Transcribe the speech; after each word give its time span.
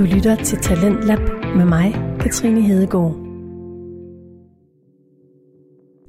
Du 0.00 0.04
lytter 0.04 0.34
til 0.34 0.58
Talentlab 0.58 1.18
med 1.56 1.64
mig, 1.64 1.94
Katrine 2.20 2.62
Hedegaard. 2.62 3.14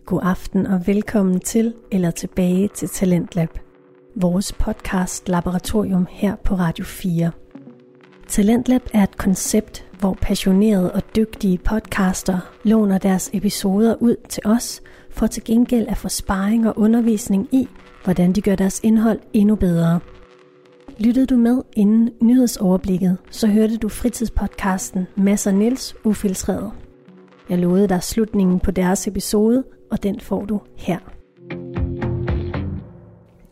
God 0.05 0.19
aften 0.23 0.65
og 0.65 0.87
velkommen 0.87 1.39
til 1.39 1.73
eller 1.91 2.11
tilbage 2.11 2.67
til 2.67 2.89
Talentlab. 2.89 3.59
Vores 4.15 4.53
podcast 4.53 5.29
laboratorium 5.29 6.07
her 6.09 6.35
på 6.35 6.55
Radio 6.55 6.85
4. 6.85 7.31
Talentlab 8.27 8.81
er 8.93 9.03
et 9.03 9.17
koncept, 9.17 9.85
hvor 9.99 10.17
passionerede 10.21 10.91
og 10.91 11.01
dygtige 11.15 11.57
podcaster 11.57 12.39
låner 12.63 12.97
deres 12.97 13.29
episoder 13.33 13.95
ud 13.99 14.15
til 14.29 14.43
os, 14.45 14.81
for 15.09 15.27
til 15.27 15.43
gengæld 15.43 15.87
at 15.87 15.97
få 15.97 16.09
sparring 16.09 16.67
og 16.67 16.77
undervisning 16.77 17.47
i, 17.51 17.67
hvordan 18.03 18.33
de 18.33 18.41
gør 18.41 18.55
deres 18.55 18.79
indhold 18.83 19.19
endnu 19.33 19.55
bedre. 19.55 19.99
Lyttede 21.03 21.25
du 21.25 21.37
med 21.37 21.61
inden 21.73 22.13
nyhedsoverblikket, 22.21 23.17
så 23.31 23.47
hørte 23.47 23.77
du 23.77 23.89
fritidspodcasten 23.89 25.07
Masser 25.15 25.51
Niels 25.51 25.95
Ufiltreret. 26.03 26.71
Jeg 27.49 27.59
lovede 27.59 27.87
dig 27.87 28.03
slutningen 28.03 28.59
på 28.59 28.71
deres 28.71 29.07
episode, 29.07 29.63
og 29.91 30.03
den 30.03 30.19
får 30.19 30.45
du 30.45 30.61
her. 30.77 30.99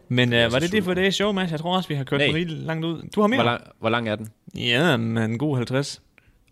Men 0.07 0.33
uh, 0.33 0.53
var 0.53 0.59
det 0.59 0.71
det 0.71 0.83
for 0.83 0.93
det 0.93 1.13
show, 1.13 1.31
Mads? 1.31 1.51
Jeg 1.51 1.59
tror 1.59 1.75
også, 1.75 1.89
vi 1.89 1.95
har 1.95 2.03
kørt 2.03 2.19
Nej. 2.19 2.27
rigtig 2.27 2.57
langt 2.57 2.85
ud. 2.85 3.01
Du 3.15 3.21
har 3.21 3.27
mere? 3.27 3.38
Hvor 3.38 3.45
lang, 3.45 3.61
hvor 3.79 3.89
lang 3.89 4.09
er 4.09 4.16
den? 4.16 4.27
Ja, 4.55 4.97
men 4.97 5.17
en 5.17 5.38
god 5.38 5.55
50. 5.57 6.02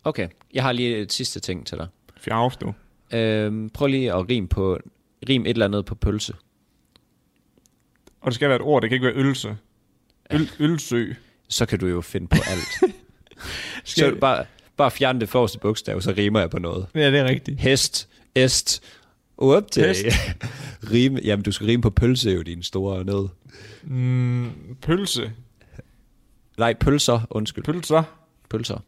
Okay, 0.04 0.28
jeg 0.54 0.62
har 0.62 0.72
lige 0.72 0.96
et 0.96 1.12
sidste 1.12 1.40
ting 1.40 1.66
til 1.66 1.78
dig. 1.78 1.86
Fjavs, 2.16 2.56
du. 2.56 2.74
Øhm, 3.12 3.70
prøv 3.70 3.86
lige 3.86 4.12
at 4.12 4.28
rim, 4.28 4.48
på, 4.48 4.78
rim 5.28 5.42
et 5.42 5.48
eller 5.48 5.66
andet 5.66 5.84
på 5.84 5.94
pølse. 5.94 6.34
Og 8.20 8.26
det 8.26 8.34
skal 8.34 8.48
være 8.48 8.56
et 8.56 8.62
ord, 8.62 8.82
det 8.82 8.90
kan 8.90 8.94
ikke 8.96 9.06
være 9.06 9.16
ølse. 9.16 9.56
Øl, 10.30 10.50
ølsø. 10.58 11.12
Så 11.48 11.66
kan 11.66 11.78
du 11.78 11.86
jo 11.86 12.00
finde 12.00 12.28
på 12.28 12.36
alt. 12.46 12.94
så 13.84 14.16
bare, 14.20 14.44
bare 14.76 14.90
fjerne 14.90 15.20
det 15.20 15.28
forreste 15.28 15.58
bogstav, 15.58 16.00
så 16.00 16.14
rimer 16.16 16.40
jeg 16.40 16.50
på 16.50 16.58
noget. 16.58 16.86
Ja, 16.94 17.10
det 17.10 17.18
er 17.18 17.24
rigtigt. 17.24 17.60
Hest, 17.60 18.08
est, 18.34 18.80
up 19.38 19.70
til. 19.70 19.86
Hest. 19.86 20.04
rime, 20.92 21.20
jamen, 21.24 21.42
du 21.42 21.52
skal 21.52 21.66
rime 21.66 21.82
på 21.82 21.90
pølse, 21.90 22.30
jo 22.30 22.42
din 22.42 22.62
store 22.62 23.04
nød. 23.04 23.28
Mm, 23.82 24.50
pølse. 24.82 25.32
Nej, 26.58 26.74
pølser, 26.74 27.20
undskyld. 27.30 27.64
Pølser. 27.64 28.02
Pølser. 28.50 28.78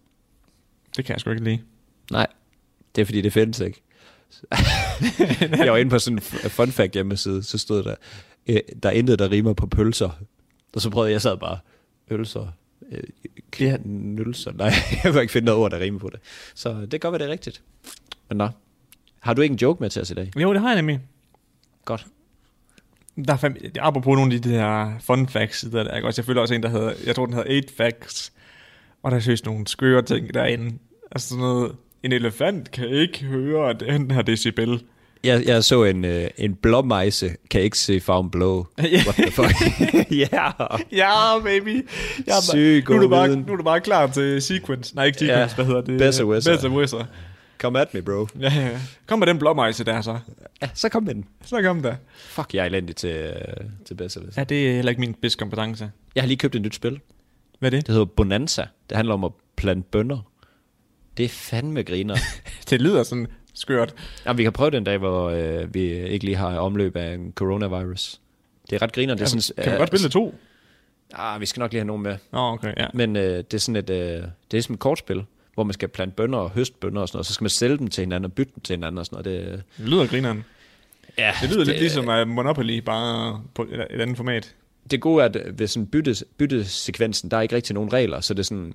Det 0.96 1.05
kan 1.05 1.12
jeg 1.12 1.20
sgu 1.20 1.30
ikke 1.30 1.44
lide. 1.44 1.58
Nej, 2.11 2.27
det 2.94 3.00
er 3.00 3.05
fordi, 3.05 3.20
det 3.20 3.33
findes 3.33 3.61
ikke. 3.61 3.83
jeg 5.58 5.72
var 5.72 5.77
inde 5.77 5.91
på 5.91 5.98
sådan 5.98 6.16
en 6.16 6.50
fun 6.50 6.72
fact 6.72 6.92
hjemmeside, 6.92 7.42
så 7.42 7.58
stod 7.58 7.83
der, 7.83 7.94
øh, 8.46 8.61
der 8.83 8.88
er 8.88 8.92
intet, 8.92 9.18
der 9.18 9.30
rimer 9.30 9.52
på 9.52 9.66
pølser. 9.66 10.11
Og 10.74 10.80
så 10.80 10.90
prøvede 10.90 11.08
jeg, 11.08 11.12
jeg 11.12 11.22
sad 11.22 11.36
bare, 11.36 11.58
ølser, 12.10 12.46
øh, 12.92 13.02
Ja. 13.60 13.76
knølser. 13.76 14.52
Nej, 14.52 14.72
jeg 15.04 15.12
kunne 15.12 15.20
ikke 15.22 15.32
finde 15.32 15.46
noget 15.46 15.60
ord, 15.60 15.70
der 15.70 15.78
rimer 15.80 15.98
på 15.98 16.08
det. 16.12 16.20
Så 16.54 16.80
det 16.80 16.90
kan 16.90 17.00
godt 17.00 17.12
være, 17.12 17.18
det 17.18 17.27
er 17.28 17.32
rigtigt. 17.32 17.62
Men 18.28 18.38
nå, 18.38 18.48
har 19.20 19.34
du 19.34 19.42
ikke 19.42 19.52
en 19.52 19.58
joke 19.58 19.82
med 19.82 19.90
til 19.90 20.02
os 20.02 20.10
i 20.10 20.14
dag? 20.14 20.30
Jo, 20.36 20.52
det 20.52 20.60
har 20.60 20.68
jeg 20.68 20.77
nemlig. 20.77 21.00
Godt. 21.84 22.06
Der 23.27 23.32
er 23.32 23.36
fem, 23.36 23.56
apropos 23.80 24.16
nogle 24.16 24.34
af 24.34 24.42
de 24.42 24.50
der 24.50 24.92
fun 25.00 25.28
facts, 25.28 25.60
der 25.72 25.84
er 25.84 26.02
også, 26.04 26.20
jeg 26.22 26.27
føler 26.27 26.40
også 26.40 26.54
en, 26.54 26.62
der 26.62 26.68
hedder, 26.68 26.92
jeg 27.06 27.14
tror 27.14 27.27
den 27.27 27.34
hedder 27.34 27.56
8 27.56 27.68
facts, 27.77 28.32
og 29.02 29.10
der 29.10 29.16
er 29.16 29.20
seriøst 29.20 29.46
nogle 29.46 29.66
skøre 29.66 30.02
ting 30.02 30.34
derinde. 30.34 30.78
Altså 31.12 31.28
sådan 31.28 31.40
noget, 31.40 31.77
en 32.02 32.12
elefant 32.12 32.70
kan 32.70 32.88
ikke 32.88 33.24
høre 33.24 33.72
den 33.72 34.10
her 34.10 34.22
decibel. 34.22 34.82
Jeg, 35.24 35.44
jeg 35.46 35.64
så 35.64 35.84
en, 35.84 36.04
øh, 36.04 36.28
en 36.38 36.54
blåmejse, 36.54 37.30
kan 37.50 37.60
ikke 37.60 37.78
se 37.78 38.00
farven 38.00 38.30
blå. 38.30 38.66
What 39.06 39.14
the 39.14 39.30
fuck? 39.30 39.54
Ja. 40.10 40.50
Ja, 40.92 41.38
baby. 41.44 41.88
Jeg 42.27 42.36
er 42.36 42.42
Syg 42.50 42.84
nu, 42.88 42.96
er 42.96 43.00
du 43.00 43.08
bare, 43.08 43.28
viden. 43.28 43.44
nu 43.46 43.52
er 43.52 43.56
du 43.56 43.62
bare 43.62 43.80
klar 43.80 44.06
til 44.06 44.42
sequence. 44.42 44.94
Nej, 44.94 45.04
ikke 45.04 45.18
sequence, 45.18 45.40
ja. 45.40 45.54
hvad 45.54 45.64
hedder 45.64 45.80
det? 45.80 45.98
Besserwisser. 45.98 46.54
Besserwisser. 46.54 47.04
Come 47.58 47.80
at 47.80 47.94
me, 47.94 48.02
bro. 48.02 48.27
Ja, 48.40 48.52
ja. 48.54 48.78
Kom 49.06 49.18
med 49.18 49.27
den 49.27 49.38
blåmejse 49.38 49.84
der 49.84 50.00
så. 50.00 50.18
Ja, 50.62 50.68
så 50.74 50.89
kom 50.89 51.02
med 51.02 51.14
den. 51.14 51.24
Så 51.45 51.62
kom 51.62 51.83
der. 51.83 51.95
Fuck, 52.18 52.55
jeg 52.55 52.62
er 52.62 52.66
elendig 52.66 52.96
til, 52.96 53.11
øh, 53.11 53.34
til 53.86 53.95
bedste. 53.95 54.20
Ja, 54.36 54.45
det 54.45 54.68
er 54.70 54.74
heller 54.74 54.90
ikke 54.90 55.00
min 55.00 55.14
bedste 55.14 55.39
kompetence. 55.39 55.90
Jeg 56.14 56.22
har 56.22 56.27
lige 56.28 56.39
købt 56.39 56.55
et 56.55 56.62
nyt 56.62 56.74
spil. 56.74 57.00
Hvad 57.58 57.72
er 57.72 57.77
det? 57.77 57.86
Det 57.86 57.92
hedder 57.92 58.06
Bonanza. 58.06 58.66
Det 58.89 58.96
handler 58.96 59.14
om 59.14 59.24
at 59.24 59.33
plante 59.56 59.89
bønner. 59.90 60.18
Det 61.16 61.24
er 61.24 61.28
fandme 61.28 61.83
griner. 61.83 62.16
Det 62.70 62.80
lyder 62.80 63.02
sådan 63.02 63.27
skørt. 63.60 63.94
Jamen, 64.26 64.38
vi 64.38 64.42
kan 64.42 64.52
prøve 64.52 64.70
den 64.70 64.84
dag, 64.84 64.98
hvor 64.98 65.30
øh, 65.30 65.74
vi 65.74 65.80
ikke 65.92 66.24
lige 66.24 66.36
har 66.36 66.58
omløb 66.58 66.96
af 66.96 67.14
en 67.14 67.32
coronavirus. 67.34 68.20
Det 68.70 68.76
er 68.76 68.82
ret 68.82 68.92
griner. 68.92 69.14
Det 69.14 69.20
er 69.20 69.24
Altså, 69.24 69.40
sådan, 69.40 69.62
kan 69.64 69.72
man 69.72 69.78
godt 69.78 69.88
spille 69.88 70.04
det 70.04 70.12
to? 70.12 70.34
Ah, 71.14 71.40
vi 71.40 71.46
skal 71.46 71.60
nok 71.60 71.72
lige 71.72 71.80
have 71.80 71.86
nogen 71.86 72.02
med. 72.02 72.16
Nå, 72.32 72.38
okay, 72.38 72.72
ja. 72.76 72.86
Men 72.94 73.16
øh, 73.16 73.22
det 73.36 73.54
er 73.54 73.58
sådan 73.58 73.76
et, 73.76 73.90
øh, 73.90 74.22
det 74.50 74.58
er 74.58 74.62
som 74.62 74.74
et 74.74 74.78
kortspil, 74.78 75.24
hvor 75.54 75.64
man 75.64 75.72
skal 75.74 75.88
plante 75.88 76.14
bønner 76.16 76.38
og 76.38 76.50
høste 76.50 76.76
bønner 76.80 77.00
og 77.00 77.08
sådan 77.08 77.16
noget. 77.16 77.26
Så 77.26 77.32
skal 77.34 77.44
man 77.44 77.50
sælge 77.50 77.78
dem 77.78 77.88
til 77.88 78.02
hinanden 78.02 78.24
og 78.24 78.32
bytte 78.32 78.52
dem 78.54 78.60
til 78.62 78.76
hinanden 78.76 78.98
og 78.98 79.06
sådan 79.06 79.24
noget. 79.24 79.42
Det, 79.48 79.62
Det 79.78 79.88
lyder 79.88 80.06
grineren. 80.06 80.44
ja, 81.18 81.32
Det 81.42 81.48
lyder 81.50 81.58
det, 81.58 81.66
lidt 81.66 81.78
ligesom 81.80 82.08
uh, 82.08 82.28
Monopoly, 82.28 82.78
bare 82.78 83.42
på 83.54 83.62
et, 83.62 83.86
et 83.90 84.00
andet 84.00 84.16
format. 84.16 84.54
det 84.90 85.00
gode 85.00 85.22
er, 85.24 85.28
at 85.28 85.58
ved 85.58 85.66
sådan 85.66 85.86
bytte, 85.86 86.14
byttesekvensen, 86.36 87.30
der 87.30 87.36
er 87.36 87.40
ikke 87.40 87.56
rigtig 87.56 87.74
nogen 87.74 87.92
regler, 87.92 88.20
så 88.20 88.34
det 88.34 88.38
er 88.40 88.44
sådan, 88.44 88.74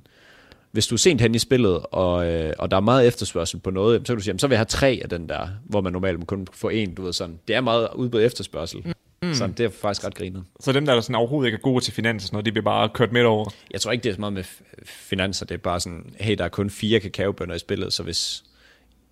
hvis 0.76 0.88
du 0.88 0.96
er 0.96 1.00
sent 1.00 1.22
hen 1.22 1.36
i 1.36 1.40
spillet, 1.40 1.80
og, 1.92 2.26
øh, 2.28 2.54
og 2.60 2.72
der 2.72 2.78
er 2.78 2.82
meget 2.82 3.08
efterspørgsel 3.08 3.60
på 3.60 3.72
noget, 3.72 4.02
så 4.02 4.14
kan 4.14 4.18
du 4.18 4.24
sige, 4.24 4.30
jamen, 4.30 4.40
så 4.40 4.48
vil 4.48 4.54
jeg 4.54 4.60
have 4.60 4.66
tre 4.66 5.00
af 5.04 5.10
den 5.10 5.30
der, 5.30 5.48
hvor 5.64 5.82
man 5.82 5.94
normalt 5.94 6.28
kun 6.28 6.48
får 6.54 6.70
en, 6.70 6.96
du 6.96 7.04
ved 7.04 7.14
sådan. 7.14 7.40
Det 7.48 7.56
er 7.56 7.62
meget 7.62 7.88
udbud 7.96 8.22
efterspørgsel. 8.22 8.94
Mm. 9.22 9.34
Så 9.34 9.48
det 9.48 9.66
er 9.66 9.70
faktisk 9.70 10.06
ret 10.06 10.16
grinet. 10.16 10.44
Så 10.60 10.72
dem, 10.72 10.86
der, 10.86 10.94
der 10.94 11.02
sådan 11.02 11.16
overhovedet 11.16 11.48
ikke 11.48 11.56
er 11.56 11.62
gode 11.62 11.84
til 11.84 11.94
finans 11.94 12.24
og 12.24 12.28
sådan 12.28 12.36
noget, 12.36 12.46
de 12.46 12.52
bliver 12.52 12.64
bare 12.64 12.90
kørt 12.90 13.12
midt 13.12 13.26
over. 13.26 13.50
Jeg 13.72 13.82
tror 13.82 13.92
ikke, 13.92 14.04
det 14.04 14.10
er 14.10 14.14
så 14.14 14.20
meget 14.20 14.34
med 14.34 14.44
finanser. 14.86 15.46
Det 15.46 15.56
er 15.56 15.60
bare 15.60 15.80
sådan, 15.80 16.14
hey, 16.20 16.36
der 16.38 16.44
er 16.44 16.50
kun 16.50 16.70
fire 16.70 17.00
kakaobønner 17.00 17.56
i 17.56 17.60
spillet, 17.60 17.94
så 17.94 18.04
hvis, 18.04 18.44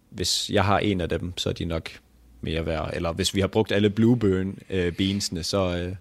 hvis 0.09 0.49
jeg 0.49 0.65
har 0.65 0.79
en 0.79 1.01
af 1.01 1.09
dem, 1.09 1.37
så 1.37 1.49
er 1.49 1.53
de 1.53 1.65
nok 1.65 1.89
mere 2.41 2.65
værd. 2.65 2.91
Eller 2.93 3.13
hvis 3.13 3.35
vi 3.35 3.39
har 3.39 3.47
brugt 3.47 3.71
alle 3.71 3.89
blueburn 3.89 4.57
øh, 4.69 4.91
beansene, 4.91 5.43
så, 5.43 5.77
øh, 5.77 5.95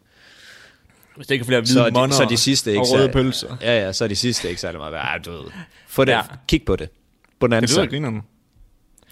Hvis 1.16 1.26
det 1.26 1.34
ikke 1.34 1.42
er 1.42 1.46
flere 1.46 1.66
så, 1.66 1.72
hvide 1.82 2.00
er 2.02 2.06
de, 2.06 2.12
så 2.12 2.24
de 2.30 2.36
sidste 2.36 2.70
ikke 2.70 2.80
og 2.80 2.86
røde 2.92 3.06
så- 3.06 3.12
pølser. 3.12 3.56
Ja, 3.60 3.84
ja, 3.84 3.92
så 3.92 4.04
er 4.04 4.08
de 4.08 4.16
sidste 4.16 4.48
ikke 4.48 4.60
særlig 4.60 4.78
meget 4.78 4.92
værd. 4.92 5.04
Ej, 5.04 5.18
du 5.18 5.30
ved. 5.32 5.50
Få 5.88 6.04
det, 6.04 6.12
Ja. 6.12 6.16
ja. 6.16 6.22
kig 6.48 6.62
på 6.66 6.76
det. 6.76 6.88
Det 6.90 7.38
Bonanza, 7.40 7.80
lyder 7.80 7.90
grineren. 7.90 8.22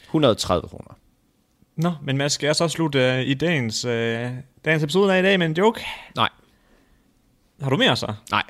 130 0.07 0.69
kroner. 0.69 0.97
Nå, 1.77 1.93
men 2.03 2.17
Mads, 2.19 2.33
skal 2.33 2.47
jeg 2.47 2.57
så 2.57 2.69
slutte 2.69 2.99
uh, 3.15 3.21
i 3.21 3.35
dagens, 3.35 3.85
uh, 3.85 3.91
dagens 4.65 4.83
episode 4.83 5.15
af 5.15 5.19
i 5.21 5.23
dag 5.23 5.39
med 5.39 5.47
en 5.47 5.53
joke? 5.53 5.85
Nej, 6.17 6.29
Har 7.63 7.71
du 7.71 7.77
mere 7.77 7.97
så? 7.97 8.07
nej, 8.31 8.43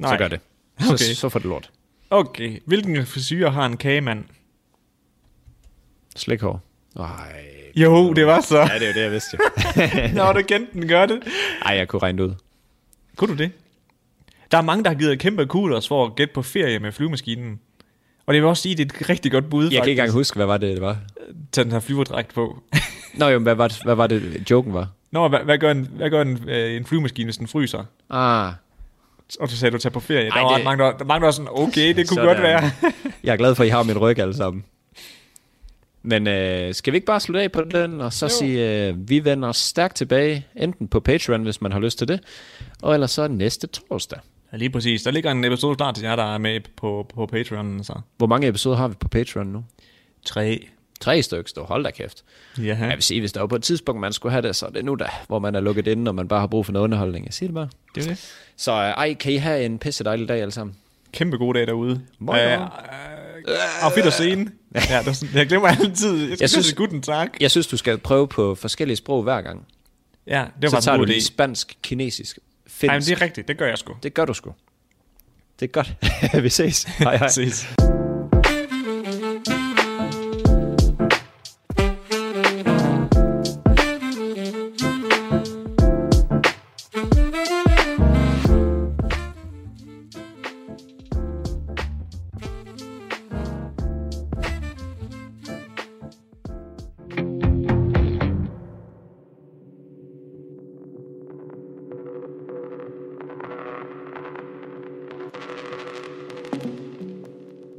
Nej. 0.00 0.10
så 0.12 0.18
gør 0.18 0.28
det. 0.28 0.40
Så, 0.80 0.92
Okay. 0.92 1.14
så 1.14 1.28
får 1.28 1.38
det 1.38 1.48
lort. 1.48 1.70
Okay. 2.10 2.60
Hvilken 2.66 3.06
frisyr 3.06 3.50
har 3.50 3.66
en 3.66 3.76
kagemand? 3.76 4.24
Slikhår. 6.16 6.62
Nej. 6.96 7.44
Jo, 7.76 8.12
det 8.12 8.26
var 8.26 8.40
så. 8.40 8.58
Ja, 8.58 8.64
det 8.78 8.82
er 8.82 8.86
jo 8.86 8.92
det, 8.94 9.00
jeg 9.02 9.10
vidste. 9.12 9.38
Nå, 10.18 10.32
du 10.32 10.42
kendte 10.48 10.72
den, 10.72 10.88
gør 10.88 11.06
det. 11.06 11.22
Ej, 11.62 11.76
jeg 11.76 11.88
kunne 11.88 12.02
regne 12.02 12.18
det 12.22 12.24
ud. 12.28 12.34
Kunne 13.16 13.28
du 13.36 13.42
det? 13.42 13.50
Der 14.50 14.58
er 14.58 14.62
mange, 14.62 14.84
der 14.84 14.90
har 14.90 14.96
givet 14.98 15.18
kæmpe 15.18 15.46
kudos 15.46 15.88
for 15.88 16.06
at 16.06 16.14
gætte 16.16 16.34
på 16.34 16.42
ferie 16.42 16.78
med 16.78 16.92
flyvemaskinen. 16.92 17.60
Og 18.26 18.34
det 18.34 18.42
vil 18.42 18.48
også 18.48 18.62
sige, 18.62 18.72
at 18.72 18.78
det 18.78 18.92
er 18.92 19.00
et 19.00 19.08
rigtig 19.08 19.32
godt 19.32 19.50
bud, 19.50 19.64
Jeg 19.64 19.70
kan 19.70 19.78
faktisk. 19.78 19.88
ikke 19.88 20.00
engang 20.02 20.12
huske, 20.18 20.36
hvad 20.36 20.46
var 20.46 20.56
det, 20.56 20.72
det 20.74 20.80
var. 20.82 20.96
Tage 21.52 21.64
den 21.64 21.72
her 21.72 21.80
flyverdragt 21.80 22.34
på. 22.34 22.62
Nå 23.18 23.28
jo, 23.28 23.38
hvad 23.38 23.54
var 23.54 23.68
det, 23.68 23.80
hvad 23.84 23.94
var 23.94 24.06
det 24.06 24.50
joken 24.50 24.74
var? 24.74 24.88
Nå, 25.10 25.28
hvad, 25.28 25.38
hvad 25.40 25.58
gør, 25.58 25.70
en, 25.70 25.88
hvad 25.96 26.10
gør 26.10 26.22
en, 26.22 26.48
øh, 26.48 26.76
en 26.76 26.84
flyvemaskine, 26.86 27.26
hvis 27.26 27.36
den 27.36 27.48
fryser? 27.48 27.84
Ah, 28.10 28.52
Og 29.40 29.48
så 29.48 29.56
sagde 29.56 29.72
du, 29.72 29.78
tage 29.78 29.92
på 29.92 30.00
ferie. 30.00 30.28
Ej, 30.28 30.38
der 30.38 30.42
var 30.44 30.56
det- 30.56 30.64
mange, 30.64 30.84
der, 30.84 30.96
der, 30.96 31.04
mange, 31.04 31.20
der 31.20 31.26
var 31.26 31.30
sådan, 31.32 31.48
okay, 31.52 31.88
det 31.88 31.96
kunne 31.96 32.06
Sådan. 32.06 32.26
godt 32.26 32.42
være. 32.42 32.70
jeg 33.24 33.32
er 33.32 33.36
glad 33.36 33.54
for, 33.54 33.62
at 33.62 33.66
I 33.66 33.70
har 33.70 33.82
min 33.82 33.98
ryg 33.98 34.18
alle 34.18 34.36
sammen. 34.36 34.64
Men 36.06 36.26
øh, 36.26 36.74
skal 36.74 36.92
vi 36.92 36.96
ikke 36.96 37.06
bare 37.06 37.20
slutte 37.20 37.42
af 37.42 37.52
på 37.52 37.62
den, 37.64 38.00
og 38.00 38.12
så 38.12 38.24
Jo. 38.26 38.30
sige, 38.30 38.86
øh, 38.88 39.08
vi 39.08 39.24
vender 39.24 39.52
stærkt 39.52 39.96
tilbage, 39.96 40.46
enten 40.56 40.88
på 40.88 41.00
Patreon, 41.00 41.42
hvis 41.42 41.60
man 41.60 41.72
har 41.72 41.80
lyst 41.80 41.98
til 41.98 42.08
det, 42.08 42.20
og 42.82 42.94
ellers 42.94 43.10
så 43.10 43.28
næste 43.28 43.66
torsdag. 43.66 44.18
Ja, 44.52 44.56
lige 44.56 44.70
præcis. 44.70 45.02
Der 45.02 45.10
ligger 45.10 45.30
en 45.30 45.44
episode 45.44 45.76
klar 45.76 45.92
til 45.92 46.04
jer, 46.04 46.16
der 46.16 46.34
er 46.34 46.38
med 46.38 46.60
på, 46.76 47.06
på 47.14 47.26
Patreon. 47.26 47.84
Så. 47.84 47.94
Hvor 48.16 48.26
mange 48.26 48.48
episoder 48.48 48.76
har 48.76 48.88
vi 48.88 48.94
på 49.00 49.08
Patreon 49.08 49.46
nu? 49.46 49.64
Tre. 50.24 50.66
Tre 51.00 51.22
stykker, 51.22 51.48
står. 51.48 51.64
Hold 51.64 51.84
da 51.84 51.90
kæft. 51.90 52.24
Ja. 52.58 52.76
Jeg 52.80 52.88
vil 52.94 53.02
sige, 53.02 53.20
hvis 53.20 53.32
der 53.32 53.40
var 53.40 53.46
på 53.46 53.56
et 53.56 53.62
tidspunkt, 53.62 54.00
man 54.00 54.12
skulle 54.12 54.32
have 54.32 54.42
det, 54.42 54.56
så 54.56 54.66
er 54.66 54.70
det 54.70 54.84
nu 54.84 54.94
da, 54.94 55.06
hvor 55.28 55.38
man 55.38 55.54
er 55.54 55.60
lukket 55.60 55.86
inde, 55.86 56.08
og 56.08 56.14
man 56.14 56.28
bare 56.28 56.40
har 56.40 56.46
brug 56.46 56.66
for 56.66 56.72
noget 56.72 56.84
underholdning. 56.84 57.24
Jeg 57.26 57.32
siger 57.34 57.48
det 57.48 57.54
bare. 57.54 57.68
Det 57.94 58.04
er 58.04 58.08
det. 58.08 58.34
Så 58.56 58.72
øh, 58.72 58.78
ej, 58.78 59.14
kan 59.14 59.32
I 59.32 59.36
have 59.36 59.64
en 59.64 59.78
pisse 59.78 60.04
dejlig 60.04 60.28
dag 60.28 60.40
alle 60.40 60.52
sammen? 60.52 60.76
Kæmpe 61.12 61.36
god 61.36 61.54
dag 61.54 61.66
derude. 61.66 62.00
Moin, 62.18 62.38
Øh, 62.40 62.52
øh, 62.52 62.58
Auf 63.82 63.96
Wiedersehen. 63.96 64.50
Ja, 64.90 65.02
det 65.04 65.16
sådan, 65.16 65.34
jeg 65.34 65.46
glemmer 65.46 65.68
altid. 65.68 66.28
Jeg, 66.28 66.40
jeg 66.40 66.50
synes, 66.50 66.72
guten 66.72 67.02
tak. 67.02 67.28
Jeg 67.40 67.50
synes, 67.50 67.66
du 67.66 67.76
skal 67.76 67.98
prøve 67.98 68.28
på 68.28 68.54
forskellige 68.54 68.96
sprog 68.96 69.22
hver 69.22 69.40
gang. 69.40 69.66
Ja, 70.26 70.44
det 70.62 70.72
var 70.72 70.80
så 70.80 70.84
tager 70.84 70.98
du 70.98 71.04
lige 71.04 71.24
spansk, 71.24 71.76
kinesisk, 71.82 72.38
finsk. 72.66 72.82
Nej, 72.86 72.96
men 72.96 73.02
det 73.02 73.12
er 73.12 73.20
rigtigt. 73.20 73.48
Det 73.48 73.58
gør 73.58 73.66
jeg 73.66 73.78
sgu. 73.78 73.94
Det 74.02 74.14
gør 74.14 74.24
du 74.24 74.34
sgu. 74.34 74.52
Det 75.60 75.66
er 75.66 75.72
godt. 75.72 75.94
vi 76.44 76.48
ses. 76.48 76.82
Hej 76.82 77.16
hej. 77.16 77.28
Ses. 77.28 77.66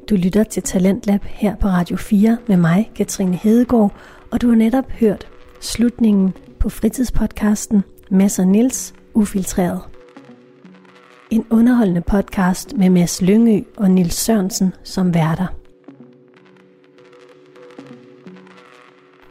Du 0.09 0.15
lytter 0.15 0.43
til 0.43 0.63
Talentlab 0.63 1.23
her 1.23 1.55
på 1.55 1.67
Radio 1.67 1.97
4 1.97 2.37
med 2.47 2.57
mig, 2.57 2.91
Katrine 2.95 3.35
Hedegaard, 3.35 3.93
og 4.31 4.41
du 4.41 4.47
har 4.47 4.55
netop 4.55 4.91
hørt 4.91 5.27
slutningen 5.59 6.33
på 6.59 6.69
fritidspodcasten 6.69 7.83
Mads 8.09 8.39
og 8.39 8.47
Nils 8.47 8.93
Ufiltreret. 9.13 9.81
En 11.31 11.45
underholdende 11.49 12.01
podcast 12.01 12.77
med 12.77 12.89
Mads 12.89 13.21
Lyngø 13.21 13.61
og 13.77 13.91
Nils 13.91 14.15
Sørensen 14.15 14.73
som 14.83 15.13
værter. 15.13 15.47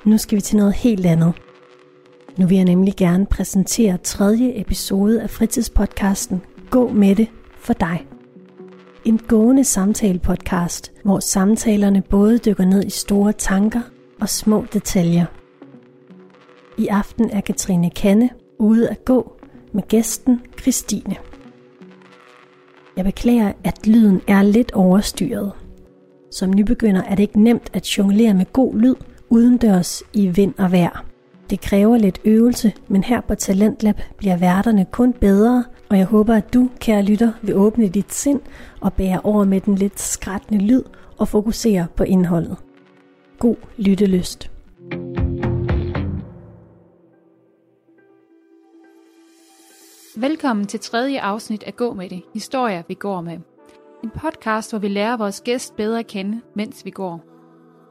Nu 0.04 0.18
skal 0.18 0.36
vi 0.36 0.40
til 0.40 0.56
noget 0.56 0.74
helt 0.74 1.06
andet. 1.06 1.32
Nu 2.36 2.46
vil 2.46 2.56
jeg 2.56 2.64
nemlig 2.64 2.94
gerne 2.96 3.26
præsentere 3.26 3.96
tredje 3.96 4.60
episode 4.60 5.22
af 5.22 5.30
fritidspodcasten 5.30 6.42
Gå 6.70 6.88
med 6.88 7.16
det 7.16 7.28
for 7.58 7.72
dig. 7.72 8.06
En 9.04 9.18
gående 9.18 9.64
samtale-podcast, 9.64 10.92
hvor 11.02 11.18
samtalerne 11.18 12.02
både 12.02 12.38
dykker 12.38 12.64
ned 12.64 12.84
i 12.84 12.90
store 12.90 13.32
tanker 13.32 13.80
og 14.20 14.28
små 14.28 14.64
detaljer. 14.72 15.26
I 16.78 16.86
aften 16.86 17.30
er 17.30 17.40
Katrine 17.40 17.90
Kanne 17.90 18.30
ude 18.58 18.88
at 18.88 19.04
gå 19.04 19.36
med 19.72 19.82
gæsten 19.88 20.40
Christine. 20.60 21.16
Jeg 22.96 23.04
beklager, 23.04 23.52
at 23.64 23.86
lyden 23.86 24.20
er 24.28 24.42
lidt 24.42 24.72
overstyret. 24.72 25.52
Som 26.30 26.50
nybegynder 26.50 27.02
er 27.02 27.14
det 27.14 27.22
ikke 27.22 27.40
nemt 27.40 27.70
at 27.72 27.98
jonglere 27.98 28.34
med 28.34 28.52
god 28.52 28.74
lyd 28.78 28.94
udendørs 29.28 30.02
i 30.12 30.28
vind 30.28 30.54
og 30.58 30.72
vejr. 30.72 31.04
Det 31.50 31.60
kræver 31.60 31.96
lidt 31.96 32.20
øvelse, 32.24 32.72
men 32.88 33.04
her 33.04 33.20
på 33.20 33.34
Talentlab 33.34 34.00
bliver 34.16 34.36
værterne 34.36 34.86
kun 34.90 35.12
bedre, 35.12 35.64
og 35.90 35.98
jeg 35.98 36.06
håber, 36.06 36.34
at 36.34 36.54
du, 36.54 36.70
kære 36.80 37.02
lytter, 37.02 37.32
vil 37.42 37.56
åbne 37.56 37.88
dit 37.88 38.14
sind 38.14 38.40
og 38.80 38.92
bære 38.92 39.20
over 39.24 39.44
med 39.44 39.60
den 39.60 39.74
lidt 39.74 40.00
skrættende 40.00 40.64
lyd 40.64 40.82
og 41.18 41.28
fokusere 41.28 41.86
på 41.96 42.04
indholdet. 42.04 42.56
God 43.38 43.56
lyttelyst. 43.76 44.50
Velkommen 50.16 50.66
til 50.66 50.80
tredje 50.80 51.20
afsnit 51.20 51.62
af 51.62 51.76
Gå 51.76 51.92
med 51.92 52.08
det. 52.08 52.22
Historier, 52.34 52.82
vi 52.88 52.94
går 52.94 53.20
med. 53.20 53.38
En 54.04 54.10
podcast, 54.10 54.72
hvor 54.72 54.78
vi 54.78 54.88
lærer 54.88 55.16
vores 55.16 55.40
gæst 55.40 55.76
bedre 55.76 55.98
at 55.98 56.06
kende, 56.06 56.40
mens 56.54 56.84
vi 56.84 56.90
går. 56.90 57.24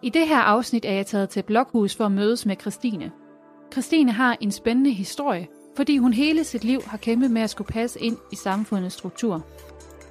I 0.02 0.10
det 0.10 0.28
her 0.28 0.40
afsnit 0.40 0.86
er 0.86 0.94
jeg 0.94 1.06
taget 1.06 1.30
til 1.30 1.44
Blokhus 1.44 1.96
for 1.96 2.06
at 2.06 2.12
mødes 2.12 2.46
med 2.46 2.56
Christine. 2.62 3.12
Christine 3.74 4.12
har 4.12 4.38
en 4.42 4.52
spændende 4.52 4.92
historie, 4.92 5.48
fordi 5.76 5.98
hun 5.98 6.14
hele 6.14 6.44
sit 6.44 6.64
liv 6.64 6.82
har 6.86 6.98
kæmpet 6.98 7.32
med 7.32 7.42
at 7.42 7.50
skulle 7.50 7.68
passe 7.68 8.00
ind 8.00 8.18
i 8.32 8.36
samfundets 8.36 8.96
struktur. 8.96 9.46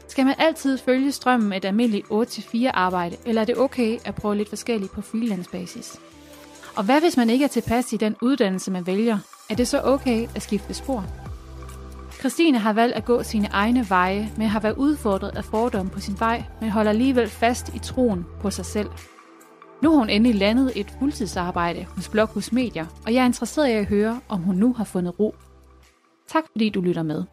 Skal 0.08 0.26
man 0.26 0.34
altid 0.38 0.78
følge 0.78 1.12
strømmen 1.12 1.48
med 1.48 1.56
et 1.56 1.64
almindeligt 1.64 2.06
8-4 2.06 2.70
arbejde, 2.74 3.16
eller 3.26 3.40
er 3.40 3.46
det 3.46 3.58
okay 3.58 3.98
at 4.04 4.14
prøve 4.14 4.36
lidt 4.36 4.48
forskelligt 4.48 4.92
på 4.92 5.00
freelance 5.00 5.50
basis? 5.50 6.00
Og 6.76 6.84
hvad 6.84 7.00
hvis 7.00 7.16
man 7.16 7.30
ikke 7.30 7.44
er 7.44 7.48
tilpas 7.48 7.92
i 7.92 7.96
den 7.96 8.16
uddannelse, 8.22 8.70
man 8.70 8.86
vælger? 8.86 9.18
Er 9.50 9.54
det 9.54 9.68
så 9.68 9.80
okay 9.84 10.28
at 10.34 10.42
skifte 10.42 10.74
spor? 10.74 11.04
Christine 12.18 12.58
har 12.58 12.72
valgt 12.72 12.96
at 12.96 13.04
gå 13.04 13.22
sine 13.22 13.48
egne 13.52 13.86
veje, 13.88 14.32
men 14.36 14.46
har 14.46 14.60
været 14.60 14.76
udfordret 14.76 15.36
af 15.36 15.44
fordomme 15.44 15.90
på 15.90 16.00
sin 16.00 16.16
vej, 16.20 16.42
men 16.60 16.70
holder 16.70 16.90
alligevel 16.90 17.28
fast 17.28 17.74
i 17.74 17.78
troen 17.78 18.26
på 18.40 18.50
sig 18.50 18.66
selv. 18.66 18.88
Nu 19.82 19.90
har 19.90 19.98
hun 19.98 20.10
endelig 20.10 20.38
landet 20.38 20.72
et 20.76 20.96
fuldtidsarbejde 20.98 21.86
hos 21.96 22.08
Blokhus 22.08 22.52
Medier, 22.52 22.86
og 23.06 23.14
jeg 23.14 23.20
er 23.22 23.26
interesseret 23.26 23.68
i 23.68 23.72
at 23.72 23.86
høre, 23.86 24.20
om 24.28 24.40
hun 24.40 24.56
nu 24.56 24.72
har 24.72 24.84
fundet 24.84 25.20
ro. 25.20 25.34
Tak 26.28 26.44
fordi 26.52 26.68
du 26.68 26.80
lytter 26.80 27.02
med. 27.02 27.24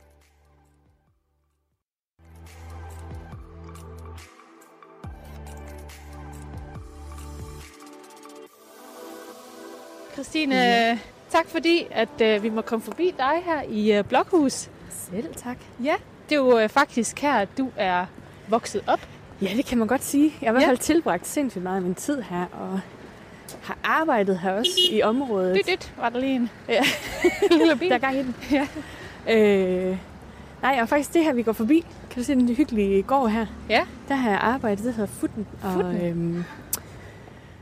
Christine, 10.13 10.56
ja. 10.56 11.00
tak 11.30 11.47
fordi 11.47 11.88
at 11.91 12.09
uh, 12.21 12.44
vi 12.44 12.50
må 12.50 12.62
komme 12.62 12.83
forbi 12.83 13.13
dig 13.18 13.41
her 13.45 13.62
i 13.62 14.00
uh, 14.00 14.06
Blokhus. 14.06 14.69
Selv 14.89 15.36
tak. 15.36 15.57
Ja, 15.83 15.95
det 16.30 16.36
er 16.36 16.39
jo 16.39 16.63
uh, 16.63 16.69
faktisk 16.69 17.19
her, 17.19 17.33
at 17.33 17.50
du 17.57 17.71
er 17.75 18.06
vokset 18.47 18.83
op. 18.88 19.00
Ja, 19.41 19.53
det 19.56 19.65
kan 19.65 19.77
man 19.77 19.88
godt 19.88 20.03
sige. 20.03 20.33
Jeg 20.41 20.47
har 20.47 20.51
i 20.51 20.53
hvert 20.53 20.68
fald 20.68 20.77
ja. 20.77 20.81
tilbragt 20.81 21.27
sindssygt 21.27 21.63
meget 21.63 21.75
af 21.75 21.81
min 21.81 21.95
tid 21.95 22.21
her, 22.21 22.45
og 22.45 22.80
har 23.62 23.78
arbejdet 23.84 24.40
her 24.40 24.51
også 24.51 24.72
i 24.92 25.01
området. 25.01 25.56
Dyt, 25.56 25.68
dyt, 25.68 25.94
var 25.98 26.10
der 26.10 26.19
lige 26.19 26.36
en 26.36 26.50
ja. 26.69 26.84
lille 27.57 27.75
bil. 27.75 27.90
Der 27.90 27.96
er 27.96 28.00
gang 28.00 28.16
i 28.18 28.24
den. 28.24 28.36
Ja. 28.51 28.68
Øh, 29.38 29.98
nej, 30.62 30.80
og 30.81 30.90
faktisk 30.90 31.13
det 31.13 31.24
her, 31.24 31.34
vi 31.34 31.44
går 31.44 31.54
forbi, 31.54 31.86
kan 32.10 32.19
du 32.22 32.25
se 32.25 32.36
den 32.36 32.56
hyggelige 32.56 33.04
gård 33.04 33.30
her? 33.30 33.46
Ja. 33.69 33.86
Der 34.07 34.16
har 34.16 34.30
jeg 34.30 34.40
arbejdet, 34.40 34.86
det 34.86 34.94
hedder 34.94 35.12
Futten. 35.19 35.48
Futten? 35.74 36.01
øhm, 36.01 36.44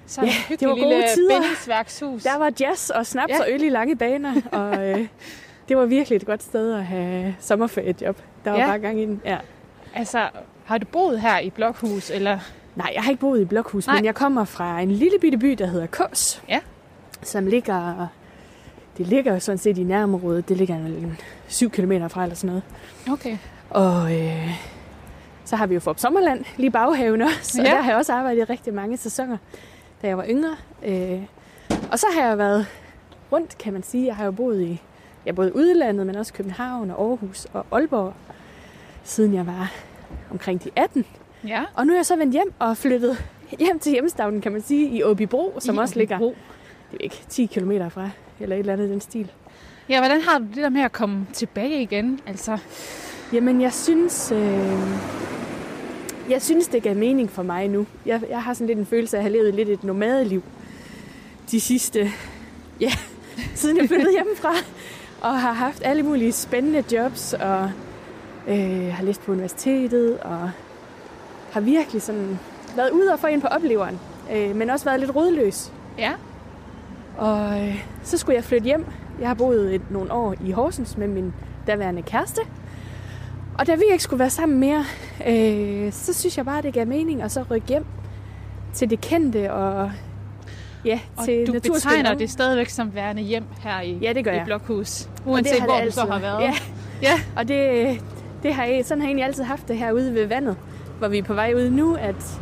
Så 0.06 0.22
ja, 0.22 0.31
en 0.50 0.57
det 0.60 0.68
var 0.68 0.75
gode 0.75 1.04
tider. 1.16 1.42
Der 2.24 2.38
var 2.38 2.51
jazz 2.60 2.89
og 2.89 3.06
snaps 3.06 3.30
ja. 3.34 3.39
og 3.39 3.45
øl 3.50 3.63
i 3.63 3.69
lange 3.69 3.95
baner, 3.95 4.34
og 4.51 4.88
øh, 4.88 5.07
det 5.69 5.78
var 5.78 5.86
virkelig 5.86 6.16
et 6.16 6.25
godt 6.25 6.44
sted 6.44 6.74
at 6.74 6.86
have 6.86 7.36
sommerferiejob. 7.39 8.18
Der 8.45 8.51
var 8.51 8.57
ja. 8.60 8.68
bare 8.68 8.80
gang 8.80 9.00
i 9.01 9.06
den. 9.06 9.22
Ja. 9.25 9.38
Altså, 9.95 10.30
har 10.66 10.78
du 10.78 10.86
boet 10.86 11.22
her 11.22 11.39
i 11.39 11.50
Blokhus, 11.50 12.10
eller? 12.10 12.39
Nej, 12.77 12.91
jeg 12.95 13.03
har 13.03 13.12
ikke 13.12 13.21
boet 13.21 13.41
i 13.41 13.45
Blokhus, 13.45 13.88
Nej. 13.88 13.95
men 13.95 14.06
jeg 14.06 14.15
kommer 14.15 14.45
fra 14.45 14.79
en 14.81 14.91
lille 14.91 15.18
bitte 15.21 15.38
by, 15.38 15.51
der 15.51 15.65
hedder 15.65 15.88
Kås. 15.88 16.44
Ja. 16.50 16.59
Som 17.21 17.47
ligger... 17.47 18.07
Det 18.97 19.07
ligger 19.07 19.33
jo 19.33 19.39
sådan 19.39 19.57
set 19.57 19.77
i 19.77 19.83
nærområdet. 19.83 20.50
Det 20.50 20.57
ligger 20.57 20.75
en 20.75 21.18
7 21.47 21.69
km 21.69 21.91
fra 22.07 22.24
eller 22.24 22.35
sådan 22.35 22.47
noget. 22.47 22.63
Okay. 23.12 23.38
Og 23.69 24.15
øh, 24.19 24.50
så 25.45 25.56
har 25.56 25.68
vi 25.68 25.74
jo 25.74 25.79
Forop 25.79 26.00
Sommerland 26.00 26.45
lige 26.57 26.71
baghaven 26.71 27.21
også. 27.21 27.62
Ja. 27.62 27.69
Og 27.69 27.75
der 27.75 27.81
har 27.81 27.89
jeg 27.89 27.97
også 27.97 28.13
arbejdet 28.13 28.41
i 28.41 28.44
rigtig 28.44 28.74
mange 28.74 28.97
sæsoner, 28.97 29.38
da 30.01 30.07
jeg 30.07 30.18
var 30.18 30.25
yngre. 30.29 30.56
Øh, 30.85 31.21
og 31.91 32.00
så 32.00 32.06
har 32.13 32.27
jeg 32.27 32.38
været 32.38 32.65
rundt, 33.31 33.57
kan 33.57 33.74
man 33.74 33.83
sige. 33.83 34.06
Jeg 34.06 34.15
har 34.15 34.25
jo 34.25 34.31
boet 34.31 34.62
i 34.62 34.81
jeg 35.25 35.35
både 35.35 35.56
udlandet, 35.56 36.07
men 36.07 36.15
også 36.15 36.33
København 36.33 36.91
og 36.91 37.09
Aarhus 37.09 37.47
og 37.53 37.65
Aalborg, 37.71 38.13
siden 39.03 39.33
jeg 39.33 39.47
var 39.47 39.71
omkring 40.31 40.63
de 40.63 40.69
18. 40.75 41.06
Ja. 41.48 41.63
Og 41.74 41.88
nu 41.88 41.94
er 41.94 41.98
jeg 41.98 42.06
så 42.06 42.15
vendt 42.15 42.34
hjem 42.34 42.53
og 42.60 42.77
flyttet 42.77 43.25
hjem 43.60 43.79
til 43.79 43.91
hjemstavnen, 43.91 44.41
kan 44.41 44.51
man 44.51 44.62
sige, 44.62 44.89
i 44.89 45.03
Åbibro, 45.03 45.53
som 45.60 45.75
I 45.75 45.77
også 45.77 46.00
ligger 46.00 46.34
det 46.91 46.98
er 47.00 47.03
ikke 47.03 47.24
10 47.29 47.46
km 47.46 47.72
fra, 47.89 48.10
eller 48.39 48.56
et 48.56 48.60
eller 48.60 48.74
andet 48.74 48.89
den 48.89 49.01
stil. 49.01 49.32
Ja, 49.89 50.00
hvordan 50.00 50.22
har 50.22 50.38
du 50.39 50.46
det 50.46 50.56
der 50.56 50.70
med 50.70 50.82
at 50.82 50.91
komme 50.91 51.27
tilbage 51.34 51.82
igen? 51.82 52.20
Altså? 52.27 52.58
Jamen, 53.34 53.62
jeg 53.62 53.74
synes, 53.74 54.32
øh, 54.32 54.79
jeg 56.29 56.41
synes, 56.41 56.67
det 56.67 56.84
gav 56.84 56.96
mening 56.96 57.32
for 57.32 57.44
mig 57.44 57.67
nu. 57.67 57.86
Jeg, 58.06 58.22
jeg 58.29 58.44
har 58.44 58.53
sådan 58.53 58.67
lidt 58.67 58.79
en 58.79 58.86
følelse 58.86 59.17
af 59.17 59.20
at 59.20 59.24
have 59.24 59.34
levet 59.34 59.53
lidt 59.53 59.70
et 59.70 59.84
nomadeliv 59.84 60.44
de 61.51 61.60
sidste, 61.60 62.12
ja, 62.79 62.91
siden 63.56 63.77
jeg 63.77 63.88
flyttede 63.88 64.12
hjemmefra, 64.12 64.53
og 65.22 65.41
har 65.41 65.53
haft 65.53 65.82
alle 65.86 66.03
mulige 66.03 66.32
spændende 66.32 66.84
jobs, 66.91 67.34
og 67.34 67.72
øh, 68.48 68.94
har 68.94 69.03
læst 69.03 69.22
på 69.22 69.32
universitetet, 69.32 70.17
og 70.17 70.51
har 71.51 71.62
virkelig 71.62 72.01
sådan 72.01 72.39
været 72.75 72.89
ude 72.89 73.13
og 73.13 73.20
få 73.20 73.27
ind 73.27 73.42
på 73.42 73.48
opleveren, 73.48 74.00
øh, 74.34 74.56
men 74.56 74.70
også 74.70 74.86
været 74.86 75.00
lidt 75.00 75.16
rådløs. 75.16 75.72
Ja. 75.98 76.12
Og 77.18 77.68
øh, 77.68 77.86
så 78.04 78.18
skulle 78.18 78.36
jeg 78.36 78.44
flytte 78.44 78.66
hjem. 78.66 78.86
Jeg 79.20 79.27
har 79.27 79.36
boet 79.36 79.75
et, 79.75 79.92
nogle 79.92 80.12
år 80.12 80.36
i 80.46 80.51
Horsens 80.51 80.98
med 80.98 81.08
min 81.08 81.34
daværende 81.68 82.01
kæreste. 82.01 82.42
Og 83.60 83.68
da 83.68 83.75
vi 83.75 83.84
ikke 83.92 84.04
skulle 84.04 84.20
være 84.20 84.30
sammen 84.30 84.60
mere, 84.60 84.86
øh, 85.27 85.92
så 85.94 86.13
synes 86.13 86.38
jeg 86.38 86.46
bare, 86.46 86.62
det 86.62 86.74
gav 86.74 86.88
mening 86.88 87.22
at 87.22 87.32
så 87.32 87.44
rykke 87.51 87.68
hjem 87.68 87.86
til 88.74 88.89
det 88.89 89.01
kendte 89.01 89.54
og 89.54 89.92
ja, 90.86 91.00
og 91.18 91.25
til 91.25 91.48
du 91.48 91.54
betegner 91.54 92.13
det 92.13 92.30
stadigvæk 92.30 92.70
som 92.70 92.96
værende 92.96 93.22
hjem 93.22 93.44
her 93.60 93.82
i, 93.82 93.98
ja, 94.01 94.13
det 94.13 94.24
gør 94.24 94.32
i 94.32 94.36
jeg. 94.36 94.46
Blokhus, 94.46 95.10
uanset 95.25 95.63
hvor 95.63 95.82
du 95.86 95.92
så 95.92 96.06
har 96.06 96.20
været. 96.20 96.42
Ja, 96.42 96.54
ja. 97.01 97.13
og 97.36 97.48
det, 97.48 98.01
det 98.44 98.54
har 98.54 98.66
jeg, 98.66 98.86
sådan 98.86 99.01
har 99.01 99.08
jeg 99.08 99.10
egentlig 99.10 99.25
altid 99.25 99.44
haft 99.44 99.68
det 99.68 99.77
her 99.77 99.92
ude 99.92 100.13
ved 100.13 100.25
vandet, 100.25 100.56
hvor 101.00 101.08
vi 101.08 101.18
er 101.18 101.24
på 101.24 101.34
vej 101.34 101.54
ud 101.56 101.70
nu, 101.70 101.96
at 101.96 102.39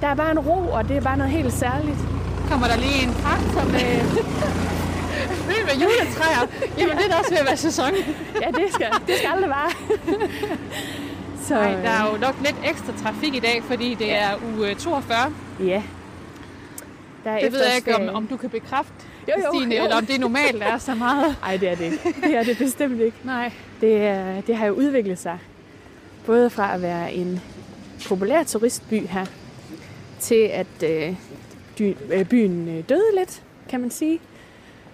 der 0.00 0.06
er 0.06 0.14
bare 0.14 0.30
en 0.30 0.38
ro, 0.38 0.70
og 0.72 0.88
det 0.88 0.96
er 0.96 1.00
bare 1.00 1.16
noget 1.16 1.32
helt 1.32 1.52
særligt. 1.52 1.98
Kommer 2.50 2.66
der 2.66 2.76
lige 2.76 3.02
en 3.02 3.14
traktor 3.22 3.64
med, 3.72 3.90
med 5.68 5.74
juletræer? 5.82 6.46
Jamen, 6.78 6.96
det 6.96 7.04
er 7.04 7.08
da 7.08 7.14
også 7.14 7.30
ved 7.30 7.38
at 7.38 7.46
være 7.46 7.56
sæson. 7.56 7.90
ja, 8.42 8.46
det 8.46 8.72
skal, 8.72 8.86
det 9.06 9.14
skal 9.18 9.30
aldrig 9.32 9.50
være. 9.50 9.70
Så, 11.48 11.54
Nej, 11.54 11.70
der 11.70 11.90
er 11.90 12.10
jo 12.12 12.18
nok 12.20 12.34
lidt 12.44 12.56
ekstra 12.70 12.92
trafik 13.02 13.34
i 13.34 13.38
dag, 13.38 13.62
fordi 13.62 13.94
det 13.94 14.06
ja. 14.06 14.30
er 14.30 14.36
uge 14.56 14.74
42. 14.74 15.32
Ja. 15.60 15.82
Der 17.24 17.30
er 17.30 17.40
det 17.40 17.52
ved 17.52 17.64
jeg 17.64 17.76
ikke, 17.76 17.96
om, 17.96 18.14
om 18.14 18.26
du 18.26 18.36
kan 18.36 18.50
bekræfte, 18.50 18.92
jo, 19.28 19.32
jo, 19.44 19.58
Stine, 19.58 19.74
jo. 19.74 19.82
eller 19.84 19.96
om 19.96 20.06
det 20.06 20.20
normalt 20.20 20.62
er 20.62 20.78
så 20.78 20.94
meget. 20.94 21.36
Nej, 21.44 21.56
det 21.56 21.68
er 21.70 21.74
det 21.74 21.84
ikke. 21.84 22.14
Det 22.22 22.36
er 22.36 22.42
det 22.42 22.58
bestemt 22.58 23.00
ikke. 23.00 23.16
Nej. 23.24 23.52
Det, 23.80 23.96
er, 24.06 24.40
det 24.40 24.56
har 24.56 24.66
jo 24.66 24.72
udviklet 24.72 25.18
sig. 25.18 25.38
Både 26.26 26.50
fra 26.50 26.74
at 26.74 26.82
være 26.82 27.12
en 27.12 27.40
populær 28.08 28.42
turistby 28.42 29.06
her, 29.06 29.26
til 30.20 30.34
at 30.52 30.66
øh, 30.84 31.14
dy, 31.78 31.94
øh, 32.12 32.24
byen 32.24 32.68
øh, 32.68 32.84
døde 32.88 33.16
lidt, 33.18 33.42
kan 33.68 33.80
man 33.80 33.90
sige. 33.90 34.20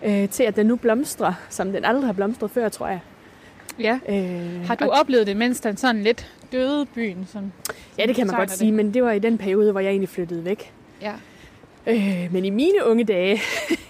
Øh, 0.05 0.29
til 0.29 0.43
at 0.43 0.57
den 0.57 0.67
nu 0.67 0.77
blomstrer, 0.77 1.33
som 1.49 1.73
den 1.73 1.85
aldrig 1.85 2.07
har 2.07 2.13
blomstret 2.13 2.51
før, 2.51 2.69
tror 2.69 2.87
jeg. 2.89 3.01
Ja. 3.81 3.99
Øh, 4.09 4.67
Har 4.67 4.75
du 4.75 4.85
og- 4.85 4.91
oplevet 5.01 5.27
det, 5.27 5.37
mens 5.37 5.61
den 5.61 5.77
sådan 5.77 6.03
lidt 6.03 6.31
døde 6.53 6.87
byen? 6.87 7.27
Som, 7.33 7.53
Ja, 7.99 8.07
det 8.07 8.17
kan 8.17 8.27
man 8.27 8.37
godt 8.37 8.51
sige, 8.51 8.73
men 8.73 8.95
det 8.95 9.03
var 9.03 9.13
i 9.13 9.19
den 9.19 9.39
periode, 9.39 9.71
hvor 9.71 9.81
jeg 9.81 9.91
egentlig 9.91 10.09
flyttede 10.09 10.45
væk. 10.45 10.73
Ja. 11.03 11.13
Øh, 11.87 12.29
men 12.33 12.45
i 12.45 12.51
mine 12.51 12.87
unge 12.87 13.05
dage, 13.05 13.41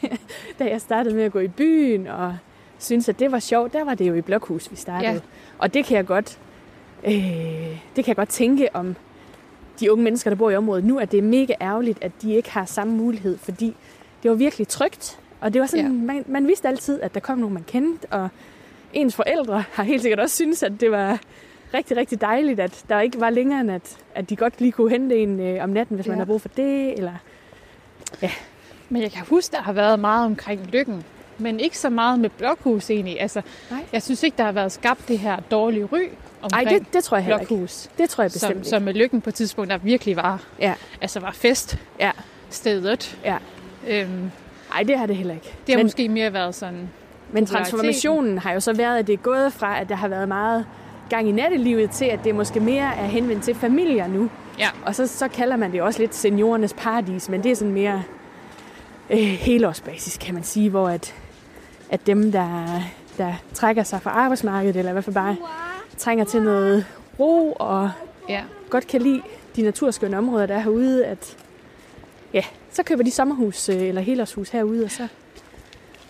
da 0.58 0.64
jeg 0.64 0.80
startede 0.80 1.14
med 1.14 1.24
at 1.24 1.32
gå 1.32 1.38
i 1.38 1.48
byen 1.48 2.06
og 2.06 2.36
synes 2.78 3.08
at 3.08 3.18
det 3.18 3.32
var 3.32 3.38
sjovt, 3.38 3.72
der 3.72 3.84
var 3.84 3.94
det 3.94 4.08
jo 4.08 4.14
i 4.14 4.20
Blokhus, 4.20 4.70
vi 4.70 4.76
startede. 4.76 5.12
Ja. 5.12 5.18
Og 5.58 5.74
det 5.74 5.84
kan 5.84 5.96
jeg 5.96 6.06
godt, 6.06 6.38
øh, 7.04 7.12
det 7.96 8.04
kan 8.04 8.06
jeg 8.06 8.16
godt 8.16 8.28
tænke 8.28 8.68
om 8.76 8.96
de 9.80 9.92
unge 9.92 10.04
mennesker, 10.04 10.30
der 10.30 10.36
bor 10.36 10.50
i 10.50 10.56
området 10.56 10.84
nu, 10.84 10.98
at 10.98 11.12
det 11.12 11.18
er 11.18 11.22
mega 11.22 11.54
ærgerligt, 11.60 11.98
at 12.02 12.12
de 12.22 12.34
ikke 12.34 12.50
har 12.50 12.64
samme 12.64 12.92
mulighed, 12.96 13.38
fordi 13.38 13.76
det 14.22 14.30
var 14.30 14.36
virkelig 14.36 14.68
trygt. 14.68 15.18
Og 15.40 15.52
det 15.52 15.60
var 15.60 15.66
sådan, 15.66 15.84
Ja. 15.84 15.90
ja. 15.92 15.98
man, 16.04 16.24
man 16.28 16.46
vidste 16.46 16.68
altid, 16.68 17.00
at 17.00 17.14
der 17.14 17.20
kom 17.20 17.38
nogen, 17.38 17.54
man 17.54 17.64
kendte, 17.66 18.06
og 18.10 18.28
ens 18.92 19.14
forældre 19.16 19.64
har 19.72 19.82
helt 19.82 20.02
sikkert 20.02 20.20
også 20.20 20.34
syntes, 20.36 20.62
at 20.62 20.72
det 20.80 20.90
var 20.90 21.18
rigtig, 21.74 21.96
rigtig 21.96 22.20
dejligt, 22.20 22.60
at 22.60 22.84
der 22.88 23.00
ikke 23.00 23.20
var 23.20 23.30
længere 23.30 23.60
end, 23.60 23.70
at, 23.70 23.96
at 24.14 24.30
de 24.30 24.36
godt 24.36 24.60
lige 24.60 24.72
kunne 24.72 24.90
hente 24.90 25.16
en 25.16 25.40
øh, 25.40 25.64
om 25.64 25.70
natten, 25.70 25.94
hvis 25.96 26.06
ja. 26.06 26.10
man 26.10 26.18
Ja. 26.18 26.20
har 26.20 26.26
brug 26.26 26.40
for 26.40 26.48
det, 26.48 26.92
eller 26.98 27.12
Men 28.88 29.02
jeg 29.02 29.10
kan 29.12 29.26
huske, 29.28 29.52
der 29.56 29.62
har 29.62 29.72
været 29.72 30.00
meget 30.00 30.26
omkring 30.26 30.66
lykken. 30.66 31.04
Men 31.38 31.60
ikke 31.60 31.78
så 31.78 31.88
meget 31.90 32.20
med 32.20 32.30
blokhus 32.30 32.90
egentlig. 32.90 33.20
Altså, 33.20 33.42
Nej. 33.70 33.84
jeg 33.92 34.02
synes 34.02 34.22
ikke, 34.22 34.36
der 34.36 34.44
har 34.44 34.52
været 34.52 34.72
skabt 34.72 35.08
det 35.08 35.18
her 35.18 35.36
dårlige 35.50 35.84
ry 35.84 36.00
Nej, 36.50 36.60
omkring 36.60 36.84
det, 36.84 36.92
det 36.94 37.04
tror 37.04 37.16
jeg 37.16 37.24
heller 37.24 37.40
ikke. 37.40 37.68
Det 37.98 38.10
tror 38.10 38.24
jeg 38.24 38.30
bestemt 38.32 38.50
Som, 38.50 38.56
ikke. 38.58 38.68
som 38.68 38.82
med 38.82 38.94
lykken 38.94 39.20
på 39.20 39.30
et 39.30 39.34
tidspunkt, 39.34 39.70
der 39.70 39.78
virkelig 39.78 40.16
var, 40.16 40.42
Ja. 40.60 40.74
altså 41.00 41.20
var 41.20 41.30
fest 41.32 41.78
Ja. 42.00 42.10
stedet. 42.50 43.18
Ja. 43.24 43.36
Øhm, 43.88 44.30
Nej, 44.70 44.82
det 44.82 44.98
har 44.98 45.06
det 45.06 45.16
heller 45.16 45.34
ikke. 45.34 45.54
det 45.66 45.74
har 45.74 45.78
men, 45.78 45.86
måske 45.86 46.08
mere 46.08 46.32
været 46.32 46.54
sådan... 46.54 46.90
men 47.32 47.46
transformationen 47.46 48.38
har 48.38 48.52
jo 48.52 48.60
så 48.60 48.72
været, 48.72 48.98
at 48.98 49.06
det 49.06 49.12
er 49.12 49.16
gået 49.16 49.52
fra, 49.52 49.80
at 49.80 49.88
der 49.88 49.94
har 49.94 50.08
været 50.08 50.28
meget 50.28 50.66
gang 51.10 51.28
i 51.28 51.32
nattelivet, 51.32 51.90
til 51.90 52.04
at 52.04 52.24
det 52.24 52.34
måske 52.34 52.60
mere 52.60 52.94
er 52.96 53.06
henvendt 53.06 53.44
til 53.44 53.54
familier 53.54 54.06
nu. 54.06 54.30
Ja. 54.58 54.68
Og 54.86 54.94
så, 54.94 55.06
så 55.06 55.28
kalder 55.28 55.56
man 55.56 55.72
det 55.72 55.82
også 55.82 56.00
lidt 56.00 56.14
seniorernes 56.14 56.72
paradis, 56.74 57.28
men 57.28 57.42
det 57.42 57.52
er 57.52 57.56
sådan 57.56 57.72
mere 57.72 58.02
øh, 59.10 59.18
helårsbasis, 59.18 60.16
kan 60.18 60.34
man 60.34 60.42
sige, 60.44 60.70
hvor 60.70 60.88
at, 60.88 61.14
at 61.90 62.06
dem, 62.06 62.32
der, 62.32 62.80
der 63.18 63.32
trækker 63.54 63.82
sig 63.82 64.02
fra 64.02 64.10
arbejdsmarkedet, 64.10 64.76
eller 64.76 64.90
i 64.90 64.92
hvert 64.92 65.04
fald 65.04 65.14
bare 65.14 65.36
trænger 66.00 66.24
til 66.24 66.42
noget 66.42 66.86
ro 67.18 67.52
og 67.52 67.90
Ja. 68.28 68.42
godt 68.70 68.86
kan 68.86 69.02
lide 69.02 69.22
de 69.56 69.62
naturskønne 69.62 70.18
områder, 70.18 70.46
der 70.46 70.54
er 70.54 70.60
herude, 70.60 71.06
at 71.06 71.36
ja, 72.34 72.42
så 72.70 72.82
køber 72.82 73.02
de 73.04 73.10
sommerhus 73.10 73.68
øh, 73.68 73.82
eller 73.82 74.00
helårshus 74.02 74.48
herude, 74.48 74.84
og 74.84 74.90
så, 74.90 75.08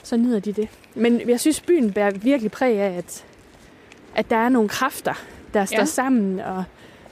så 0.02 0.16
nyder 0.16 0.40
de 0.40 0.52
det. 0.52 0.68
Men 0.94 1.28
jeg 1.28 1.40
synes, 1.40 1.60
byen 1.60 1.92
bærer 1.92 2.10
virkelig 2.10 2.50
præg 2.50 2.78
af, 2.78 2.96
at, 2.98 3.24
at 4.14 4.30
der 4.30 4.36
er 4.36 4.48
nogle 4.48 4.68
kræfter, 4.68 5.14
der 5.54 5.64
står 5.64 5.78
Ja. 5.78 5.84
sammen, 5.84 6.40
og 6.40 6.64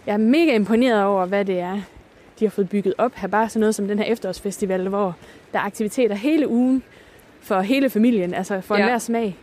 jeg 0.07 0.13
er 0.13 0.17
mega 0.19 0.55
imponeret 0.55 1.05
over, 1.05 1.27
hvad 1.27 1.45
det 1.45 1.59
er, 1.59 1.81
de 2.39 2.45
har 2.45 2.51
fået 2.51 2.69
bygget 2.69 2.95
op 2.99 3.15
her. 3.15 3.29
Bare 3.29 3.49
sådan 3.49 3.61
noget 3.61 3.75
som 3.75 3.89
den 3.89 3.99
her 3.99 4.05
efterårsfestival, 4.07 4.89
hvor 4.89 5.17
der 5.53 5.59
er 5.59 5.63
aktiviteter 5.63 6.15
hele 6.15 6.49
ugen 6.49 6.83
for 7.41 7.61
hele 7.61 7.91
familien, 7.91 8.35
altså 8.35 8.61
for 8.61 8.75
ja. 8.75 8.81
enhver 8.81 8.99
smag. 8.99 9.37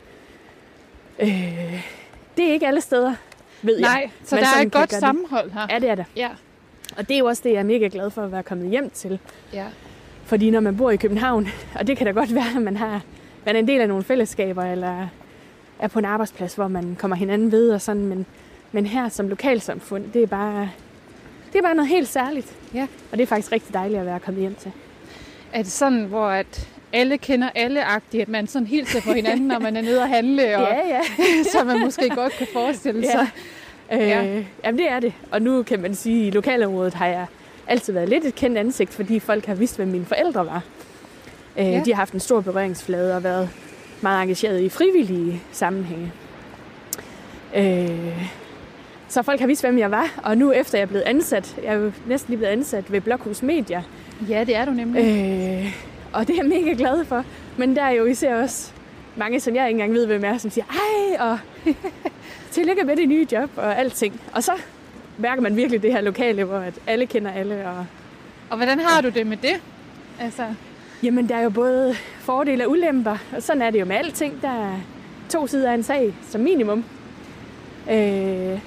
Øh, 1.19 1.87
det 2.37 2.49
er 2.49 2.53
ikke 2.53 2.67
alle 2.67 2.81
steder, 2.81 3.13
ved 3.61 3.79
jeg. 3.79 3.89
Nej, 3.89 4.09
så 4.23 4.35
Men 4.35 4.43
der 4.43 4.49
er 4.57 4.61
et 4.61 4.71
godt 4.71 4.93
sammenhold 4.93 5.51
her. 5.51 5.67
Ja, 5.69 5.79
det 5.79 5.89
er 5.89 5.95
det. 5.95 6.05
Ja. 6.15 6.29
Og 6.97 7.07
det 7.07 7.15
er 7.15 7.19
jo 7.19 7.25
også 7.25 7.41
det, 7.45 7.51
jeg 7.51 7.59
er 7.59 7.63
mega 7.63 7.89
glad 7.91 8.09
for 8.09 8.21
at 8.23 8.31
være 8.31 8.43
kommet 8.43 8.69
hjem 8.69 8.89
til. 8.89 9.19
ja. 9.53 9.65
Fordi 10.25 10.49
når 10.49 10.59
man 10.59 10.77
bor 10.77 10.91
i 10.91 10.95
København, 10.95 11.47
og 11.79 11.87
det 11.87 11.97
kan 11.97 12.05
da 12.05 12.11
godt 12.11 12.35
være, 12.35 12.55
at 12.55 12.61
man, 12.61 12.77
har, 12.77 13.01
man 13.45 13.55
er 13.55 13.59
en 13.59 13.67
del 13.67 13.81
af 13.81 13.87
nogle 13.87 14.03
fællesskaber, 14.03 14.63
eller 14.63 15.07
er 15.79 15.87
på 15.87 15.99
en 15.99 16.05
arbejdsplads, 16.05 16.55
hvor 16.55 16.67
man 16.67 16.95
kommer 16.99 17.17
hinanden 17.17 17.51
ved 17.51 17.71
og 17.71 17.81
sådan, 17.81 18.05
men, 18.05 18.25
men 18.71 18.85
her 18.85 19.09
som 19.09 19.27
lokalsamfund, 19.27 20.11
det 20.11 20.23
er 20.23 20.27
bare, 20.27 20.69
det 21.53 21.59
er 21.59 21.63
bare 21.63 21.75
noget 21.75 21.89
helt 21.89 22.07
særligt. 22.07 22.55
Ja. 22.73 22.87
Og 23.11 23.17
det 23.17 23.23
er 23.23 23.27
faktisk 23.27 23.51
rigtig 23.51 23.73
dejligt 23.73 23.99
at 23.99 24.05
være 24.05 24.19
kommet 24.19 24.41
hjem 24.41 24.55
til. 24.55 24.71
Er 25.53 25.61
det 25.63 25.71
sådan, 25.71 26.03
hvor 26.03 26.27
at 26.27 26.69
alle 26.93 27.17
kender 27.17 27.49
alle-agtigt, 27.55 28.21
at 28.21 28.27
man 28.29 28.47
sådan 28.47 28.67
hilser 28.67 29.01
på 29.01 29.13
hinanden, 29.13 29.47
når 29.47 29.59
man 29.59 29.77
er 29.77 29.81
nede 29.81 30.01
og 30.01 30.09
handle, 30.09 30.43
og 30.57 30.67
Ja, 30.71 30.87
ja. 30.89 31.01
så 31.51 31.63
man 31.63 31.79
måske 31.79 32.09
godt 32.09 32.33
kan 32.33 32.47
forestille 32.53 33.01
Ja. 33.01 33.11
sig. 33.11 33.27
Øh, 33.93 33.99
Ja. 33.99 34.23
ja. 34.23 34.43
Jamen 34.65 34.79
det 34.79 34.91
er 34.91 34.99
det. 34.99 35.13
Og 35.31 35.41
nu 35.41 35.63
kan 35.63 35.81
man 35.81 35.95
sige, 35.95 36.21
at 36.21 36.27
i 36.27 36.35
lokalområdet 36.35 36.93
har 36.93 37.07
jeg 37.07 37.25
altid 37.67 37.93
været 37.93 38.09
lidt 38.09 38.25
et 38.25 38.35
kendt 38.35 38.57
ansigt, 38.57 38.93
fordi 38.93 39.19
folk 39.19 39.45
har 39.45 39.55
vidst, 39.55 39.75
hvem 39.75 39.87
mine 39.87 40.05
forældre 40.05 40.45
var. 40.45 40.61
Øh, 41.57 41.65
Ja. 41.65 41.81
De 41.85 41.91
har 41.93 41.97
haft 41.97 42.13
en 42.13 42.19
stor 42.19 42.41
berøringsflade 42.41 43.15
og 43.15 43.23
været 43.23 43.49
meget 44.01 44.21
engageret 44.21 44.61
i 44.61 44.69
frivillige 44.69 45.41
sammenhænge. 45.51 46.11
Øh, 47.55 48.21
så 49.07 49.23
folk 49.23 49.39
har 49.39 49.47
vidst, 49.47 49.61
hvem 49.63 49.79
jeg 49.79 49.91
var. 49.91 50.19
Og 50.23 50.37
nu 50.37 50.51
efter 50.51 50.77
jeg 50.77 50.83
er 50.83 50.87
blevet 50.87 51.03
ansat, 51.03 51.55
jeg 51.63 51.73
er 51.73 51.77
jo 51.77 51.91
næsten 52.07 52.31
lige 52.31 52.37
blevet 52.37 52.51
ansat 52.53 52.91
ved 52.91 53.01
Blokhus 53.01 53.41
Media, 53.41 53.83
Ja, 54.29 54.43
det 54.43 54.55
er 54.55 54.65
du 54.65 54.71
nemlig. 54.71 55.01
Øh, 55.03 55.75
og 56.15 56.27
det 56.27 56.33
er 56.33 56.43
jeg 56.43 56.45
mega 56.45 56.73
glad 56.77 57.05
for. 57.05 57.25
Men 57.57 57.75
der 57.75 57.81
er 57.81 57.91
jo 57.91 58.05
især 58.05 58.35
også 58.35 58.71
mange, 59.15 59.39
som 59.39 59.55
jeg 59.55 59.67
ikke 59.67 59.75
engang 59.81 59.93
ved, 59.93 60.05
hvem 60.05 60.23
er, 60.25 60.37
som 60.37 60.51
siger, 60.51 60.65
ej, 60.65 61.27
og 61.29 61.39
tillykke 62.51 62.83
med 62.83 62.95
det 62.95 63.09
nye 63.09 63.27
job 63.31 63.49
og 63.55 63.79
alting. 63.79 64.21
Og 64.33 64.43
så 64.43 64.51
mærker 65.17 65.41
man 65.41 65.55
virkelig 65.55 65.81
det 65.81 65.91
her 65.91 66.01
lokale, 66.01 66.43
hvor 66.43 66.57
at 66.57 66.73
alle 66.87 67.05
kender 67.05 67.31
alle. 67.31 67.69
Og, 67.69 67.85
Og 68.49 68.57
hvordan 68.57 68.79
har 68.79 69.01
du 69.01 69.09
det 69.09 69.27
med 69.27 69.37
det? 69.37 69.61
Altså, 70.19 70.45
jamen, 71.03 71.29
der 71.29 71.35
er 71.35 71.41
jo 71.41 71.49
både 71.49 71.95
fordele 72.19 72.65
og 72.65 72.71
ulemper, 72.71 73.17
og 73.35 73.43
sådan 73.43 73.61
er 73.61 73.69
det 73.69 73.79
jo 73.79 73.85
med 73.85 73.95
alting. 73.95 74.41
Der 74.41 74.49
er 74.49 74.79
to 75.29 75.47
sider 75.47 75.69
af 75.69 75.73
en 75.73 75.83
sag, 75.83 76.15
som 76.29 76.41
minimum. 76.41 76.83
Øh, 77.91 78.59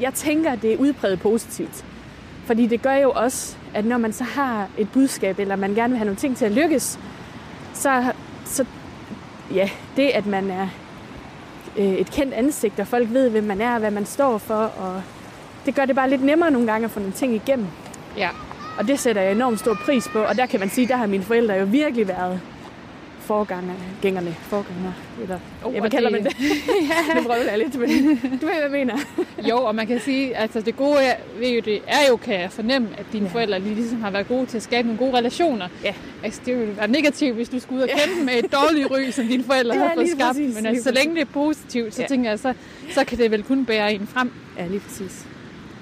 jeg 0.00 0.14
tænker, 0.14 0.54
det 0.54 0.72
er 0.72 0.76
udpræget 0.76 1.20
positivt. 1.20 1.84
Fordi 2.44 2.66
det 2.66 2.82
gør 2.82 2.94
jo 2.94 3.10
også, 3.10 3.56
at 3.74 3.84
når 3.84 3.98
man 3.98 4.12
så 4.12 4.24
har 4.24 4.68
et 4.78 4.92
budskab, 4.92 5.38
eller 5.38 5.56
man 5.56 5.74
gerne 5.74 5.90
vil 5.90 5.98
have 5.98 6.04
nogle 6.04 6.18
ting 6.18 6.36
til 6.36 6.44
at 6.44 6.52
lykkes, 6.52 6.98
så, 7.74 8.12
så 8.44 8.64
ja, 9.54 9.70
det 9.96 10.08
at 10.08 10.26
man 10.26 10.50
er 10.50 10.68
øh, 11.78 11.92
et 11.92 12.10
kendt 12.10 12.34
ansigt, 12.34 12.80
og 12.80 12.86
folk 12.86 13.08
ved, 13.12 13.30
hvem 13.30 13.44
man 13.44 13.60
er, 13.60 13.72
og 13.72 13.78
hvad 13.78 13.90
man 13.90 14.06
står 14.06 14.38
for, 14.38 14.54
og 14.54 15.02
det 15.66 15.74
gør 15.74 15.84
det 15.84 15.96
bare 15.96 16.10
lidt 16.10 16.22
nemmere 16.24 16.50
nogle 16.50 16.72
gange 16.72 16.84
at 16.84 16.90
få 16.90 17.00
nogle 17.00 17.14
ting 17.14 17.34
igennem. 17.34 17.66
ja. 18.16 18.28
Og 18.78 18.88
det 18.88 18.98
sætter 18.98 19.22
jeg 19.22 19.32
enormt 19.32 19.58
stor 19.58 19.74
pris 19.84 20.08
på, 20.08 20.18
og 20.18 20.36
der 20.36 20.46
kan 20.46 20.60
man 20.60 20.70
sige, 20.70 20.88
der 20.88 20.96
har 20.96 21.06
mine 21.06 21.24
forældre 21.24 21.54
jo 21.54 21.64
virkelig 21.64 22.08
været 22.08 22.40
forgængerne, 23.30 24.34
forgængere, 24.42 24.94
eller 25.22 25.38
Oh, 25.64 25.74
ja, 25.74 25.80
hvad 25.80 25.90
kalder 25.90 26.10
det- 26.10 26.22
man 26.22 26.32
det? 26.32 26.36
det 27.16 27.22
prøver 27.26 27.36
jeg 27.50 27.58
lidt, 27.58 27.78
men 27.80 27.88
du 28.40 28.46
ved, 28.46 28.54
hvad 28.54 28.62
jeg 28.62 28.70
mener. 28.70 28.96
Jo, 29.50 29.56
og 29.64 29.74
man 29.74 29.86
kan 29.86 30.00
sige, 30.00 30.36
altså 30.36 30.60
det 30.60 30.76
gode 30.76 30.98
er, 31.02 31.14
ved 31.38 31.48
jo, 31.48 31.60
det 31.64 31.80
er 31.86 32.08
jo, 32.10 32.16
kan 32.16 32.40
jeg 32.40 32.52
fornemme, 32.52 32.88
at 32.98 33.04
dine 33.12 33.26
Ja. 33.26 33.32
forældre 33.32 33.58
lige 33.60 33.74
ligesom 33.74 34.00
har 34.02 34.10
været 34.10 34.28
gode 34.28 34.46
til 34.46 34.56
at 34.56 34.62
skabe 34.62 34.88
nogle 34.88 34.98
gode 34.98 35.16
relationer. 35.18 35.68
Ja. 35.84 35.94
Altså 36.24 36.40
det 36.46 36.58
ville 36.58 36.76
være 36.76 36.88
negativt, 36.88 37.34
hvis 37.34 37.48
du 37.48 37.58
skulle 37.60 37.78
ud 37.78 37.82
og 37.82 37.88
kende 37.98 38.16
dem 38.16 38.24
med 38.24 38.34
et 38.44 38.52
dårligt 38.52 38.90
ry, 38.90 39.10
som 39.10 39.26
dine 39.26 39.44
forældre 39.44 39.74
Ja, 39.78 39.80
har 39.86 39.94
fået 39.94 40.08
skabt. 40.08 40.22
præcis, 40.28 40.54
Men 40.56 40.66
altså, 40.66 40.84
så 40.84 40.90
længe 40.92 41.14
det 41.14 41.20
er 41.22 41.32
positivt, 41.32 41.94
så 41.94 42.02
Ja. 42.02 42.08
tænker 42.08 42.30
jeg, 42.30 42.38
så, 42.38 42.54
så 42.90 43.04
kan 43.04 43.18
det 43.18 43.30
vel 43.30 43.42
kun 43.42 43.64
bære 43.64 43.94
en 43.94 44.06
frem. 44.06 44.30
Ja, 44.58 44.66
lige 44.66 44.80
præcis. 44.80 45.26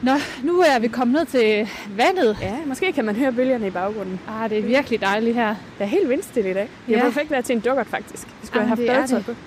Nå, 0.02 0.12
nu 0.42 0.60
er 0.60 0.78
vi 0.78 0.88
kommet 0.88 1.14
ned 1.14 1.26
til 1.40 1.68
vandet. 1.96 2.36
Ja, 2.42 2.54
måske 2.66 2.92
kan 2.92 3.04
man 3.04 3.16
høre 3.16 3.32
bølgerne 3.32 3.66
i 3.66 3.70
baggrunden. 3.70 4.20
Ah, 4.28 4.50
det 4.50 4.58
er 4.58 4.62
virkelig 4.62 5.00
dejligt 5.00 5.34
her. 5.34 5.48
Det 5.78 5.84
er 5.84 5.88
helt 5.88 6.08
vindstille 6.08 6.50
i 6.50 6.54
dag. 6.54 6.68
Ja. 6.88 7.00
perfekt 7.02 7.30
været 7.30 7.44
til 7.44 7.54
en 7.56 7.60
dukkert, 7.60 7.86
faktisk. 7.86 8.26
Vi 8.40 8.46
skulle 8.46 8.60
Jamen, 8.62 8.68
have 8.76 8.82
det 8.86 8.90
er 8.94 9.00
haft 9.00 9.10
badetøj 9.10 9.34
på. 9.34 9.40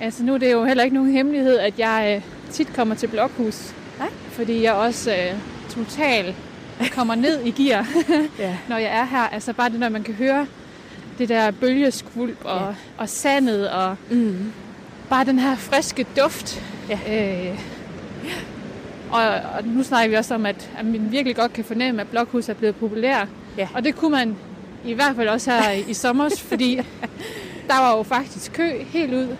Altså 0.00 0.22
nu 0.22 0.34
er 0.34 0.38
det 0.38 0.52
jo 0.52 0.64
heller 0.64 0.84
ikke 0.84 0.96
nogen 0.96 1.12
hemmelighed, 1.12 1.58
at 1.58 1.78
jeg 1.78 2.14
øh, 2.16 2.52
tit 2.52 2.72
kommer 2.76 2.94
til 2.94 3.06
Blokhus. 3.06 3.74
Nej. 3.98 4.08
Fordi 4.30 4.62
jeg 4.62 4.72
også 4.72 5.10
øh, 5.12 5.38
totalt 5.70 6.34
kommer 6.94 7.14
ned 7.14 7.40
i 7.44 7.50
gear, 7.50 7.86
Ja. 8.38 8.56
når 8.68 8.76
jeg 8.76 8.90
er 8.98 9.04
her. 9.04 9.28
Altså 9.32 9.52
bare 9.52 9.70
det, 9.70 9.80
når 9.80 9.88
man 9.88 10.02
kan 10.02 10.14
høre 10.14 10.46
det 11.18 11.28
der 11.28 11.50
bølgeskvulp 11.50 12.44
og, 12.44 12.60
Ja. 12.60 12.74
og 12.98 13.08
sandet 13.08 13.70
og 13.70 13.96
Mm. 14.10 14.52
bare 15.10 15.24
den 15.24 15.38
her 15.38 15.56
friske 15.56 16.06
duft. 16.16 16.62
Ja. 16.88 16.98
Øh, 17.48 17.58
og, 19.12 19.22
og 19.56 19.64
nu 19.64 19.82
snakker 19.82 20.10
vi 20.10 20.16
også 20.16 20.34
om, 20.34 20.46
at, 20.46 20.70
at 20.78 20.84
man 20.84 21.12
virkelig 21.12 21.36
godt 21.36 21.52
kan 21.52 21.64
fornemme, 21.64 22.00
at 22.00 22.08
Blokhus 22.08 22.48
er 22.48 22.54
blevet 22.54 22.76
populær. 22.76 23.26
Ja. 23.58 23.68
Og 23.74 23.84
det 23.84 23.96
kunne 23.96 24.10
man 24.10 24.36
i 24.84 24.92
hvert 24.92 25.16
fald 25.16 25.28
også 25.28 25.50
her 25.50 25.70
i, 25.70 25.94
sommer, 25.94 26.28
fordi 26.50 26.76
der 27.68 27.80
var 27.80 27.96
jo 27.96 28.02
faktisk 28.02 28.52
kø 28.52 28.70
helt 28.84 29.14
ud 29.14 29.36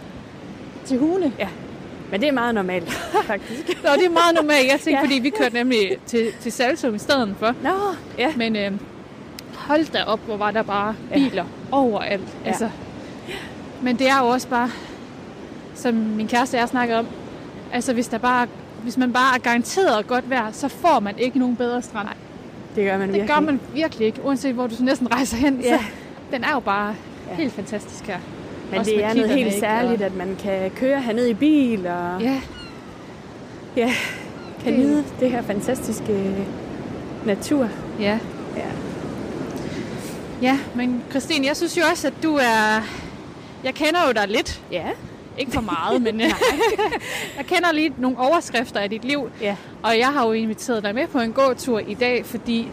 til 0.84 0.98
Hune. 0.98 1.32
Men 2.10 2.20
det 2.20 2.28
er 2.28 2.32
meget 2.32 2.54
normalt, 2.54 2.90
faktisk. 3.26 3.68
Nå, 3.84 3.90
det 3.96 4.04
er 4.04 4.10
meget 4.10 4.34
normalt. 4.34 4.66
Jeg 4.66 4.80
tænkte, 4.80 4.90
Ja. 4.90 4.96
ja. 4.96 5.02
fordi 5.02 5.14
vi 5.18 5.30
kørte 5.30 5.54
nemlig 5.54 5.96
til, 6.06 6.26
til 6.40 6.52
Salsum 6.52 6.94
i 6.94 6.98
stedet 6.98 7.34
for. 7.38 7.54
Nå, 7.62 7.70
ja. 8.18 8.32
Men 8.36 8.56
øh, 8.56 8.72
hold 9.54 9.92
da 9.92 10.02
op, 10.02 10.20
hvor 10.26 10.36
var 10.36 10.50
der 10.50 10.62
bare 10.62 10.94
Ja. 11.10 11.14
biler 11.14 11.44
overalt. 11.70 12.28
Ja. 12.44 12.48
Altså. 12.48 12.70
Men 13.82 13.98
det 13.98 14.08
er 14.08 14.18
jo 14.18 14.28
også 14.28 14.48
bare, 14.48 14.70
som 15.74 15.94
min 15.94 16.28
kæreste 16.28 16.54
og 16.54 16.60
jeg 16.60 16.68
snakkede 16.68 16.98
om, 16.98 17.06
altså 17.72 17.92
hvis, 17.92 18.08
der 18.08 18.18
bare, 18.18 18.46
hvis 18.82 18.96
man 18.96 19.12
bare 19.12 19.34
er 19.34 19.38
garanteret 19.38 20.06
godt 20.06 20.30
vejr, 20.30 20.52
så 20.52 20.68
får 20.68 21.00
man 21.00 21.18
ikke 21.18 21.38
nogen 21.38 21.56
bedre 21.56 21.82
strand. 21.82 22.06
Nej, 22.06 22.14
Det 22.76 22.84
gør 22.84 22.92
man 22.98 23.08
det 23.08 23.14
virkelig. 23.14 23.34
gør 23.34 23.40
man 23.40 23.60
virkelig 23.74 24.06
ikke, 24.06 24.20
uanset 24.24 24.54
hvor 24.54 24.66
du 24.66 24.74
så 24.74 24.82
næsten 24.84 25.12
rejser 25.12 25.36
hen. 25.36 25.60
Ja. 25.60 25.78
Så 25.78 25.84
den 26.32 26.44
er 26.44 26.52
jo 26.52 26.60
bare 26.60 26.94
Ja. 27.30 27.34
helt 27.34 27.52
fantastisk 27.52 28.04
her. 28.06 28.18
Men 28.70 28.78
Også 28.78 28.90
det 28.90 29.04
er 29.04 29.14
noget 29.14 29.30
helt 29.30 29.46
ikke? 29.46 29.60
særligt, 29.60 30.02
at 30.02 30.14
man 30.16 30.36
kan 30.42 30.70
køre 30.70 31.00
herned 31.00 31.26
i 31.26 31.34
bil, 31.34 31.86
og 31.86 32.20
Ja, 32.22 32.40
ja, 33.76 33.92
kan 34.64 34.72
Det- 34.72 34.80
nyde 34.80 35.04
det 35.20 35.30
her 35.30 35.42
fantastiske 35.42 36.34
natur. 37.26 37.68
Ja. 38.00 38.18
Ja. 38.56 38.62
Ja, 40.42 40.58
men 40.74 41.02
Christine, 41.10 41.46
jeg 41.46 41.56
synes 41.56 41.76
jo 41.78 41.82
også, 41.90 42.06
at 42.06 42.14
du 42.22 42.34
er... 42.34 42.82
Jeg 43.64 43.74
kender 43.74 44.00
jo 44.06 44.12
dig 44.12 44.28
lidt. 44.28 44.62
Ja. 44.72 44.84
Ikke 45.38 45.52
for 45.52 45.60
meget, 45.60 46.02
men 46.02 46.20
jeg 47.36 47.46
kender 47.46 47.72
lige 47.72 47.94
nogle 47.98 48.18
overskrifter 48.18 48.80
af 48.80 48.90
dit 48.90 49.04
liv. 49.04 49.30
Ja. 49.40 49.56
Og 49.82 49.98
jeg 49.98 50.08
har 50.08 50.26
jo 50.26 50.32
inviteret 50.32 50.82
dig 50.82 50.94
med 50.94 51.06
på 51.06 51.18
en 51.18 51.32
gåtur 51.32 51.78
i 51.78 51.94
dag, 51.94 52.26
fordi 52.26 52.68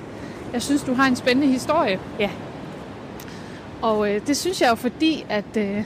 jeg 0.53 0.61
synes, 0.61 0.83
du 0.83 0.93
har 0.93 1.05
en 1.07 1.15
spændende 1.15 1.47
historie. 1.47 1.99
Ja. 2.19 2.29
Og 3.81 4.11
øh, 4.13 4.27
det 4.27 4.37
synes 4.37 4.61
jeg 4.61 4.69
jo, 4.69 4.75
fordi 4.75 5.25
at, 5.29 5.57
øh, 5.57 5.83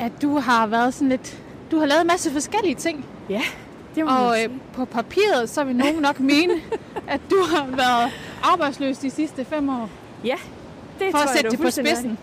at 0.00 0.12
du 0.22 0.38
har 0.38 0.66
været 0.66 0.94
sådan 0.94 1.08
lidt... 1.08 1.38
Du 1.70 1.78
har 1.78 1.86
lavet 1.86 2.00
en 2.00 2.06
masse 2.06 2.30
forskellige 2.30 2.74
ting. 2.74 3.04
Ja, 3.28 3.42
det 3.94 4.04
må 4.04 4.10
Og 4.10 4.42
øh, 4.42 4.50
på 4.72 4.84
papiret, 4.84 5.50
så 5.50 5.64
vil 5.64 5.76
nogen 5.76 6.02
nok 6.02 6.20
mene, 6.20 6.54
at 7.08 7.20
du 7.30 7.36
har 7.50 7.66
været 7.66 8.12
arbejdsløs 8.42 8.98
de 8.98 9.10
sidste 9.10 9.44
fem 9.44 9.68
år. 9.68 9.90
Ja, 10.24 10.36
det 10.98 11.10
For 11.10 11.18
tror 11.18 11.20
at 11.20 11.28
jeg, 11.28 11.36
sætte 11.36 11.50
du 11.50 11.56
det 11.56 11.64
på 11.64 11.70
spidsen. 11.70 12.18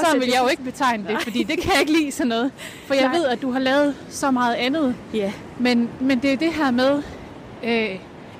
Og 0.00 0.06
så 0.12 0.18
vil 0.18 0.28
jeg 0.28 0.40
jo 0.42 0.48
ikke 0.48 0.62
betegne 0.62 1.04
det, 1.08 1.22
fordi 1.22 1.42
det 1.42 1.58
kan 1.60 1.72
jeg 1.72 1.80
ikke 1.80 1.92
lide 1.92 2.12
sådan 2.12 2.28
noget. 2.28 2.52
For 2.86 2.94
jeg 2.94 3.02
Nej. 3.04 3.12
ved, 3.16 3.24
at 3.26 3.42
du 3.42 3.50
har 3.52 3.58
lavet 3.60 3.94
så 4.10 4.30
meget 4.30 4.54
andet. 4.54 4.94
Ja, 5.14 5.32
Men, 5.58 5.88
men 6.00 6.18
det 6.18 6.32
er 6.32 6.36
det 6.36 6.52
her 6.52 6.70
med, 6.70 7.02
øh, 7.64 7.88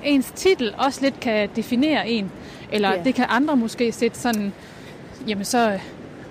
ens 0.05 0.33
titel 0.35 0.75
også 0.79 1.01
lidt 1.03 1.21
kan 1.21 1.49
definere 1.57 2.09
en. 2.09 2.31
Eller 2.73 2.93
Ja. 2.93 3.03
det 3.05 3.15
kan 3.15 3.27
andre 3.29 3.57
måske 3.57 3.93
sætte 3.93 4.19
sådan, 4.19 4.53
jamen 5.29 5.45
så, 5.45 5.79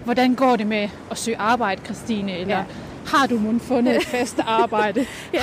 hvordan 0.03 0.35
går 0.35 0.55
det 0.55 0.67
med 0.67 0.89
at 1.11 1.17
søge 1.17 1.37
arbejde, 1.37 1.81
Christine? 1.85 2.37
Eller 2.37 2.57
Ja. 2.57 2.63
har 3.07 3.27
du 3.27 3.37
måske 3.39 3.67
fundet 3.67 3.95
et 3.95 4.05
fast 4.05 4.39
arbejde? 4.61 5.05
ja. 5.33 5.41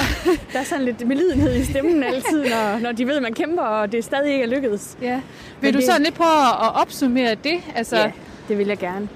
Der 0.53 0.59
er 0.59 0.65
sådan 0.65 0.85
lidt 0.85 1.07
medlidenhed 1.07 1.55
i 1.57 1.65
stemmen 1.65 2.03
altid, 2.03 2.45
når, 2.45 2.79
når 2.79 2.93
de 2.93 3.07
ved, 3.07 3.17
at 3.17 3.23
man 3.23 3.35
kæmper, 3.35 3.63
og 3.63 3.93
det 3.93 4.05
stadig 4.05 4.33
ikke 4.33 4.45
er 4.45 4.49
lykkedes. 4.49 4.97
ja. 5.03 5.15
Men 5.15 5.23
Vil 5.61 5.73
du 5.75 5.79
det- 5.79 5.87
sådan 5.87 6.03
lidt 6.03 6.15
prøve 6.15 6.49
at 6.67 6.75
opsummere 6.81 7.35
det? 7.45 7.61
Altså, 7.75 7.97
Ja, 7.97 8.11
det 8.49 8.59
vil 8.59 8.67
jeg 8.67 8.79
gerne. 8.79 9.09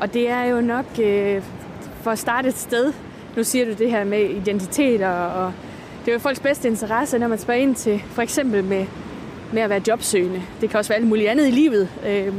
Og 0.00 0.14
det 0.14 0.30
er 0.30 0.44
jo 0.44 0.60
nok 0.60 0.84
øh, 1.02 1.42
for 2.02 2.10
at 2.10 2.18
starte 2.18 2.48
et 2.48 2.58
sted. 2.58 2.92
Nu 3.36 3.44
siger 3.44 3.64
du 3.64 3.72
det 3.72 3.90
her 3.90 4.04
med 4.04 4.30
identitet, 4.30 5.02
og, 5.02 5.44
og 5.44 5.52
det 6.04 6.08
er 6.08 6.12
jo 6.12 6.18
folks 6.18 6.40
bedste 6.40 6.68
interesse, 6.68 7.18
når 7.18 7.28
man 7.28 7.38
spørger 7.38 7.60
ind 7.60 7.74
til 7.74 8.02
for 8.06 8.22
eksempel 8.22 8.64
med, 8.64 8.86
med 9.52 9.62
at 9.62 9.70
være 9.70 9.82
jobsøgende. 9.88 10.42
Det 10.60 10.70
kan 10.70 10.78
også 10.78 10.88
være 10.88 10.98
alt 10.98 11.08
muligt 11.08 11.28
andet 11.28 11.48
i 11.48 11.50
livet, 11.50 11.88
øh, 12.06 12.34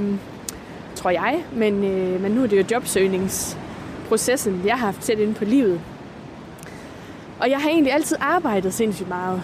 tror 0.95 1.09
jeg. 1.09 1.43
Men, 1.53 1.83
øh, 1.83 2.21
men 2.21 2.31
nu 2.31 2.43
er 2.43 2.47
det 2.47 2.57
jo 2.57 2.63
jobsøgningsprocessen, 2.71 4.61
jeg 4.65 4.73
har 4.73 4.85
haft 4.85 5.01
tæt 5.01 5.19
inde 5.19 5.33
på 5.33 5.45
livet. 5.45 5.81
Og 7.39 7.49
jeg 7.49 7.59
har 7.59 7.69
egentlig 7.69 7.93
altid 7.93 8.17
arbejdet 8.19 8.73
sindssygt 8.73 9.09
meget. 9.09 9.41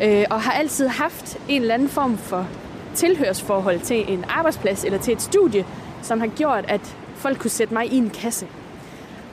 Ja. 0.00 0.20
Øh, 0.20 0.26
og 0.30 0.40
har 0.40 0.52
altid 0.52 0.88
haft 0.88 1.38
en 1.48 1.60
eller 1.60 1.74
anden 1.74 1.88
form 1.88 2.18
for 2.18 2.46
tilhørsforhold 2.94 3.80
til 3.80 4.12
en 4.12 4.24
arbejdsplads 4.28 4.84
eller 4.84 4.98
til 4.98 5.12
et 5.12 5.22
studie, 5.22 5.64
som 6.06 6.20
har 6.20 6.26
gjort, 6.26 6.64
at 6.68 6.96
folk 7.16 7.38
kunne 7.38 7.50
sætte 7.50 7.74
mig 7.74 7.92
i 7.92 7.96
en 7.96 8.10
kasse. 8.10 8.46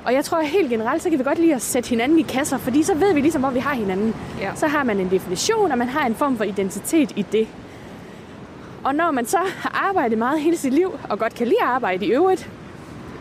Og 0.05 0.13
jeg 0.13 0.25
tror 0.25 0.37
at 0.37 0.47
helt 0.47 0.69
generelt, 0.69 1.01
så 1.01 1.09
kan 1.09 1.19
vi 1.19 1.23
godt 1.23 1.39
lide 1.39 1.55
at 1.55 1.61
sætte 1.61 1.89
hinanden 1.89 2.19
i 2.19 2.21
kasser, 2.21 2.57
fordi 2.57 2.83
så 2.83 2.93
ved 2.93 3.13
vi 3.13 3.21
ligesom, 3.21 3.41
hvor 3.41 3.51
vi 3.51 3.59
har 3.59 3.73
hinanden. 3.73 4.15
Ja. 4.41 4.51
Så 4.55 4.67
har 4.67 4.83
man 4.83 4.99
en 4.99 5.11
definition, 5.11 5.71
og 5.71 5.77
man 5.77 5.89
har 5.89 6.05
en 6.05 6.15
form 6.15 6.37
for 6.37 6.43
identitet 6.43 7.11
i 7.15 7.25
det. 7.31 7.47
Og 8.83 8.95
når 8.95 9.11
man 9.11 9.25
så 9.25 9.37
har 9.37 9.87
arbejdet 9.89 10.17
meget 10.17 10.41
hele 10.41 10.57
sit 10.57 10.73
liv, 10.73 10.99
og 11.09 11.19
godt 11.19 11.35
kan 11.35 11.47
lide 11.47 11.61
at 11.61 11.67
arbejde 11.67 12.05
i 12.05 12.11
øvrigt, 12.11 12.49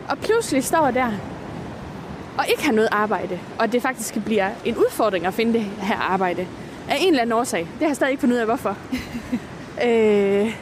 og 0.09 0.17
pludselig 0.17 0.63
står 0.63 0.91
der 0.91 1.11
og 2.37 2.45
ikke 2.49 2.65
har 2.65 2.71
noget 2.71 2.89
arbejde, 2.91 3.39
og 3.59 3.71
det 3.71 3.81
faktisk 3.81 4.25
bliver 4.25 4.49
en 4.65 4.77
udfordring 4.77 5.25
at 5.25 5.33
finde 5.33 5.53
det 5.53 5.61
her 5.61 5.97
arbejde, 5.97 6.47
af 6.89 6.97
en 6.99 7.07
eller 7.07 7.21
anden 7.21 7.33
årsag. 7.33 7.59
Det 7.59 7.79
har 7.79 7.87
jeg 7.87 7.95
stadig 7.95 8.11
ikke 8.11 8.21
fundet 8.21 8.35
ud 8.35 8.39
af, 8.39 8.45
hvorfor. 8.45 8.77
øh, 9.87 10.55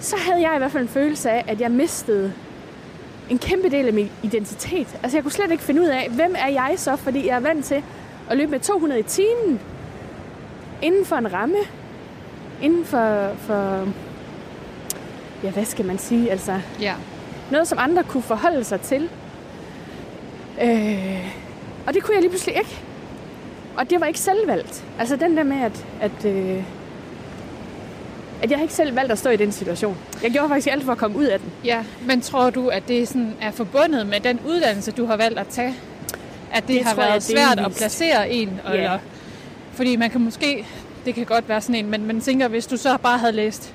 så 0.00 0.16
havde 0.16 0.40
jeg 0.40 0.54
i 0.54 0.58
hvert 0.58 0.72
fald 0.72 0.82
en 0.82 0.88
følelse 0.88 1.30
af, 1.30 1.44
at 1.48 1.60
jeg 1.60 1.70
mistede 1.70 2.32
en 3.30 3.38
kæmpe 3.38 3.70
del 3.70 3.86
af 3.86 3.92
min 3.92 4.10
identitet. 4.22 4.98
Altså 5.02 5.16
jeg 5.16 5.22
kunne 5.22 5.32
slet 5.32 5.50
ikke 5.50 5.62
finde 5.62 5.82
ud 5.82 5.86
af, 5.86 6.08
hvem 6.10 6.34
er 6.38 6.48
jeg 6.48 6.74
så, 6.76 6.96
fordi 6.96 7.26
jeg 7.26 7.36
er 7.36 7.40
vant 7.40 7.64
til 7.64 7.82
at 8.30 8.36
løbe 8.36 8.50
med 8.50 8.60
200 8.60 9.00
i 9.00 9.02
timen 9.02 9.60
inden 10.82 11.04
for 11.04 11.16
en 11.16 11.32
ramme. 11.32 11.56
Inden 12.62 12.84
for, 12.84 13.34
for 13.38 13.88
ja, 15.42 15.50
hvad 15.50 15.64
skal 15.64 15.84
man 15.84 15.98
sige, 15.98 16.30
altså 16.30 16.60
ja. 16.80 16.94
noget, 17.50 17.68
som 17.68 17.78
andre 17.80 18.04
kunne 18.04 18.22
forholde 18.22 18.64
sig 18.64 18.80
til. 18.80 19.08
Øh, 20.62 21.32
og 21.86 21.94
det 21.94 22.02
kunne 22.02 22.14
jeg 22.14 22.22
lige 22.22 22.30
pludselig 22.30 22.56
ikke. 22.56 22.80
Og 23.76 23.90
det 23.90 24.00
var 24.00 24.06
ikke 24.06 24.18
selvvalgt. 24.18 24.84
Altså 24.98 25.16
den 25.16 25.36
der 25.36 25.42
med, 25.42 25.56
at, 25.62 25.86
at, 26.00 26.24
øh, 26.24 26.64
at 28.42 28.50
jeg 28.50 28.62
ikke 28.62 28.74
selv 28.74 28.96
valgt 28.96 29.12
at 29.12 29.18
stå 29.18 29.30
i 29.30 29.36
den 29.36 29.52
situation. 29.52 29.96
Jeg 30.22 30.30
gjorde 30.30 30.48
faktisk 30.48 30.68
alt 30.72 30.84
for 30.84 30.92
at 30.92 30.98
komme 30.98 31.16
ud 31.18 31.24
af 31.24 31.40
den. 31.40 31.48
Ja, 31.64 31.84
men 32.06 32.20
tror 32.20 32.50
du, 32.50 32.68
at 32.68 32.88
det 32.88 33.08
sådan 33.08 33.34
er 33.40 33.50
forbundet 33.50 34.06
med 34.06 34.20
den 34.20 34.40
uddannelse, 34.48 34.90
du 34.90 35.06
har 35.06 35.16
valgt 35.16 35.38
at 35.38 35.46
tage? 35.48 35.74
At 36.52 36.66
det, 36.66 36.74
Det 36.76 36.84
har 36.84 36.90
jeg 36.90 36.96
været 37.10 37.22
svært 37.22 37.58
at 37.58 37.72
placere 37.76 38.30
en? 38.30 38.60
Ja. 38.68 38.72
Eller, 38.72 38.98
fordi 39.72 39.96
man 39.96 40.10
kan 40.10 40.20
måske, 40.20 40.66
det 41.04 41.14
kan 41.14 41.24
godt 41.26 41.48
være 41.48 41.60
sådan 41.60 41.74
en, 41.74 41.90
men 41.90 42.06
man 42.06 42.20
tænker, 42.20 42.48
hvis 42.48 42.66
du 42.66 42.76
så 42.76 42.96
bare 43.02 43.18
havde 43.18 43.32
læst 43.32 43.72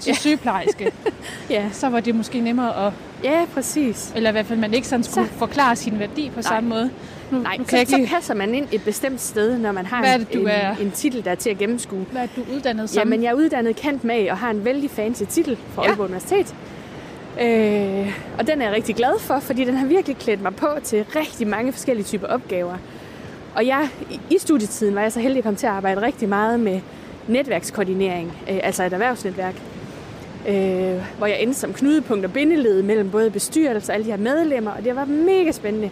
til 0.00 0.10
Ja. 0.10 0.14
sygeplejerske, 0.16 0.92
Ja, 1.50 1.64
så 1.72 1.88
var 1.88 2.00
det 2.00 2.14
måske 2.14 2.40
nemmere 2.40 2.86
at, 2.86 2.92
ja 3.24 3.44
præcis. 3.54 4.12
eller 4.16 4.30
i 4.30 4.32
hvert 4.32 4.46
fald 4.46 4.58
man 4.58 4.74
ikke 4.74 4.88
sådan 4.88 5.04
skulle 5.04 5.28
Så- 5.28 5.34
forklare 5.38 5.76
sin 5.76 5.98
værdi 5.98 6.30
på 6.34 6.42
samme 6.42 6.68
måde. 6.68 6.90
Nu, 7.30 7.38
Nej, 7.38 7.58
så, 7.68 7.76
ikke 7.78 7.90
så 7.90 8.06
passer 8.14 8.34
man 8.34 8.54
ind 8.54 8.66
et 8.72 8.82
bestemt 8.84 9.20
sted, 9.20 9.58
når 9.58 9.72
man 9.72 9.86
har 9.86 10.00
Hvad 10.00 10.10
er 10.10 10.14
en, 10.14 10.20
det, 10.20 10.32
du 10.34 10.40
en, 10.40 10.46
er? 10.48 10.76
en 10.76 10.90
titel, 10.90 11.24
der 11.24 11.30
er 11.30 11.34
til 11.34 11.50
at 11.50 11.58
gennemskue. 11.58 12.06
hvad 12.12 12.22
er 12.22 12.26
du 12.36 12.44
uddannet 12.56 12.90
som? 12.90 12.98
Jamen, 12.98 13.22
jeg 13.22 13.30
er 13.30 13.34
uddannet 13.34 13.76
kendt 13.76 14.04
med 14.04 14.30
og 14.30 14.36
har 14.38 14.50
en 14.50 14.64
vældig 14.64 14.90
fancy 14.90 15.22
titel 15.28 15.58
fra 15.74 15.82
Ja. 15.82 15.88
Aalborg 15.88 16.04
Universitet. 16.06 16.54
Øh, 17.40 18.12
og 18.38 18.46
den 18.46 18.60
er 18.62 18.66
jeg 18.66 18.74
rigtig 18.74 18.94
glad 18.94 19.18
for, 19.20 19.38
fordi 19.38 19.64
den 19.64 19.74
har 19.74 19.86
virkelig 19.86 20.16
klædt 20.16 20.42
mig 20.42 20.54
på 20.56 20.68
til 20.84 21.04
rigtig 21.16 21.46
mange 21.46 21.72
forskellige 21.72 22.04
typer 22.04 22.26
opgaver. 22.26 22.74
Og 23.54 23.66
jeg, 23.66 23.88
i- 24.30 24.38
studietiden 24.38 24.94
var 24.94 25.00
jeg 25.02 25.12
så 25.12 25.20
heldig 25.20 25.38
at 25.38 25.44
komme 25.44 25.56
til 25.56 25.66
at 25.66 25.72
arbejde 25.72 26.02
rigtig 26.02 26.28
meget 26.28 26.60
med 26.60 26.80
netværkskoordinering, 27.28 28.32
øh, 28.50 28.58
altså 28.62 28.84
et 28.84 28.92
erhvervsnetværk. 28.92 29.54
Øh, 30.48 31.02
hvor 31.18 31.26
jeg 31.26 31.36
endte 31.42 31.58
som 31.60 31.72
knudepunkt 31.72 32.24
og 32.24 32.32
bindeled 32.32 32.82
mellem 32.82 33.10
både 33.10 33.30
bestyrelse 33.30 33.92
og 33.92 33.94
alle 33.94 34.06
de 34.06 34.10
her 34.10 34.18
medlemmer, 34.18 34.70
og 34.70 34.84
det 34.84 34.96
var 34.96 35.04
mega 35.04 35.52
spændende. 35.52 35.90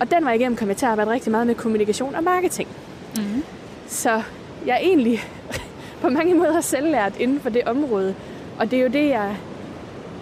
Og 0.00 0.10
den 0.10 0.24
var 0.24 0.30
jeg 0.30 0.40
igennem 0.40 0.56
kommet 0.56 0.76
til 0.76 0.86
at 0.86 0.92
arbejde 0.92 1.10
rigtig 1.10 1.30
meget 1.30 1.46
med 1.46 1.54
kommunikation 1.54 2.14
og 2.14 2.24
marketing. 2.24 2.68
Mhm. 3.16 3.42
Så 3.88 4.22
jeg 4.66 4.74
er 4.74 4.78
egentlig 4.78 5.20
på 6.02 6.08
mange 6.08 6.34
måder 6.34 6.60
selvlært 6.60 7.12
inden 7.18 7.40
for 7.40 7.50
det 7.50 7.62
område. 7.64 8.14
Og 8.58 8.70
det 8.70 8.78
er 8.78 8.82
jo 8.82 8.88
det, 8.88 9.08
jeg 9.08 9.36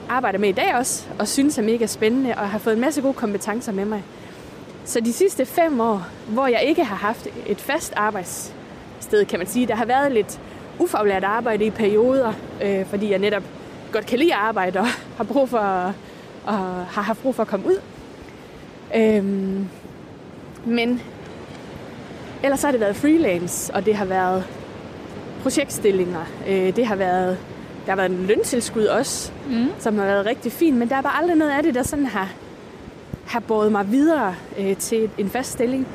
arbejder 0.09 0.39
med 0.39 0.49
i 0.49 0.53
dag 0.53 0.75
også, 0.75 1.07
og 1.19 1.29
synes 1.29 1.59
er 1.59 1.63
mega 1.63 1.87
spændende, 1.87 2.35
og 2.37 2.49
har 2.49 2.59
fået 2.59 2.75
en 2.75 2.81
masse 2.81 3.03
gode 3.03 3.15
kompetencer 3.15 3.73
med 3.73 3.85
mig. 3.85 4.03
Så 4.85 5.01
de 5.01 5.13
sidste 5.13 5.47
fem 5.47 5.81
år, 5.81 6.07
hvor 6.29 6.47
jeg 6.47 6.63
ikke 6.63 6.85
har 6.85 6.97
haft 6.97 7.27
et 7.47 7.61
fast 7.61 7.93
arbejdssted, 7.97 9.25
kan 9.29 9.39
man 9.39 9.49
sige, 9.49 9.67
der 9.67 9.75
har 9.75 9.85
været 9.85 10.13
lidt 10.13 10.41
ufaglært 10.79 11.25
arbejde 11.25 11.65
i 11.65 11.71
perioder, 11.71 12.33
øh, 12.63 12.87
fordi 12.87 13.11
jeg 13.11 13.19
netop 13.19 13.43
godt 13.93 14.07
kan 14.07 14.19
lide 14.19 14.35
at 14.35 14.41
arbejde 14.41 14.79
og 14.79 14.87
har 15.17 15.25
brug 15.25 15.49
for 15.49 15.59
at, 15.59 15.93
og 16.45 16.57
har 16.87 17.03
haft 17.03 17.23
brug 17.23 17.35
for 17.35 17.43
at 17.43 17.49
komme 17.49 17.67
ud. 17.67 17.81
Øhm, 18.97 19.69
men 20.67 21.01
ellers 22.43 22.63
har 22.63 22.71
det 22.71 22.81
været 22.81 22.97
freelance, 22.97 23.75
og 23.75 23.87
det 23.87 23.97
har 23.97 24.05
været 24.05 24.45
projektstillinger. 25.43 26.25
Øh, 26.49 26.77
det 26.77 26.87
har 26.87 26.97
været, 26.97 27.39
der 27.87 27.91
har 27.93 27.97
været 27.97 28.11
en 28.11 28.27
løntilskud 28.27 28.85
også, 28.85 29.33
Mm. 29.51 29.67
som 29.79 29.99
har 29.99 30.05
været 30.05 30.27
rigtig 30.27 30.53
fint, 30.53 30.77
men 30.77 30.89
der 30.89 30.97
er 30.97 31.03
bare 31.03 31.17
aldrig 31.23 31.37
noget 31.37 31.51
af 31.53 31.63
det, 31.63 31.75
der 31.75 31.83
sådan 31.83 32.07
har, 32.07 32.33
har 33.27 33.41
båret 33.41 33.73
mig 33.73 33.91
videre 33.93 34.35
øh, 34.59 34.77
til 34.77 35.11
en 35.19 35.31
fast 35.31 35.53
stilling. 35.53 35.87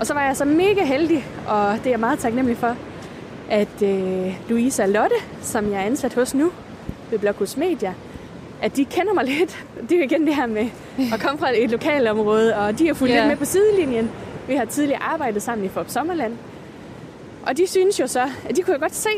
Og 0.00 0.06
så 0.06 0.14
var 0.14 0.22
jeg 0.26 0.36
så 0.36 0.44
mega 0.44 0.84
heldig, 0.84 1.26
og 1.48 1.72
det 1.78 1.86
er 1.86 1.90
jeg 1.90 2.00
meget 2.00 2.18
taknemmelig 2.18 2.56
for, 2.58 2.76
at 3.50 3.82
øh, 3.82 4.40
Louise 4.48 4.82
og 4.82 4.88
Lotte, 4.88 5.16
som 5.42 5.70
jeg 5.72 5.80
er 5.80 5.84
ansat 5.86 6.14
hos 6.14 6.34
nu 6.34 6.50
ved 7.10 7.18
Blokhus 7.18 7.56
Media, 7.56 7.94
at 8.62 8.76
de 8.76 8.84
kender 8.84 9.14
mig 9.14 9.24
lidt. 9.24 9.64
Det 9.82 9.92
er 9.92 9.96
jo 9.98 10.04
igen 10.04 10.26
det 10.26 10.34
her 10.34 10.46
med 10.46 10.66
at 11.14 11.20
komme 11.20 11.38
fra 11.38 11.48
et 11.54 11.70
lokalområde, 11.70 12.56
og 12.56 12.78
de 12.78 12.86
har 12.86 12.94
fulgt 12.94 13.14
Ja. 13.14 13.18
lidt 13.18 13.28
med 13.28 13.36
på 13.36 13.44
sidelinjen. 13.44 14.10
Vi 14.48 14.54
har 14.54 14.64
tidligere 14.64 15.02
arbejdet 15.02 15.42
sammen 15.42 15.64
i 15.66 15.68
Forop 15.68 15.90
Sommerland. 15.90 16.32
Og 17.46 17.56
de 17.56 17.66
synes 17.66 18.00
jo 18.00 18.06
så, 18.06 18.22
at 18.48 18.56
de 18.56 18.62
kunne 18.62 18.74
jo 18.74 18.80
godt 18.80 18.94
se 18.94 19.08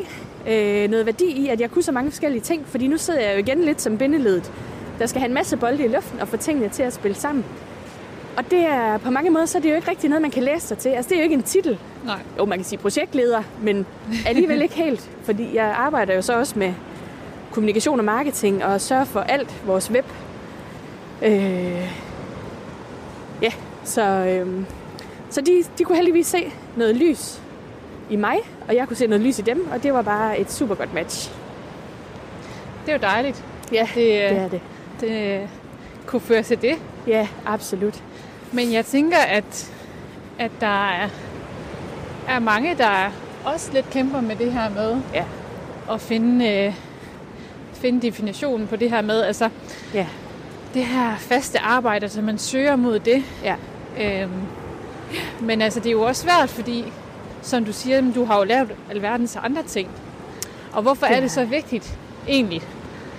øh, 0.49 0.91
noget 0.91 1.07
værdi 1.07 1.25
i, 1.25 1.49
at 1.49 1.61
jeg 1.61 1.71
kunne 1.71 1.83
så 1.83 1.93
mange 1.93 2.11
forskellige 2.11 2.41
ting, 2.43 2.67
fordi 2.67 2.87
nu 2.87 2.97
sidder 2.99 3.21
jeg 3.21 3.35
jo 3.35 3.39
igen 3.39 3.61
lidt 3.65 3.81
som 3.81 3.99
bindeledet, 3.99 4.53
der 4.99 5.07
skal 5.07 5.21
have 5.21 5.29
en 5.29 5.35
masse 5.35 5.57
bolde 5.57 5.85
i 5.85 5.89
luften 5.89 6.21
og 6.21 6.29
få 6.29 6.37
tingene 6.37 6.69
til 6.69 6.83
at 6.83 6.93
spille 6.93 7.15
sammen. 7.15 7.45
Og 8.37 8.51
det 8.51 8.59
er 8.67 8.99
på 8.99 9.11
mange 9.11 9.31
måder, 9.31 9.47
så 9.47 9.59
er 9.59 9.63
det 9.63 9.71
jo 9.71 9.75
ikke 9.75 9.91
rigtig 9.91 10.09
noget, 10.11 10.23
man 10.23 10.31
kan 10.31 10.43
læse 10.43 10.67
sig 10.67 10.79
til. 10.79 10.89
Altså 10.89 11.09
det 11.09 11.15
er 11.15 11.19
jo 11.21 11.25
ikke 11.25 11.35
en 11.35 11.43
titel. 11.43 11.79
Nej. 12.05 12.17
Jo, 12.39 12.45
man 12.45 12.59
kan 12.59 12.65
sige 12.65 12.79
projektleder, 12.79 13.43
men 13.63 13.87
alligevel 14.27 14.63
ikke 14.63 14.75
helt, 14.75 15.11
fordi 15.25 15.55
jeg 15.57 15.65
arbejder 15.79 16.15
jo 16.15 16.23
så 16.23 16.33
også 16.39 16.59
med 16.59 16.73
kommunikation 17.59 17.99
og 17.99 18.05
marketing 18.05 18.65
og 18.65 18.81
sørger 18.81 19.05
for 19.05 19.21
alt 19.21 19.63
vores 19.67 19.91
web. 19.91 20.05
Øh, 21.23 21.91
ja, 23.43 23.53
så, 23.85 24.03
øh, 24.03 24.65
Så 25.31 25.41
de, 25.41 25.65
de 25.79 25.85
kunne 25.85 25.97
heldigvis 25.97 26.27
se 26.27 26.53
noget 26.77 26.97
lys 26.97 27.41
i 28.11 28.17
mig, 28.17 28.37
og 28.69 28.75
jeg 28.77 28.87
kunne 28.89 28.97
se 28.97 29.07
noget 29.07 29.21
lys 29.25 29.39
i 29.39 29.43
dem, 29.43 29.69
og 29.73 29.83
det 29.83 29.93
var 29.93 30.03
bare 30.03 30.39
et 30.39 30.53
super 30.53 30.75
godt 30.75 30.95
match. 30.95 31.33
Det 32.87 32.93
er 32.93 32.97
jo 32.97 33.03
dejligt. 33.03 33.45
Ja, 33.73 33.89
Det, 33.95 34.01
øh, 34.03 34.31
det 34.31 34.39
er 34.39 34.49
det. 34.49 34.61
det 35.01 35.41
øh, 35.43 35.49
kunne 36.07 36.21
føre 36.21 36.43
til 36.43 36.63
det. 36.63 36.75
Ja, 37.07 37.29
absolut. 37.47 38.03
Men 38.53 38.73
jeg 38.73 38.87
tænker, 38.87 39.19
at, 39.19 39.73
at 40.39 40.51
der 40.61 40.89
er, 40.91 41.09
er 42.29 42.39
mange, 42.39 42.75
der 42.75 43.13
også 43.45 43.73
lidt 43.73 43.91
kæmper 43.91 44.21
med 44.21 44.37
det 44.37 44.53
her 44.53 44.71
med 44.71 44.97
Ja. 45.15 45.25
at 45.91 46.01
finde, 46.01 46.49
øh, 46.67 46.75
finde 47.79 48.03
definitionen 48.07 48.67
på 48.67 48.77
det 48.77 48.91
her 48.91 49.03
med, 49.03 49.23
altså 49.23 49.49
Ja, 49.95 50.07
det 50.75 50.85
her 50.85 51.17
faste 51.19 51.59
arbejde, 51.59 52.09
så 52.09 52.23
man 52.23 52.39
søger 52.39 52.77
mod 52.77 52.99
det. 52.99 53.25
ja. 53.45 53.55
Øhm, 54.01 54.31
men 55.41 55.63
altså, 55.63 55.81
det 55.81 55.87
er 55.87 55.93
jo 55.93 56.03
også 56.03 56.23
svært, 56.23 56.49
fordi, 56.51 56.85
som 57.43 57.65
du 57.65 57.73
siger, 57.73 58.13
du 58.15 58.25
har 58.25 58.39
jo 58.39 58.45
lavet 58.45 58.71
alverdens 58.91 59.37
andre 59.37 59.63
ting. 59.63 59.89
Og 60.73 60.83
hvorfor 60.83 61.07
Det 61.07 61.17
er 61.17 61.21
det 61.21 61.31
så 61.31 61.45
vigtigt, 61.45 61.99
egentlig, 62.29 62.63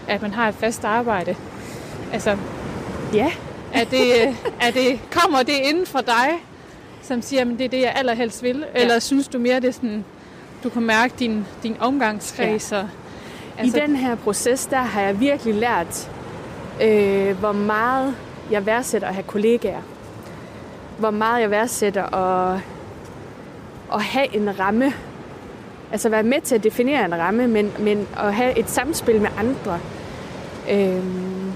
at 0.07 0.21
man 0.21 0.33
har 0.33 0.49
et 0.49 0.55
fast 0.55 0.83
arbejde? 0.85 1.35
Altså, 2.13 2.37
Ja, 3.13 3.31
er 3.73 3.83
det, 3.83 4.21
er 4.61 4.71
det, 4.73 4.99
kommer 5.11 5.43
det 5.43 5.53
inden 5.63 5.85
for 5.85 5.99
dig, 5.99 6.27
som 7.01 7.21
siger, 7.21 7.41
at 7.41 7.47
det 7.47 7.61
er 7.65 7.69
det, 7.69 7.81
jeg 7.81 7.93
allerhelst 7.95 8.43
vil? 8.43 8.65
Ja. 8.75 8.81
Eller 8.81 8.99
synes 8.99 9.27
du 9.27 9.39
mere, 9.39 9.55
det 9.59 9.67
er 9.67 9.71
sådan, 9.71 10.05
du 10.63 10.69
kan 10.69 10.81
mærke 10.81 11.13
din, 11.19 11.45
din 11.63 11.75
omgangskreds? 11.79 12.71
Ja. 12.71 12.77
Og, 12.77 12.89
altså, 13.59 13.77
i 13.77 13.81
den 13.81 13.95
her 13.95 14.15
proces, 14.15 14.65
der 14.65 14.77
har 14.77 15.01
jeg 15.01 15.19
virkelig 15.19 15.55
lært, 15.55 16.11
øh, 16.83 17.39
hvor 17.39 17.51
meget 17.51 18.15
jeg 18.51 18.65
værdsætter 18.65 19.07
at 19.07 19.13
have 19.13 19.23
kollegaer. 19.23 19.81
Hvor 20.97 21.11
meget 21.11 21.41
jeg 21.41 21.51
værdsætter 21.51 22.15
at, 22.15 22.59
at 23.93 24.01
have 24.01 24.35
en 24.35 24.59
ramme. 24.59 24.93
Altså 25.91 26.09
være 26.09 26.23
med 26.23 26.41
til 26.41 26.55
at 26.55 26.63
definere 26.63 27.05
en 27.05 27.19
ramme, 27.19 27.47
men, 27.47 27.71
men 27.79 28.07
at 28.17 28.33
have 28.33 28.59
et 28.59 28.69
samspil 28.69 29.21
med 29.21 29.29
andre. 29.37 29.79
Øhm, 30.71 31.51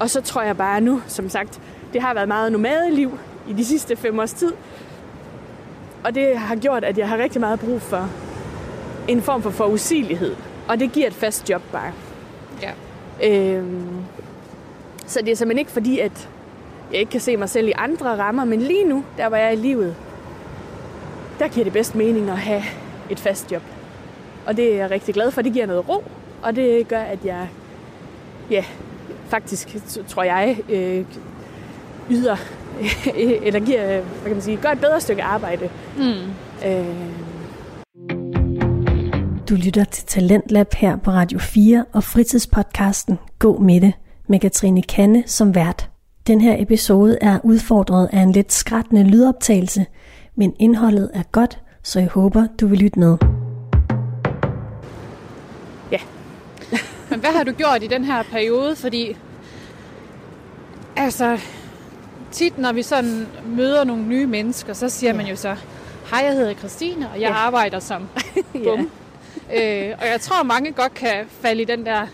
og 0.00 0.10
så 0.10 0.20
tror 0.20 0.42
jeg 0.42 0.56
bare 0.56 0.80
nu, 0.80 1.02
som 1.06 1.28
sagt, 1.28 1.60
det 1.92 2.02
har 2.02 2.14
været 2.14 2.28
meget 2.28 2.52
nomadeliv 2.52 3.18
i 3.48 3.52
de 3.52 3.64
sidste 3.64 3.96
fem 3.96 4.18
års 4.18 4.32
tid. 4.32 4.52
Og 6.04 6.14
det 6.14 6.38
har 6.38 6.56
gjort, 6.56 6.84
at 6.84 6.98
jeg 6.98 7.08
har 7.08 7.18
rigtig 7.18 7.40
meget 7.40 7.60
brug 7.60 7.82
for 7.82 8.08
en 9.08 9.22
form 9.22 9.42
for 9.42 9.50
forudsigelighed. 9.50 10.36
Og 10.68 10.80
det 10.80 10.92
giver 10.92 11.06
et 11.06 11.14
fast 11.14 11.50
job 11.50 11.62
bare. 11.72 11.92
Ja. 12.62 12.70
Øhm, 13.22 14.04
så 15.06 15.20
det 15.20 15.28
er 15.32 15.36
simpelthen 15.36 15.58
ikke 15.58 15.70
fordi, 15.70 15.98
at 15.98 16.28
jeg 16.92 17.00
ikke 17.00 17.10
kan 17.10 17.20
se 17.20 17.36
mig 17.36 17.50
selv 17.50 17.68
i 17.68 17.72
andre 17.76 18.06
rammer, 18.06 18.44
men 18.44 18.62
lige 18.62 18.84
nu, 18.84 19.04
der 19.16 19.28
hvor 19.28 19.36
jeg 19.36 19.46
er 19.46 19.50
i 19.50 19.56
livet, 19.56 19.96
der 21.38 21.48
giver 21.48 21.64
det 21.64 21.72
bedst 21.72 21.94
mening 21.94 22.30
at 22.30 22.38
have 22.38 22.62
et 23.10 23.20
fast 23.20 23.52
job. 23.52 23.62
Og 24.46 24.56
det 24.56 24.72
er 24.72 24.76
jeg 24.76 24.90
rigtig 24.90 25.14
glad 25.14 25.30
for. 25.30 25.42
Det 25.42 25.52
giver 25.52 25.66
noget 25.66 25.88
ro, 25.88 26.04
og 26.42 26.56
det 26.56 26.88
gør, 26.88 27.00
at 27.00 27.18
jeg, 27.24 27.48
ja, 28.50 28.64
faktisk 29.28 29.76
tror 30.08 30.22
jeg, 30.22 30.58
øh, 30.68 31.04
yder, 32.10 32.36
eller 33.46 33.60
giver, 33.60 33.86
hvad 33.86 34.22
kan 34.24 34.32
man 34.32 34.42
sige, 34.42 34.56
gør 34.56 34.68
et 34.68 34.80
bedre 34.80 35.00
stykke 35.00 35.22
arbejde. 35.22 35.70
Mm. 35.96 36.12
Øh, 36.66 36.86
Du 39.48 39.54
lytter 39.54 39.84
til 39.84 40.04
Talentlab 40.06 40.74
her 40.74 40.96
på 40.96 41.10
Radio 41.10 41.38
4 41.38 41.84
og 41.92 42.04
fritidspodcasten 42.04 43.18
Gå 43.38 43.58
med 43.58 43.80
det 43.80 43.92
med 44.28 44.40
Katrine 44.40 44.82
Kanne 44.82 45.22
som 45.26 45.54
vært. 45.54 45.88
Den 46.26 46.40
her 46.40 46.56
episode 46.62 47.18
er 47.20 47.38
udfordret 47.44 48.08
af 48.12 48.20
en 48.20 48.32
lidt 48.32 48.52
skrættende 48.52 49.02
lydoptagelse, 49.04 49.86
men 50.36 50.54
indholdet 50.58 51.10
er 51.14 51.22
godt, 51.32 51.58
så 51.82 52.00
jeg 52.00 52.08
håber, 52.08 52.46
du 52.60 52.66
vil 52.66 52.78
lytte 52.78 52.98
med. 52.98 53.16
Men 57.10 57.20
hvad 57.20 57.30
har 57.30 57.44
du 57.44 57.52
gjort 57.52 57.82
i 57.82 57.86
den 57.86 58.04
her 58.04 58.22
periode? 58.22 58.76
Fordi, 58.76 59.16
altså, 60.96 61.38
tit 62.30 62.58
når 62.58 62.72
vi 62.72 62.82
sådan 62.82 63.26
møder 63.46 63.84
nogle 63.84 64.02
nye 64.02 64.26
mennesker, 64.26 64.72
så 64.72 64.88
siger 64.88 65.10
Ja. 65.10 65.16
man 65.16 65.26
jo 65.26 65.36
så, 65.36 65.56
hej, 66.10 66.22
jeg 66.24 66.32
hedder 66.32 66.54
Christine, 66.54 67.08
og 67.10 67.20
jeg 67.20 67.28
Ja. 67.28 67.34
arbejder 67.34 67.78
som 67.80 68.02
bum. 68.64 68.90
Øh, 69.54 69.92
og 70.00 70.06
jeg 70.06 70.20
tror, 70.20 70.42
mange 70.42 70.72
godt 70.72 70.94
kan 70.94 71.14
falde 71.40 71.62
i 71.62 71.64
den 71.64 71.86
der 71.86 72.06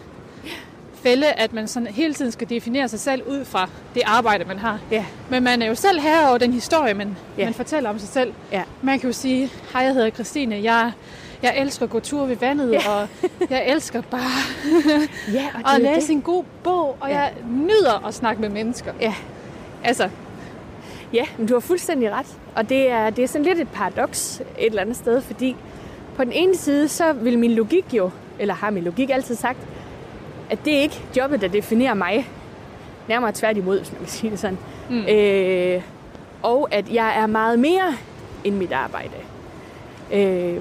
fælde, 1.02 1.26
at 1.32 1.52
man 1.52 1.68
sådan 1.68 1.86
hele 1.88 2.14
tiden 2.14 2.32
skal 2.32 2.48
definere 2.50 2.88
sig 2.88 3.00
selv 3.00 3.22
ud 3.22 3.44
fra 3.44 3.68
det 3.94 4.02
arbejde, 4.06 4.44
man 4.44 4.58
har. 4.58 4.78
Ja, 4.90 5.04
Men 5.30 5.42
man 5.42 5.62
er 5.62 5.66
jo 5.66 5.74
selv 5.74 6.00
her 6.00 6.28
over 6.28 6.38
den 6.38 6.52
historie, 6.52 6.94
man, 6.94 7.16
Ja. 7.38 7.44
man 7.44 7.54
fortæller 7.54 7.90
om 7.90 7.98
sig 7.98 8.08
selv. 8.08 8.32
ja, 8.52 8.62
Man 8.82 8.98
kan 8.98 9.08
jo 9.08 9.12
sige, 9.12 9.50
hej, 9.72 9.82
jeg 9.82 9.94
hedder 9.94 10.10
Christine, 10.10 10.60
jeg, 10.62 10.92
jeg 11.42 11.54
elsker 11.58 11.84
at 11.84 11.90
gå 11.90 12.00
tur 12.00 12.26
ved 12.26 12.36
vandet, 12.36 12.72
Ja. 12.72 12.90
og 12.90 13.08
jeg 13.50 13.66
elsker 13.68 14.02
bare 14.10 14.20
ja 15.38 15.48
og 15.64 15.74
at 15.74 15.80
det 15.80 15.88
er 15.90 15.94
læse 15.94 16.06
det. 16.06 16.12
en 16.14 16.22
god 16.22 16.44
bog, 16.64 16.96
og 17.00 17.08
Ja. 17.10 17.18
jeg 17.18 17.32
nyder 17.50 18.06
at 18.06 18.14
snakke 18.14 18.40
med 18.42 18.48
mennesker. 18.48 18.92
Ja, 19.00 19.14
Altså, 19.84 20.08
Ja, 21.12 21.24
men 21.38 21.46
du 21.46 21.54
har 21.54 21.60
fuldstændig 21.60 22.10
ret. 22.12 22.26
Og 22.54 22.68
det 22.68 22.90
er, 22.90 23.10
det 23.10 23.24
er 23.24 23.28
sådan 23.28 23.44
lidt 23.44 23.58
et 23.60 23.68
paradoks 23.68 24.40
et 24.58 24.66
eller 24.66 24.82
andet 24.82 24.96
sted, 24.96 25.20
fordi 25.20 25.56
på 26.16 26.24
den 26.24 26.32
ene 26.32 26.56
side, 26.56 26.88
så 26.88 27.12
vil 27.12 27.38
min 27.38 27.50
logik 27.50 27.84
jo, 27.94 28.10
eller 28.38 28.54
har 28.54 28.70
min 28.70 28.84
logik 28.84 29.10
altid 29.10 29.34
sagt, 29.34 29.58
at 30.50 30.58
det 30.64 30.76
er 30.76 30.80
ikke 30.80 31.02
jobbet, 31.16 31.40
der 31.40 31.48
definerer 31.48 31.94
mig. 31.94 32.28
Nærmere 33.08 33.32
tværtimod, 33.34 33.78
hvis 33.78 33.92
man 33.92 34.00
kan 34.00 34.08
sige 34.08 34.30
det 34.30 34.38
sådan. 34.38 34.58
Mm. 34.90 35.06
Øh, 35.06 35.82
og 36.42 36.68
at 36.70 36.92
jeg 36.94 37.18
er 37.18 37.26
meget 37.26 37.58
mere 37.58 37.94
end 38.44 38.56
mit 38.56 38.72
arbejde. 38.72 39.14
Øh, 40.12 40.56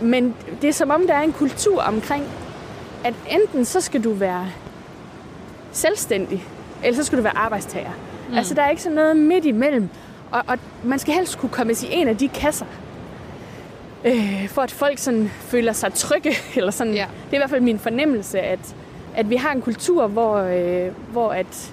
men 0.00 0.34
det 0.62 0.68
er 0.68 0.72
som 0.72 0.90
om, 0.90 1.06
der 1.06 1.14
er 1.14 1.22
en 1.22 1.32
kultur 1.32 1.82
omkring, 1.82 2.24
at 3.04 3.14
enten 3.30 3.64
så 3.64 3.80
skal 3.80 4.04
du 4.04 4.12
være 4.12 4.46
selvstændig, 5.72 6.44
eller 6.84 6.96
så 6.96 7.04
skal 7.04 7.18
du 7.18 7.22
være 7.22 7.36
arbejdstager. 7.36 7.90
Mm. 8.28 8.36
Altså, 8.36 8.54
der 8.54 8.62
er 8.62 8.70
ikke 8.70 8.82
sådan 8.82 8.96
noget 8.96 9.16
midt 9.16 9.44
imellem. 9.44 9.88
Og, 10.30 10.42
og 10.46 10.58
man 10.84 10.98
skal 10.98 11.14
helst 11.14 11.38
kunne 11.38 11.50
komme 11.50 11.72
i 11.72 11.76
en 11.90 12.08
af 12.08 12.16
de 12.16 12.28
kasser, 12.28 12.66
øh, 14.04 14.48
for 14.48 14.62
at 14.62 14.70
folk 14.70 14.98
sådan 14.98 15.30
føler 15.40 15.72
sig 15.72 15.92
trygge. 15.94 16.32
Eller 16.56 16.70
sådan. 16.70 16.94
Ja. 16.94 17.06
Det 17.26 17.30
er 17.32 17.36
i 17.36 17.38
hvert 17.38 17.50
fald 17.50 17.60
min 17.60 17.78
fornemmelse, 17.78 18.40
at, 18.40 18.74
at 19.16 19.30
vi 19.30 19.36
har 19.36 19.52
en 19.52 19.62
kultur, 19.62 20.06
hvor, 20.06 20.36
øh, 20.36 20.92
hvor 21.12 21.28
at, 21.30 21.72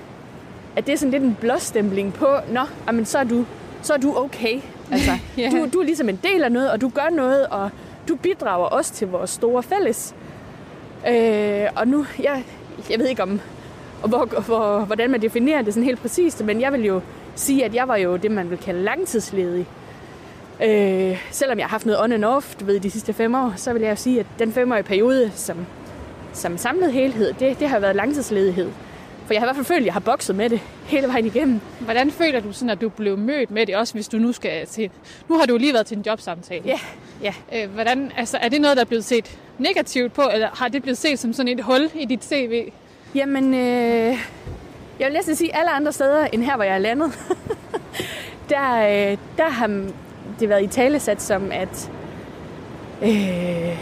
at 0.76 0.86
det 0.88 0.94
er 0.94 0.98
sådan 0.98 1.12
lidt 1.12 1.24
en 1.24 1.38
blåstempling 1.42 2.14
på, 2.14 2.28
nå, 2.52 2.62
jamen, 2.88 3.06
så, 3.06 3.18
er 3.20 3.24
du, 3.24 3.46
så 3.82 3.94
er 3.94 3.98
du 3.98 4.18
okay. 4.18 4.60
Altså, 4.92 5.12
Ja. 5.38 5.50
du, 5.50 5.68
du 5.74 5.80
er 5.80 5.84
ligesom 5.84 6.10
en 6.10 6.20
del 6.24 6.44
af 6.44 6.52
noget, 6.52 6.72
og 6.72 6.82
du 6.82 6.90
gør 6.90 7.10
noget, 7.12 7.48
og 7.48 7.70
du 8.10 8.16
bidrager 8.16 8.66
også 8.66 8.94
til 8.94 9.08
vores 9.08 9.30
store 9.30 9.64
fælles. 9.64 10.16
Øh, 11.10 11.66
og 11.76 11.88
nu, 11.88 12.06
jeg, 12.24 12.44
jeg 12.90 13.00
ved 13.00 13.08
ikke 13.08 13.24
om, 13.24 13.40
og 14.04 14.10
hvor, 14.10 14.26
hvor, 14.26 14.80
hvordan 14.80 15.10
man 15.12 15.22
definerer 15.22 15.62
det 15.62 15.74
sådan 15.74 15.86
helt 15.86 16.02
præcist, 16.02 16.46
men 16.46 16.62
jeg 16.62 16.74
vil 16.74 16.86
jo 16.86 17.02
sige, 17.36 17.66
at 17.66 17.76
jeg 17.76 17.88
var 17.88 17.96
jo 17.96 18.16
det, 18.18 18.32
man 18.32 18.50
vil 18.50 18.58
kalde 18.58 18.82
langtidsledig. 18.84 19.68
Øh, 20.64 21.18
selvom 21.32 21.60
jeg 21.60 21.66
har 21.66 21.70
haft 21.70 21.86
noget 21.86 22.02
on 22.02 22.12
and 22.12 22.26
off, 22.26 22.56
ved, 22.62 22.80
de 22.80 22.92
sidste 22.92 23.14
fem 23.14 23.36
år, 23.36 23.54
så 23.56 23.74
vil 23.74 23.82
jeg 23.82 23.92
jo 23.92 23.96
sige, 23.96 24.20
at 24.20 24.26
den 24.40 24.54
femårige 24.54 24.84
periode, 24.84 25.32
som, 25.36 25.66
som 26.34 26.58
samlet 26.58 26.94
helhed, 26.94 27.34
det, 27.34 27.60
det 27.60 27.70
har 27.70 27.80
været 27.80 27.96
langtidsledighed. 27.96 28.72
For 29.26 29.34
jeg 29.34 29.42
har 29.42 29.46
i 29.46 29.48
hvert 29.48 29.56
fald 29.56 29.66
følt, 29.66 29.80
at 29.80 29.86
jeg 29.86 29.94
har 29.94 30.00
bokset 30.00 30.36
med 30.36 30.50
det 30.50 30.60
hele 30.86 31.08
vejen 31.08 31.26
igennem. 31.26 31.62
hvordan 31.80 32.12
føler 32.12 32.40
du 32.40 32.52
sådan, 32.52 32.70
at 32.70 32.82
du 32.82 32.90
blev 32.90 33.18
mødt 33.18 33.52
med 33.52 33.66
det, 33.66 33.76
også 33.76 33.94
hvis 33.94 34.08
du 34.08 34.18
nu 34.18 34.32
skal 34.32 34.68
til... 34.68 34.90
Nu 35.30 35.38
har 35.38 35.46
du 35.46 35.58
lige 35.58 35.74
været 35.74 35.86
til 35.86 35.98
en 35.98 36.04
jobsamtale. 36.06 36.64
Ja, 36.66 36.80
ja. 37.22 37.34
Øh, 37.56 37.70
hvordan, 37.74 38.12
altså, 38.18 38.38
er 38.38 38.50
det 38.50 38.62
noget, 38.62 38.78
der 38.78 38.84
er 38.84 38.88
blevet 38.88 39.06
set 39.06 39.38
negativt 39.58 40.14
på, 40.14 40.22
eller 40.34 40.50
har 40.54 40.68
det 40.68 40.82
blevet 40.82 40.98
set 40.98 41.20
som 41.20 41.34
sådan 41.34 41.60
et 41.60 41.64
hul 41.64 41.90
i 41.96 42.06
dit 42.06 42.26
CV? 42.26 42.72
Jamen, 43.16 43.54
øh, 43.54 44.18
jeg 45.00 45.06
vil 45.06 45.14
næsten 45.14 45.36
sige, 45.36 45.56
alle 45.56 45.72
andre 45.72 45.92
steder 45.92 46.26
end 46.26 46.44
her, 46.44 46.56
hvor 46.56 46.64
jeg 46.64 46.74
er 46.76 46.80
landet, 46.80 47.12
der, 48.50 48.76
øh, 48.76 49.18
der 49.38 49.50
har 49.50 49.68
det 50.40 50.50
været 50.50 50.64
i 50.64 50.68
talesat 50.68 51.22
som, 51.22 51.52
at, 51.52 51.92
øh, 53.04 53.78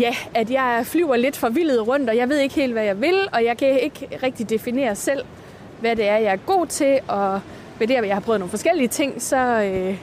ja, 0.00 0.14
at 0.34 0.50
jeg 0.50 0.80
flyver 0.84 1.16
lidt 1.16 1.36
forvildet 1.36 1.88
rundt, 1.88 2.10
og 2.10 2.16
jeg 2.16 2.28
ved 2.28 2.38
ikke 2.38 2.54
helt, 2.54 2.72
hvad 2.72 2.84
jeg 2.84 3.00
vil, 3.00 3.28
og 3.32 3.44
jeg 3.44 3.56
kan 3.56 3.80
ikke 3.80 4.08
rigtig 4.22 4.50
definere 4.50 4.94
selv, 4.94 5.24
hvad 5.80 5.96
det 5.96 6.08
er, 6.08 6.16
jeg 6.16 6.32
er 6.32 6.36
god 6.46 6.66
til, 6.66 6.98
og 7.08 7.40
med 7.78 7.86
det, 7.86 7.94
at 7.94 8.06
jeg 8.06 8.14
har 8.16 8.20
prøvet 8.20 8.40
nogle 8.40 8.50
forskellige 8.50 8.88
ting, 8.88 9.22
så, 9.22 9.36
øh, 9.62 9.96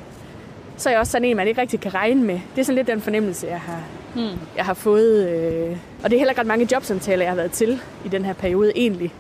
så 0.78 0.90
er 0.90 0.94
jeg 0.94 1.00
også 1.00 1.12
sådan 1.12 1.26
en, 1.28 1.38
man 1.38 1.48
ikke 1.48 1.62
rigtig 1.62 1.80
kan 1.80 1.94
regne 1.94 2.24
med. 2.24 2.40
Det 2.56 2.62
er 2.62 2.66
sådan 2.66 2.76
lidt 2.76 2.88
den 2.88 3.02
fornemmelse, 3.02 3.48
jeg 3.48 3.60
har, 3.60 3.80
Hmm. 4.14 4.40
jeg 4.58 4.66
har 4.66 4.74
fået. 4.74 5.30
Øh, 5.30 5.78
og 6.04 6.10
det 6.10 6.14
er 6.16 6.20
heller 6.20 6.32
ikke 6.32 6.40
ret 6.42 6.48
mange 6.48 6.68
jobsamtaler, 6.72 7.24
jeg 7.24 7.32
har 7.32 7.36
været 7.36 7.52
til 7.52 7.82
i 8.06 8.08
den 8.10 8.26
her 8.26 8.34
periode 8.34 8.72
egentlig. 8.76 9.14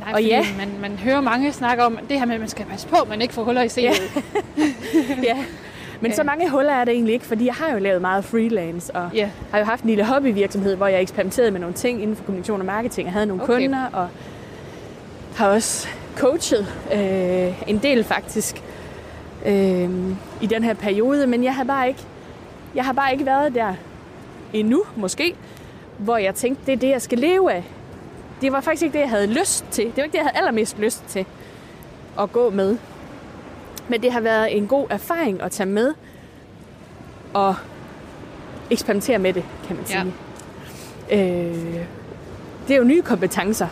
Nej, 0.00 0.12
Og 0.14 0.22
ja. 0.22 0.44
man, 0.58 0.68
man 0.80 0.98
hører 0.98 1.20
mange 1.20 1.52
snakke 1.52 1.84
om 1.84 1.98
det 2.08 2.18
her 2.18 2.26
med, 2.26 2.34
at 2.34 2.40
man 2.40 2.48
skal 2.48 2.66
passe 2.66 2.88
på, 2.88 2.96
at 2.96 3.08
man 3.08 3.22
ikke 3.22 3.34
får 3.34 3.42
huller 3.44 3.62
i 3.62 3.66
CV'et. 3.66 4.20
Ja. 4.58 4.62
ja. 5.34 5.44
Men 6.00 6.12
så 6.12 6.20
Ja. 6.22 6.26
mange 6.26 6.50
huller 6.50 6.72
er 6.72 6.84
det 6.84 6.94
egentlig 6.94 7.14
ikke, 7.14 7.26
fordi 7.26 7.46
jeg 7.46 7.54
har 7.54 7.72
jo 7.72 7.78
lavet 7.78 8.00
meget 8.00 8.24
freelance, 8.24 8.94
og 8.94 9.10
Ja. 9.14 9.30
har 9.50 9.58
jo 9.58 9.64
haft 9.64 9.82
en 9.82 9.88
lille 9.88 10.04
hobbyvirksomhed, 10.04 10.76
hvor 10.76 10.86
jeg 10.86 11.00
eksperimenterede 11.02 11.50
med 11.50 11.60
nogle 11.60 11.74
ting 11.74 12.02
inden 12.02 12.16
for 12.16 12.24
kommunikation 12.24 12.60
og 12.60 12.66
marketing. 12.66 13.06
Jeg 13.06 13.12
havde 13.12 13.26
nogle 13.26 13.42
okay. 13.42 13.52
kunder, 13.54 13.86
og 13.92 14.08
har 15.36 15.48
også 15.48 15.88
coachet 16.16 16.66
øh, 16.94 17.62
en 17.70 17.78
del 17.78 18.04
faktisk. 18.04 18.62
øh, 19.46 19.90
i 20.40 20.46
den 20.46 20.64
her 20.64 20.74
periode, 20.74 21.26
men 21.26 21.44
jeg 21.44 21.54
har 21.54 21.64
bare 21.64 21.88
ikke, 21.88 22.00
jeg 22.74 22.84
har 22.84 22.92
bare 22.92 23.12
ikke 23.12 23.26
været 23.26 23.54
der 23.54 23.74
endnu, 24.52 24.82
måske, 24.96 25.34
hvor 25.98 26.16
jeg 26.16 26.34
tænkte, 26.34 26.62
det 26.66 26.72
er 26.72 26.76
det, 26.76 26.88
jeg 26.88 27.02
skal 27.02 27.18
leve 27.18 27.52
af. 27.52 27.64
Det 28.40 28.52
var 28.52 28.60
faktisk 28.60 28.82
ikke 28.82 28.92
det, 28.92 29.00
jeg 29.00 29.10
havde 29.10 29.26
lyst 29.26 29.64
til. 29.70 29.84
Det 29.84 29.96
var 29.96 30.02
ikke 30.02 30.12
det, 30.12 30.18
jeg 30.18 30.24
havde 30.24 30.36
allermest 30.36 30.78
lyst 30.78 31.04
til 31.08 31.26
at 32.20 32.32
gå 32.32 32.50
med. 32.50 32.78
Men 33.88 34.02
det 34.02 34.12
har 34.12 34.20
været 34.20 34.56
en 34.56 34.66
god 34.66 34.86
erfaring 34.90 35.42
at 35.42 35.52
tage 35.52 35.66
med 35.68 35.94
og 37.34 37.54
eksperimentere 38.70 39.18
med 39.18 39.32
det, 39.32 39.44
kan 39.66 39.76
man 39.76 39.86
sige. 39.86 40.14
Ja. 41.10 41.38
Øh, 41.38 41.86
det 42.68 42.74
er 42.74 42.78
jo 42.78 42.84
nye 42.84 43.02
kompetencer 43.02 43.68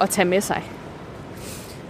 at 0.00 0.10
tage 0.10 0.24
med 0.24 0.40
sig. 0.40 0.62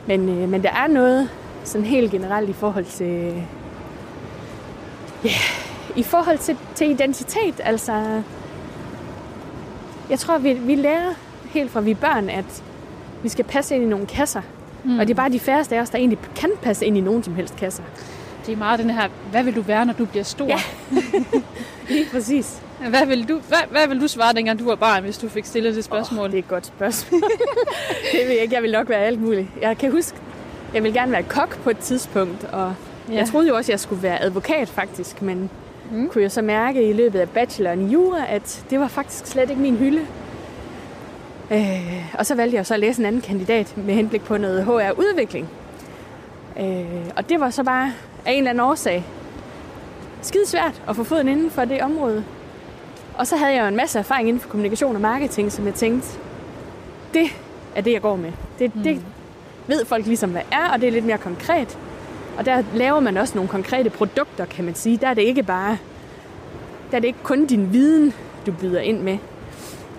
Men, 0.06 0.28
øh, 0.28 0.48
men 0.48 0.62
der 0.62 0.70
er 0.70 0.86
noget 0.86 1.30
sådan 1.64 1.86
helt 1.86 2.10
generelt 2.10 2.48
i 2.48 2.52
forhold 2.52 2.84
til 2.84 3.42
ja, 5.24 5.30
i 5.96 6.02
forhold 6.02 6.38
til, 6.38 6.56
til 6.74 6.90
identitet. 6.90 7.60
Altså, 7.64 8.22
jeg 10.10 10.18
tror, 10.18 10.38
vi, 10.38 10.52
vi 10.52 10.74
lærer 10.74 11.14
helt 11.58 11.70
fra 11.70 11.80
vi 11.80 11.90
er 11.90 11.94
børn, 11.94 12.30
at 12.30 12.62
vi 13.22 13.28
skal 13.28 13.44
passe 13.44 13.74
ind 13.74 13.84
i 13.84 13.86
nogle 13.86 14.06
kasser. 14.06 14.42
Mm. 14.84 14.98
Og 14.98 15.06
det 15.06 15.10
er 15.10 15.16
bare 15.16 15.28
de 15.28 15.40
færreste 15.40 15.76
af 15.76 15.80
os, 15.80 15.90
der 15.90 15.98
egentlig 15.98 16.18
kan 16.36 16.50
passe 16.62 16.86
ind 16.86 16.96
i 16.96 17.00
nogen 17.00 17.22
som 17.22 17.34
helst 17.34 17.56
kasser. 17.56 17.82
Det 18.46 18.52
er 18.52 18.56
meget 18.56 18.78
den 18.78 18.90
her, 18.90 19.08
hvad 19.30 19.44
vil 19.44 19.56
du 19.56 19.60
være, 19.60 19.86
når 19.86 19.92
du 19.92 20.04
bliver 20.04 20.24
stor? 20.24 20.46
Ja, 20.46 20.60
lige 21.88 22.06
præcis. 22.12 22.62
Hvad 22.88 23.06
vil, 23.06 23.28
du, 23.28 23.40
hvad, 23.48 23.58
hvad 23.70 23.88
vil 23.88 24.00
du 24.00 24.08
svare, 24.08 24.34
dengang 24.34 24.58
du 24.58 24.64
var 24.64 24.74
barn, 24.74 25.02
hvis 25.02 25.18
du 25.18 25.28
fik 25.28 25.44
stillet 25.44 25.74
det 25.74 25.84
spørgsmål? 25.84 26.24
Oh, 26.24 26.30
det 26.30 26.34
er 26.34 26.38
et 26.38 26.48
godt 26.48 26.66
spørgsmål. 26.66 27.20
det 28.12 28.20
ved 28.26 28.32
jeg 28.32 28.42
ikke. 28.42 28.54
Jeg 28.54 28.62
vil 28.62 28.72
nok 28.72 28.88
være 28.88 28.98
alt 28.98 29.20
muligt. 29.20 29.48
Jeg 29.62 29.78
kan 29.78 29.90
huske, 29.90 30.18
jeg 30.74 30.82
vil 30.82 30.92
gerne 30.92 31.12
være 31.12 31.22
kok 31.22 31.58
på 31.62 31.70
et 31.70 31.78
tidspunkt, 31.78 32.44
og 32.44 32.74
ja. 33.08 33.14
jeg 33.14 33.28
troede 33.28 33.48
jo 33.48 33.56
også, 33.56 33.72
jeg 33.72 33.80
skulle 33.80 34.02
være 34.02 34.22
advokat 34.22 34.68
faktisk, 34.68 35.22
men 35.22 35.50
mm. 35.92 36.08
kunne 36.08 36.22
jeg 36.22 36.32
så 36.32 36.42
mærke 36.42 36.88
i 36.88 36.92
løbet 36.92 37.20
af 37.20 37.28
bacheloren 37.28 37.88
i 37.88 37.92
jura, 37.92 38.24
at 38.28 38.64
det 38.70 38.80
var 38.80 38.88
faktisk 38.88 39.26
slet 39.26 39.50
ikke 39.50 39.62
min 39.62 39.76
hylde. 39.76 40.06
Øh, 41.50 42.14
og 42.18 42.26
så 42.26 42.34
valgte 42.34 42.56
jeg 42.56 42.66
så 42.66 42.74
at 42.74 42.80
læse 42.80 43.00
en 43.00 43.06
anden 43.06 43.20
kandidat 43.20 43.76
med 43.76 43.94
henblik 43.94 44.24
på 44.24 44.36
noget 44.36 44.64
HR-udvikling. 44.64 45.48
Øh, 46.60 47.10
og 47.16 47.28
det 47.28 47.40
var 47.40 47.50
så 47.50 47.64
bare 47.64 47.92
af 48.26 48.32
en 48.32 48.38
eller 48.38 48.50
anden 48.50 48.64
årsag 48.64 49.04
svært 50.46 50.82
at 50.88 50.96
få 50.96 51.04
foden 51.04 51.28
inden 51.28 51.50
for 51.50 51.64
det 51.64 51.82
område. 51.82 52.24
Og 53.14 53.26
så 53.26 53.36
havde 53.36 53.54
jeg 53.54 53.62
jo 53.62 53.66
en 53.68 53.76
masse 53.76 53.98
erfaring 53.98 54.28
inden 54.28 54.40
for 54.40 54.48
kommunikation 54.48 54.94
og 54.94 55.00
marketing, 55.00 55.52
som 55.52 55.66
jeg 55.66 55.74
tænkte, 55.74 56.08
det 57.14 57.26
er 57.74 57.80
det, 57.80 57.92
jeg 57.92 58.02
går 58.02 58.16
med. 58.16 58.32
Det, 58.58 58.74
mm. 58.74 58.82
det 58.82 59.02
ved 59.66 59.84
folk 59.84 60.06
ligesom, 60.06 60.30
hvad 60.30 60.42
er, 60.52 60.68
og 60.72 60.80
det 60.80 60.86
er 60.86 60.92
lidt 60.92 61.04
mere 61.04 61.18
konkret. 61.18 61.78
Og 62.38 62.46
der 62.46 62.62
laver 62.74 63.00
man 63.00 63.16
også 63.16 63.34
nogle 63.34 63.48
konkrete 63.48 63.90
produkter, 63.90 64.44
kan 64.44 64.64
man 64.64 64.74
sige. 64.74 64.96
Der 64.96 65.08
er 65.08 65.14
det 65.14 65.22
ikke 65.22 65.42
bare, 65.42 65.78
der 66.90 66.96
er 66.96 67.00
det 67.00 67.06
ikke 67.06 67.22
kun 67.22 67.46
din 67.46 67.72
viden, 67.72 68.14
du 68.46 68.52
byder 68.52 68.80
ind 68.80 69.00
med. 69.00 69.18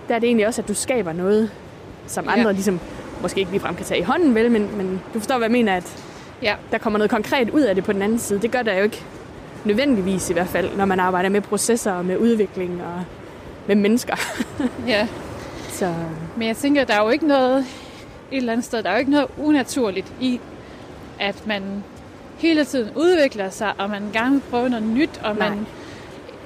Der 0.08 0.14
er 0.14 0.18
det 0.18 0.26
egentlig 0.26 0.46
også, 0.46 0.62
at 0.62 0.68
du 0.68 0.74
skaber 0.74 1.12
noget, 1.12 1.50
som 2.06 2.28
andre 2.28 2.46
ja. 2.46 2.52
ligesom 2.52 2.80
måske 3.22 3.40
ikke 3.40 3.50
ligefrem 3.50 3.74
kan 3.74 3.86
tage 3.86 4.00
i 4.00 4.02
hånden, 4.02 4.34
vel, 4.34 4.50
men, 4.50 4.76
men 4.76 5.00
du 5.14 5.18
forstår, 5.18 5.36
hvad 5.38 5.44
jeg 5.44 5.52
mener, 5.52 5.76
at 5.76 6.04
ja. 6.42 6.54
der 6.70 6.78
kommer 6.78 6.98
noget 6.98 7.10
konkret 7.10 7.50
ud 7.50 7.60
af 7.60 7.74
det 7.74 7.84
på 7.84 7.92
den 7.92 8.02
anden 8.02 8.18
side. 8.18 8.40
Det 8.42 8.50
gør 8.50 8.62
der 8.62 8.74
jo 8.74 8.82
ikke 8.82 9.04
nødvendigvis 9.64 10.30
i 10.30 10.32
hvert 10.32 10.48
fald, 10.48 10.76
når 10.76 10.84
man 10.84 11.00
arbejder 11.00 11.28
med 11.28 11.40
processer 11.40 11.92
og 11.92 12.04
med 12.04 12.16
udvikling 12.16 12.82
og 12.82 13.04
med 13.66 13.76
mennesker. 13.76 14.16
ja. 14.86 15.08
Så. 15.68 15.94
Men 16.36 16.48
jeg 16.48 16.56
tænker, 16.56 16.84
der 16.84 16.94
er 16.94 17.02
jo 17.02 17.08
ikke 17.10 17.26
noget 17.26 17.58
et 17.58 18.36
eller 18.36 18.52
andet 18.52 18.66
sted, 18.66 18.82
der 18.82 18.88
er 18.88 18.92
jo 18.92 18.98
ikke 18.98 19.10
noget 19.10 19.28
unaturligt 19.38 20.12
i, 20.20 20.40
at 21.20 21.46
man 21.46 21.84
hele 22.38 22.64
tiden 22.64 22.90
udvikler 22.96 23.50
sig, 23.50 23.72
og 23.78 23.90
man 23.90 24.02
gerne 24.12 24.32
vil 24.32 24.42
prøve 24.50 24.68
noget 24.68 24.86
nyt, 24.86 25.20
og 25.24 25.36
man, 25.36 25.66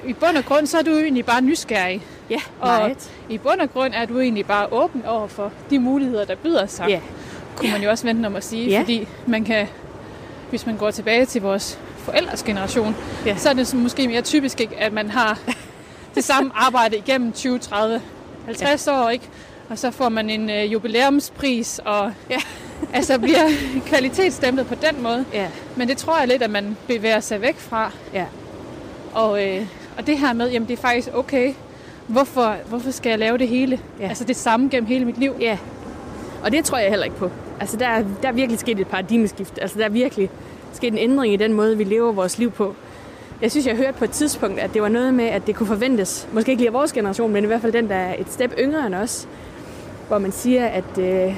i 0.07 0.13
bund 0.13 0.37
og 0.37 0.45
grund, 0.45 0.67
så 0.67 0.79
er 0.79 0.83
du 0.83 0.91
egentlig 0.91 1.25
bare 1.27 1.41
nysgerrig. 1.41 2.03
Ja, 2.33 2.41
og 2.61 2.97
i 3.29 3.39
bund 3.39 3.61
og 3.61 3.73
grund 3.73 3.93
er 3.95 4.05
du 4.05 4.21
egentlig 4.21 4.47
bare 4.47 4.67
åben 4.73 5.05
over 5.07 5.27
for 5.27 5.53
de 5.71 5.79
muligheder, 5.79 6.25
der 6.25 6.35
byder 6.35 6.67
sig. 6.67 6.87
Ja. 6.89 7.01
Kunne 7.57 7.71
man 7.71 7.83
jo 7.83 7.91
også 7.91 8.05
vente 8.05 8.27
om 8.27 8.37
at 8.37 8.45
sige, 8.45 8.69
ja. 8.69 8.81
fordi 8.81 9.09
man 9.27 9.45
kan, 9.45 9.67
hvis 10.51 10.67
man 10.67 10.77
går 10.77 10.91
tilbage 10.91 11.27
til 11.27 11.43
vores 11.43 11.79
forældres 11.97 12.43
generation, 12.43 12.97
ja. 13.27 13.37
så 13.37 13.49
er 13.49 13.53
det 13.53 13.75
måske 13.75 14.09
mere 14.09 14.23
typisk, 14.23 14.61
ikke, 14.61 14.77
at 14.77 14.93
man 14.93 15.11
har 15.11 15.39
det 16.15 16.25
samme 16.25 16.51
arbejde 16.55 16.97
igennem 16.97 17.33
20, 17.33 17.59
30, 17.59 18.01
50 18.45 18.87
ja. 18.87 19.05
år, 19.05 19.11
ikke? 19.11 19.29
Og 19.69 19.79
så 19.79 19.91
får 19.91 20.09
man 20.09 20.31
en 20.31 20.51
øh, 20.51 20.73
jubilæumspris, 20.73 21.81
og 21.85 22.13
ja. 22.31 22.39
altså 22.95 23.19
bliver 23.19 23.49
kvalitetsstemplet 23.87 24.67
på 24.67 24.75
den 24.75 25.03
måde. 25.03 25.25
Ja. 25.33 25.49
Men 25.77 25.89
det 25.89 25.97
tror 25.97 26.19
jeg 26.19 26.29
lidt, 26.29 26.43
at 26.43 26.51
man 26.51 26.77
bevæger 26.87 27.21
sig 27.21 27.41
væk 27.41 27.59
fra. 27.59 27.91
Ja. 28.15 28.27
Og, 29.15 29.47
øh, 29.47 29.67
og 29.99 30.07
det 30.07 30.19
her 30.19 30.33
med, 30.33 30.51
jamen 30.51 30.69
det 30.69 30.79
er 30.79 30.83
faktisk 30.83 31.09
okay. 31.15 31.55
Hvorfor, 32.07 32.57
hvorfor 32.69 32.91
skal 32.91 33.11
jeg 33.11 33.19
lave 33.19 33.39
det 33.39 33.49
hele? 33.49 33.81
Ja. 34.01 34.09
Altså 34.09 34.25
det 34.25 34.37
samme 34.37 34.69
gennem 34.69 34.87
hele 34.87 35.05
mit 35.05 35.19
liv. 35.19 35.35
Ja. 35.41 35.59
Og 36.45 36.53
det 36.53 36.65
tror 36.65 36.79
jeg 36.79 36.89
heller 36.89 37.05
ikke 37.05 37.17
på. 37.17 37.31
Altså 37.61 37.77
der, 37.77 38.05
der 38.23 38.29
er 38.29 38.33
virkelig 38.33 38.61
sket 38.61 38.81
et 38.81 38.87
paradigmeskift. 38.87 39.59
Altså 39.63 39.79
der 39.79 39.85
er 39.85 39.89
virkelig 39.89 40.31
sket 40.73 40.93
en 40.93 40.99
ændring 40.99 41.35
i 41.35 41.37
den 41.37 41.53
måde, 41.53 41.79
vi 41.79 41.85
lever 41.85 42.13
vores 42.13 42.39
liv 42.39 42.51
på. 42.51 42.75
Jeg 43.43 43.51
synes, 43.51 43.67
jeg 43.67 43.77
hørte 43.77 43.99
på 43.99 44.05
et 44.05 44.11
tidspunkt, 44.11 44.59
at 44.61 44.75
det 44.75 44.83
var 44.83 44.89
noget 44.89 45.15
med, 45.15 45.25
at 45.25 45.47
det 45.47 45.55
kunne 45.57 45.67
forventes, 45.67 46.29
måske 46.33 46.51
ikke 46.51 46.61
lige 46.61 46.69
af 46.69 46.73
vores 46.75 46.93
generation, 46.93 47.33
men 47.33 47.45
i 47.45 47.47
hvert 47.47 47.61
fald 47.61 47.73
den, 47.73 47.89
der 47.89 47.95
er 47.95 48.15
et 48.19 48.33
step 48.33 48.55
yngre 48.59 48.87
end 48.87 48.95
os, 48.95 49.29
hvor 50.09 50.19
man 50.19 50.33
siger, 50.33 50.67
at, 50.67 50.99
øh, 50.99 51.37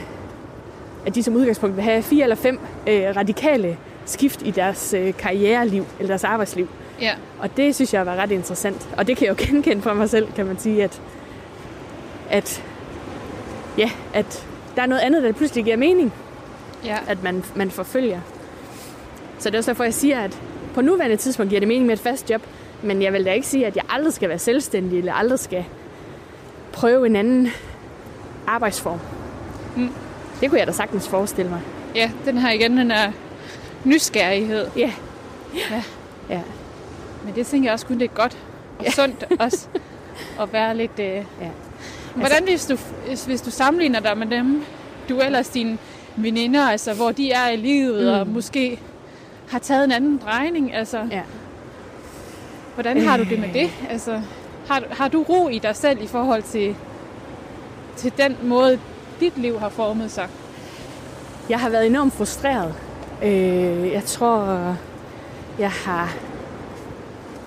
at 1.07 1.15
de 1.15 1.23
som 1.23 1.35
udgangspunkt 1.35 1.77
vil 1.77 1.85
have 1.85 2.03
fire 2.03 2.23
eller 2.23 2.37
fem 2.37 2.59
øh, 2.89 3.17
radikale 3.17 3.79
skift 4.05 4.43
i 4.43 4.51
deres 4.51 4.95
øh, 4.95 5.15
karriereliv, 5.15 5.85
eller 5.99 6.09
deres 6.09 6.25
arbejdsliv. 6.25 6.69
Ja. 7.01 7.13
Og 7.39 7.57
det 7.57 7.75
synes 7.75 7.95
jeg 7.95 8.07
var 8.07 8.17
ret 8.17 8.31
interessant. 8.31 8.89
Og 8.97 9.07
det 9.07 9.17
kan 9.17 9.27
jeg 9.27 9.41
jo 9.41 9.45
genkende 9.47 9.83
fra 9.83 9.95
mig 9.95 10.11
selv, 10.11 10.33
kan 10.33 10.47
man 10.47 10.59
sige, 10.59 10.85
at, 10.85 11.01
at, 12.31 12.63
ja, 13.79 13.91
at 14.15 14.47
der 14.77 14.83
er 14.83 14.87
noget 14.87 15.03
andet, 15.03 15.23
der 15.23 15.33
pludselig 15.33 15.65
giver 15.65 15.77
mening. 15.77 16.13
Ja. 16.85 16.99
At 17.07 17.23
man, 17.23 17.45
man 17.55 17.71
forfølger. 17.71 18.21
Så 19.39 19.51
det 19.51 19.55
er 19.55 19.59
også 19.59 19.71
derfor, 19.71 19.85
jeg 19.85 19.95
siger, 19.95 20.21
at 20.21 20.39
på 20.75 20.81
nuværende 20.81 21.17
tidspunkt 21.17 21.51
giver 21.51 21.61
det 21.61 21.69
mening 21.69 21.87
med 21.87 21.95
et 21.95 22.01
fast 22.01 22.31
job, 22.31 22.43
men 22.83 23.03
jeg 23.03 23.13
vil 23.13 23.25
da 23.25 23.33
ikke 23.33 23.47
sige, 23.47 23.67
at 23.67 23.77
jeg 23.77 23.85
aldrig 23.89 24.13
skal 24.13 24.29
være 24.29 24.39
selvstændig, 24.39 24.99
eller 24.99 25.13
aldrig 25.13 25.39
skal 25.39 25.65
prøve 26.73 27.07
en 27.07 27.17
anden 27.17 27.49
arbejdsform. 28.47 28.99
Mm. 29.77 29.89
Det 30.41 30.51
kunne 30.51 30.59
jeg 30.59 30.67
da 30.67 30.73
sagtens 30.73 31.09
forestille 31.09 31.51
mig. 31.51 31.61
Ja, 31.95 32.11
den 32.25 32.39
her 32.39 32.51
igen, 32.51 32.77
den 32.77 32.91
er 32.91 33.13
nysgerrighed. 33.85 34.67
Ja. 34.77 34.93
ja. 35.71 35.83
ja. 36.31 36.41
Men 37.25 37.35
det 37.35 37.47
tænker 37.47 37.67
jeg 37.67 37.73
også 37.73 37.87
kun, 37.87 37.99
det 37.99 38.05
er 38.05 38.15
godt 38.15 38.39
og 38.79 38.85
ja. 38.85 38.91
sundt 38.91 39.25
også 39.41 39.69
at 40.41 40.53
være 40.53 40.77
lidt... 40.77 40.99
Øh... 40.99 41.07
Ja. 41.07 41.25
Hvordan 42.15 42.45
hvis 42.45 42.67
du, 42.67 42.77
hvis 43.27 43.41
du 43.41 43.51
sammenligner 43.51 44.01
dig 44.01 44.19
med 44.19 44.27
dem, 44.27 44.65
du 45.09 45.21
ellers 45.21 45.49
dine 45.49 45.79
veninder, 46.17 46.69
altså 46.69 46.95
hvor 46.95 47.13
de 47.13 47.33
er 47.33 47.49
i 47.49 47.57
livet, 47.57 48.03
mm. 48.03 48.21
og 48.21 48.27
måske 48.27 48.81
har 49.49 49.59
taget 49.59 49.85
en 49.85 49.93
anden 49.93 50.21
drejning, 50.25 50.75
altså... 50.75 51.07
Ja. 51.11 51.23
Hvordan 52.75 53.01
har 53.01 53.17
du 53.17 53.23
det 53.25 53.39
med 53.39 53.49
det? 53.53 53.71
Altså, 53.91 54.21
har, 54.69 54.83
har 54.91 55.09
du 55.09 55.23
ro 55.23 55.49
i 55.49 55.59
dig 55.59 55.77
selv 55.77 56.03
i 56.03 56.07
forhold 56.07 56.43
til 56.43 56.77
til 57.97 58.13
den 58.17 58.37
måde, 58.43 58.79
dit 59.21 59.39
liv 59.39 59.59
har 59.59 59.69
formet 59.69 60.11
sig? 60.11 60.29
Jeg 61.49 61.61
har 61.61 61.69
været 61.69 61.87
enormt 61.87 62.13
frustreret. 62.13 62.75
Øh, 63.23 63.93
jeg 63.93 64.05
tror, 64.05 64.77
jeg 65.59 65.71
har... 65.71 66.17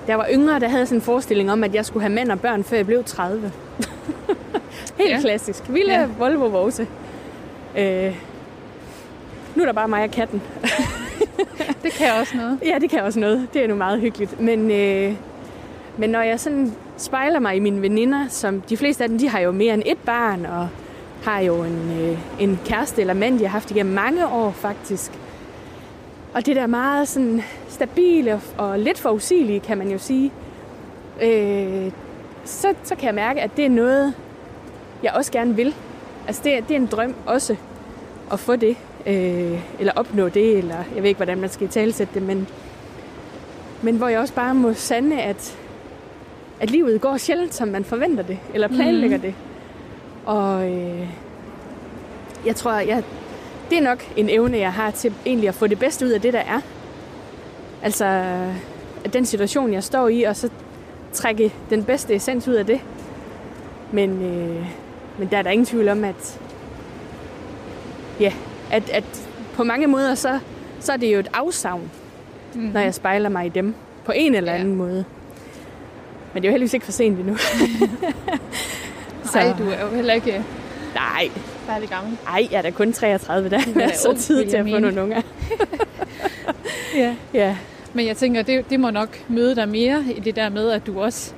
Da 0.07 0.11
jeg 0.11 0.19
var 0.19 0.27
yngre, 0.31 0.59
der 0.59 0.67
havde 0.67 0.79
jeg 0.79 0.87
sådan 0.87 0.97
en 0.97 1.01
forestilling 1.01 1.51
om, 1.51 1.63
at 1.63 1.75
jeg 1.75 1.85
skulle 1.85 2.03
have 2.03 2.13
mænd 2.13 2.31
og 2.31 2.39
børn, 2.39 2.63
før 2.63 2.77
jeg 2.77 2.85
blev 2.85 3.03
30. 3.03 3.41
Helt 4.97 5.09
ja. 5.09 5.19
klassisk. 5.19 5.63
Ville 5.69 5.93
ja. 5.93 6.07
Volvo 6.17 6.45
Vose. 6.45 6.87
Øh, 7.77 8.15
nu 9.55 9.61
er 9.61 9.65
der 9.65 9.73
bare 9.73 9.87
mig 9.87 10.03
og 10.03 10.11
katten. 10.11 10.41
det 11.83 11.91
kan 11.91 12.11
også 12.21 12.37
noget. 12.37 12.59
Ja, 12.65 12.77
det 12.81 12.89
kan 12.89 13.03
også 13.03 13.19
noget. 13.19 13.47
Det 13.53 13.63
er 13.63 13.67
nu 13.67 13.75
meget 13.75 14.01
hyggeligt. 14.01 14.41
Men, 14.41 14.71
øh, 14.71 15.13
men 15.97 16.09
når 16.09 16.21
jeg 16.21 16.39
sådan 16.39 16.73
spejler 16.97 17.39
mig 17.39 17.55
i 17.55 17.59
mine 17.59 17.81
veninder, 17.81 18.27
som 18.29 18.61
de 18.61 18.77
fleste 18.77 19.03
af 19.03 19.09
dem, 19.09 19.19
de 19.19 19.29
har 19.29 19.39
jo 19.39 19.51
mere 19.51 19.73
end 19.73 19.83
et 19.85 19.97
barn, 19.97 20.45
og 20.45 20.67
har 21.23 21.39
jo 21.39 21.63
en, 21.63 21.99
øh, 22.01 22.19
en 22.39 22.59
kæreste 22.65 23.01
eller 23.01 23.13
mand, 23.13 23.39
de 23.39 23.43
har 23.43 23.51
haft 23.51 23.71
igennem 23.71 23.93
mange 23.93 24.27
år 24.27 24.51
faktisk. 24.51 25.11
Og 26.37 26.45
det 26.45 26.55
der 26.55 26.67
meget 26.67 27.07
sådan 27.07 27.41
stabile 27.69 28.41
og, 28.57 28.79
lidt 28.79 28.99
forudsigelige, 28.99 29.59
kan 29.59 29.77
man 29.77 29.89
jo 29.89 29.97
sige, 29.97 30.31
øh, 31.21 31.91
så, 32.45 32.73
så 32.83 32.95
kan 32.95 33.05
jeg 33.05 33.15
mærke, 33.15 33.41
at 33.41 33.57
det 33.57 33.65
er 33.65 33.69
noget, 33.69 34.13
jeg 35.03 35.11
også 35.13 35.31
gerne 35.31 35.55
vil. 35.55 35.75
Altså 36.27 36.41
det, 36.43 36.63
det 36.67 36.75
er 36.75 36.79
en 36.79 36.85
drøm 36.85 37.15
også 37.25 37.55
at 38.31 38.39
få 38.39 38.55
det, 38.55 38.77
øh, 39.05 39.59
eller 39.79 39.93
opnå 39.95 40.29
det, 40.29 40.57
eller 40.57 40.75
jeg 40.95 41.03
ved 41.03 41.09
ikke, 41.09 41.17
hvordan 41.17 41.37
man 41.37 41.49
skal 41.49 41.67
talsætte 41.67 42.13
det, 42.13 42.23
men, 42.23 42.47
men 43.81 43.95
hvor 43.95 44.07
jeg 44.07 44.19
også 44.19 44.33
bare 44.33 44.55
må 44.55 44.73
sande, 44.73 45.21
at 45.21 45.57
at 46.59 46.71
livet 46.71 47.01
går 47.01 47.17
sjældent, 47.17 47.53
som 47.53 47.67
man 47.67 47.83
forventer 47.83 48.23
det, 48.23 48.39
eller 48.53 48.67
planlægger 48.67 49.17
mm. 49.17 49.21
det. 49.21 49.33
Og 50.25 50.71
øh, 50.71 51.09
jeg 52.45 52.55
tror, 52.55 52.73
jeg, 52.73 53.03
det 53.69 53.77
er 53.77 53.81
nok 53.81 54.03
en 54.17 54.29
evne, 54.29 54.57
jeg 54.57 54.73
har 54.73 54.91
til 54.91 55.13
egentlig 55.25 55.49
at 55.49 55.55
få 55.55 55.67
det 55.67 55.79
bedste 55.79 56.05
ud 56.05 56.11
af 56.11 56.21
det, 56.21 56.33
der 56.33 56.39
er. 56.39 56.61
Altså, 57.83 58.05
at 59.05 59.13
den 59.13 59.25
situation, 59.25 59.73
jeg 59.73 59.83
står 59.83 60.07
i, 60.07 60.23
og 60.23 60.35
så 60.35 60.49
trække 61.13 61.53
den 61.69 61.83
bedste 61.83 62.15
essens 62.15 62.47
ud 62.47 62.53
af 62.53 62.65
det. 62.65 62.79
Men, 63.91 64.09
øh, 64.21 64.65
men 65.17 65.27
der 65.31 65.37
er 65.37 65.41
der 65.41 65.49
ingen 65.49 65.65
tvivl 65.65 65.89
om, 65.89 66.03
at, 66.03 66.39
ja, 68.19 68.33
at, 68.71 68.89
at 68.89 69.03
på 69.53 69.63
mange 69.63 69.87
måder, 69.87 70.15
så, 70.15 70.39
så 70.79 70.93
er 70.93 70.97
det 70.97 71.13
jo 71.13 71.19
et 71.19 71.29
afsavn, 71.33 71.91
Mm. 72.55 72.61
når 72.61 72.79
jeg 72.79 72.93
spejler 72.93 73.29
mig 73.29 73.45
i 73.45 73.49
dem. 73.49 73.75
På 74.05 74.11
en 74.15 74.35
eller 74.35 74.51
Ja. 74.53 74.59
anden 74.59 74.75
måde. 74.75 75.05
Men 76.33 76.43
det 76.43 76.47
er 76.47 76.51
jo 76.51 76.53
heldigvis 76.53 76.73
ikke 76.73 76.85
for 76.85 76.91
sent 76.91 77.19
endnu. 77.19 77.37
Nej, 79.33 79.53
du 79.59 79.69
er 79.69 79.81
jo 79.81 79.95
heller 79.95 80.13
ikke 80.13 80.43
Nej, 80.95 81.29
færdig 81.67 81.89
gammel. 81.89 82.17
ej, 82.27 82.47
jeg 82.51 82.57
er 82.57 82.61
da 82.61 82.69
kun 82.71 82.93
33, 82.93 83.49
der 83.49 83.57
er 83.57 84.07
ung, 84.09 84.17
tid 84.17 84.45
til 84.49 84.57
at 84.57 84.65
få 84.69 84.79
nogle 84.79 85.01
unger. 85.03 85.21
Ja. 86.95 87.15
Ja, 87.33 87.55
Men 87.93 88.07
jeg 88.07 88.17
tænker, 88.17 88.41
det, 88.41 88.69
det 88.69 88.79
må 88.79 88.89
nok 88.89 89.09
møde 89.27 89.55
dig 89.55 89.69
mere 89.69 90.03
i 90.15 90.19
det 90.19 90.35
der 90.35 90.49
med, 90.49 90.69
at 90.71 90.87
du 90.87 91.01
også 91.01 91.33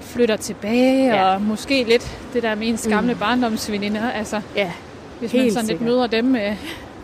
flytter 0.00 0.36
tilbage, 0.36 1.06
Ja. 1.14 1.34
og 1.34 1.42
måske 1.42 1.84
lidt 1.84 2.18
det 2.32 2.42
der 2.42 2.54
med 2.54 2.68
ens 2.68 2.86
gamle 2.88 3.12
mm. 3.12 3.18
barndomsveninder. 3.18 4.10
Altså, 4.10 4.40
ja, 4.56 4.72
hvis 5.20 5.32
Helt 5.32 5.44
man 5.44 5.52
sådan 5.52 5.66
sikkert. 5.66 5.82
lidt 5.86 5.94
møder 5.94 6.06
dem 6.06 6.24
med, 6.24 6.56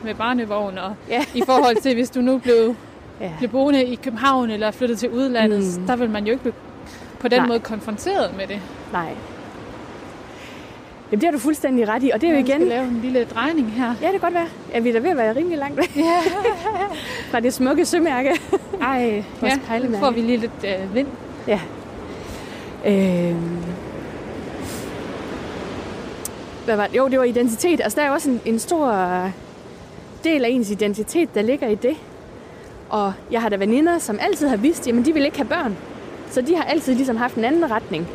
med 0.04 0.14
barnevogn, 0.14 0.78
og 0.78 0.94
ja, 1.08 1.24
i 1.34 1.42
forhold 1.46 1.76
til, 1.82 1.94
hvis 1.94 2.10
du 2.10 2.20
nu 2.20 2.38
blev, 2.38 2.76
ja. 3.20 3.30
blev 3.38 3.50
boende 3.50 3.84
i 3.84 3.94
København 3.94 4.50
eller 4.50 4.70
flyttet 4.70 4.98
til 4.98 5.10
udlandet, 5.10 5.58
Mm. 5.76 5.80
mm. 5.80 5.86
der 5.86 5.96
vil 5.96 6.10
man 6.10 6.24
jo 6.26 6.30
ikke 6.32 6.42
blive 6.42 6.54
på 7.18 7.28
den 7.28 7.38
Nej. 7.38 7.48
måde 7.48 7.60
konfronteret 7.60 8.36
med 8.36 8.46
det. 8.46 8.60
nej. 8.92 9.12
Jamen, 11.12 11.20
det 11.20 11.26
har 11.26 11.32
du 11.32 11.38
fuldstændig 11.38 11.88
ret 11.88 12.02
i, 12.02 12.10
og 12.14 12.20
det 12.20 12.26
er 12.28 12.32
jo 12.32 12.38
Vi 12.38 12.44
skal 12.46 12.56
igen... 12.56 12.68
lave 12.68 12.84
en 12.84 13.00
lille 13.02 13.24
drejning 13.24 13.72
her. 13.72 13.86
Ja, 13.86 14.06
det 14.06 14.10
kan 14.10 14.20
godt 14.20 14.34
være. 14.34 14.46
Ja, 14.74 14.78
vi 14.78 14.88
er 14.88 14.92
da 14.92 14.98
ved 14.98 15.10
at 15.10 15.16
være 15.16 15.36
rimelig 15.36 15.58
langt 15.58 15.76
væk 15.76 15.96
Ja. 15.96 16.18
fra 17.30 17.40
det 17.40 17.54
smukke 17.54 17.84
sømærke. 17.86 18.30
Ej, 18.82 19.22
Vores 19.40 19.52
ja, 19.52 19.58
pejlemærke. 19.66 20.04
får 20.04 20.10
vi 20.10 20.20
lige 20.20 20.36
lidt 20.38 20.52
øh, 20.64 20.94
vind. 20.94 21.06
Ja. 21.48 21.60
Øhm. 22.86 23.56
Hvad 26.64 26.76
var 26.76 26.86
det? 26.86 26.96
Jo, 26.96 27.08
det 27.08 27.18
var 27.18 27.24
identitet. 27.24 27.80
Altså, 27.80 28.00
der 28.00 28.06
er 28.06 28.10
også 28.10 28.30
en, 28.30 28.40
en 28.44 28.58
stor 28.58 28.92
del 30.24 30.44
af 30.44 30.48
ens 30.48 30.70
identitet, 30.70 31.34
der 31.34 31.42
ligger 31.42 31.68
i 31.68 31.74
det. 31.74 31.96
Og 32.88 33.12
jeg 33.30 33.42
har 33.42 33.48
da 33.48 33.56
veninder, 33.56 33.98
som 33.98 34.18
altid 34.20 34.48
har 34.48 34.56
vidst, 34.56 34.86
jamen 34.86 35.04
de 35.04 35.12
vil 35.12 35.24
ikke 35.24 35.36
have 35.36 35.48
børn. 35.48 35.76
Så 36.30 36.40
de 36.40 36.56
har 36.56 36.62
altid 36.64 36.94
ligesom 36.94 37.16
haft 37.16 37.34
en 37.34 37.44
anden 37.44 37.70
retning. 37.70 38.08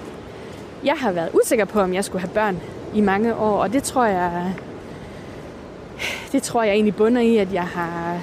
Jeg 0.84 0.94
har 0.98 1.12
været 1.12 1.30
usikker 1.44 1.66
på, 1.66 1.80
om 1.80 1.94
jeg 1.94 2.06
skulle 2.06 2.22
have 2.22 2.34
børn 2.34 2.60
i 2.94 3.02
mange 3.02 3.36
år, 3.36 3.58
og 3.62 3.74
det 3.74 3.84
tror 3.84 4.06
jeg, 4.06 4.54
det 6.32 6.44
tror 6.44 6.64
jeg 6.64 6.74
egentlig 6.74 6.96
bunder 6.96 7.22
i, 7.22 7.38
at 7.38 7.54
jeg 7.54 7.64
har 7.64 8.20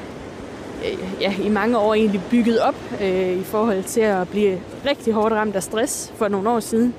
ja, 1.21 1.35
i 1.43 1.49
mange 1.49 1.79
år 1.79 1.95
egentlig 1.95 2.21
bygget 2.31 2.61
op 2.61 2.75
øh, 3.03 3.33
i 3.33 3.43
forhold 3.45 3.83
til 3.83 4.01
at 4.01 4.29
blive 4.29 4.61
rigtig 4.87 5.13
hårdt 5.13 5.35
ramt 5.35 5.57
af 5.57 5.63
stress 5.63 6.13
for 6.17 6.29
nogle 6.29 6.51
år 6.51 6.61
siden. 6.61 6.95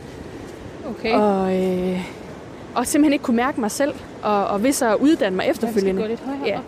Okay. 0.89 1.13
Og, 1.13 1.55
øh, 1.57 2.01
og 2.75 2.87
simpelthen 2.87 3.13
ikke 3.13 3.23
kunne 3.23 3.37
mærke 3.37 3.59
mig 3.59 3.71
selv. 3.71 3.93
Og, 4.23 4.47
og 4.47 4.63
ved 4.63 4.71
så 4.71 4.89
at 4.89 4.95
uddanne 4.99 5.35
mig 5.37 5.47
Jeg 5.47 5.55
skal 5.55 5.67
efterfølgende. 5.67 6.01
gå 6.01 6.07
lidt 6.07 6.21
Ja. 6.45 6.59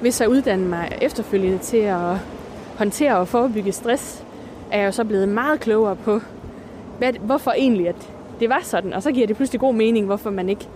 Ved 0.00 0.10
så 0.10 0.24
at 0.24 0.28
uddanne 0.30 0.68
mig 0.68 0.98
efterfølgende 1.00 1.58
til 1.58 1.76
at 1.76 2.16
håndtere 2.78 3.16
og 3.16 3.28
forebygge 3.28 3.72
stress, 3.72 4.22
er 4.70 4.78
jeg 4.78 4.86
jo 4.86 4.92
så 4.92 5.04
blevet 5.04 5.28
meget 5.28 5.60
klogere 5.60 5.96
på, 5.96 6.20
hvad, 6.98 7.12
hvorfor 7.12 7.50
egentlig 7.50 7.88
at 7.88 8.08
det 8.40 8.48
var 8.48 8.60
sådan. 8.62 8.92
Og 8.92 9.02
så 9.02 9.12
giver 9.12 9.26
det 9.26 9.36
pludselig 9.36 9.60
god 9.60 9.74
mening, 9.74 10.06
hvorfor 10.06 10.30
man 10.30 10.48
ikke 10.48 10.68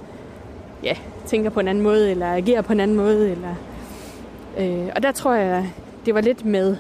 ja, 0.83 0.97
tænker 1.27 1.51
på 1.51 1.61
en 1.61 1.69
anden 1.69 1.85
måde, 1.85 2.11
eller 2.11 2.35
agerer 2.35 2.63
på 2.63 2.73
en 2.73 2.81
anden 2.81 2.97
måde. 2.97 3.31
Eller, 3.31 3.55
øh, 4.59 4.89
og 4.97 5.03
der 5.03 5.13
tror 5.13 5.35
jeg, 5.35 5.71
det 6.07 6.15
var 6.15 6.21
lidt 6.21 6.45
med, 6.45 6.77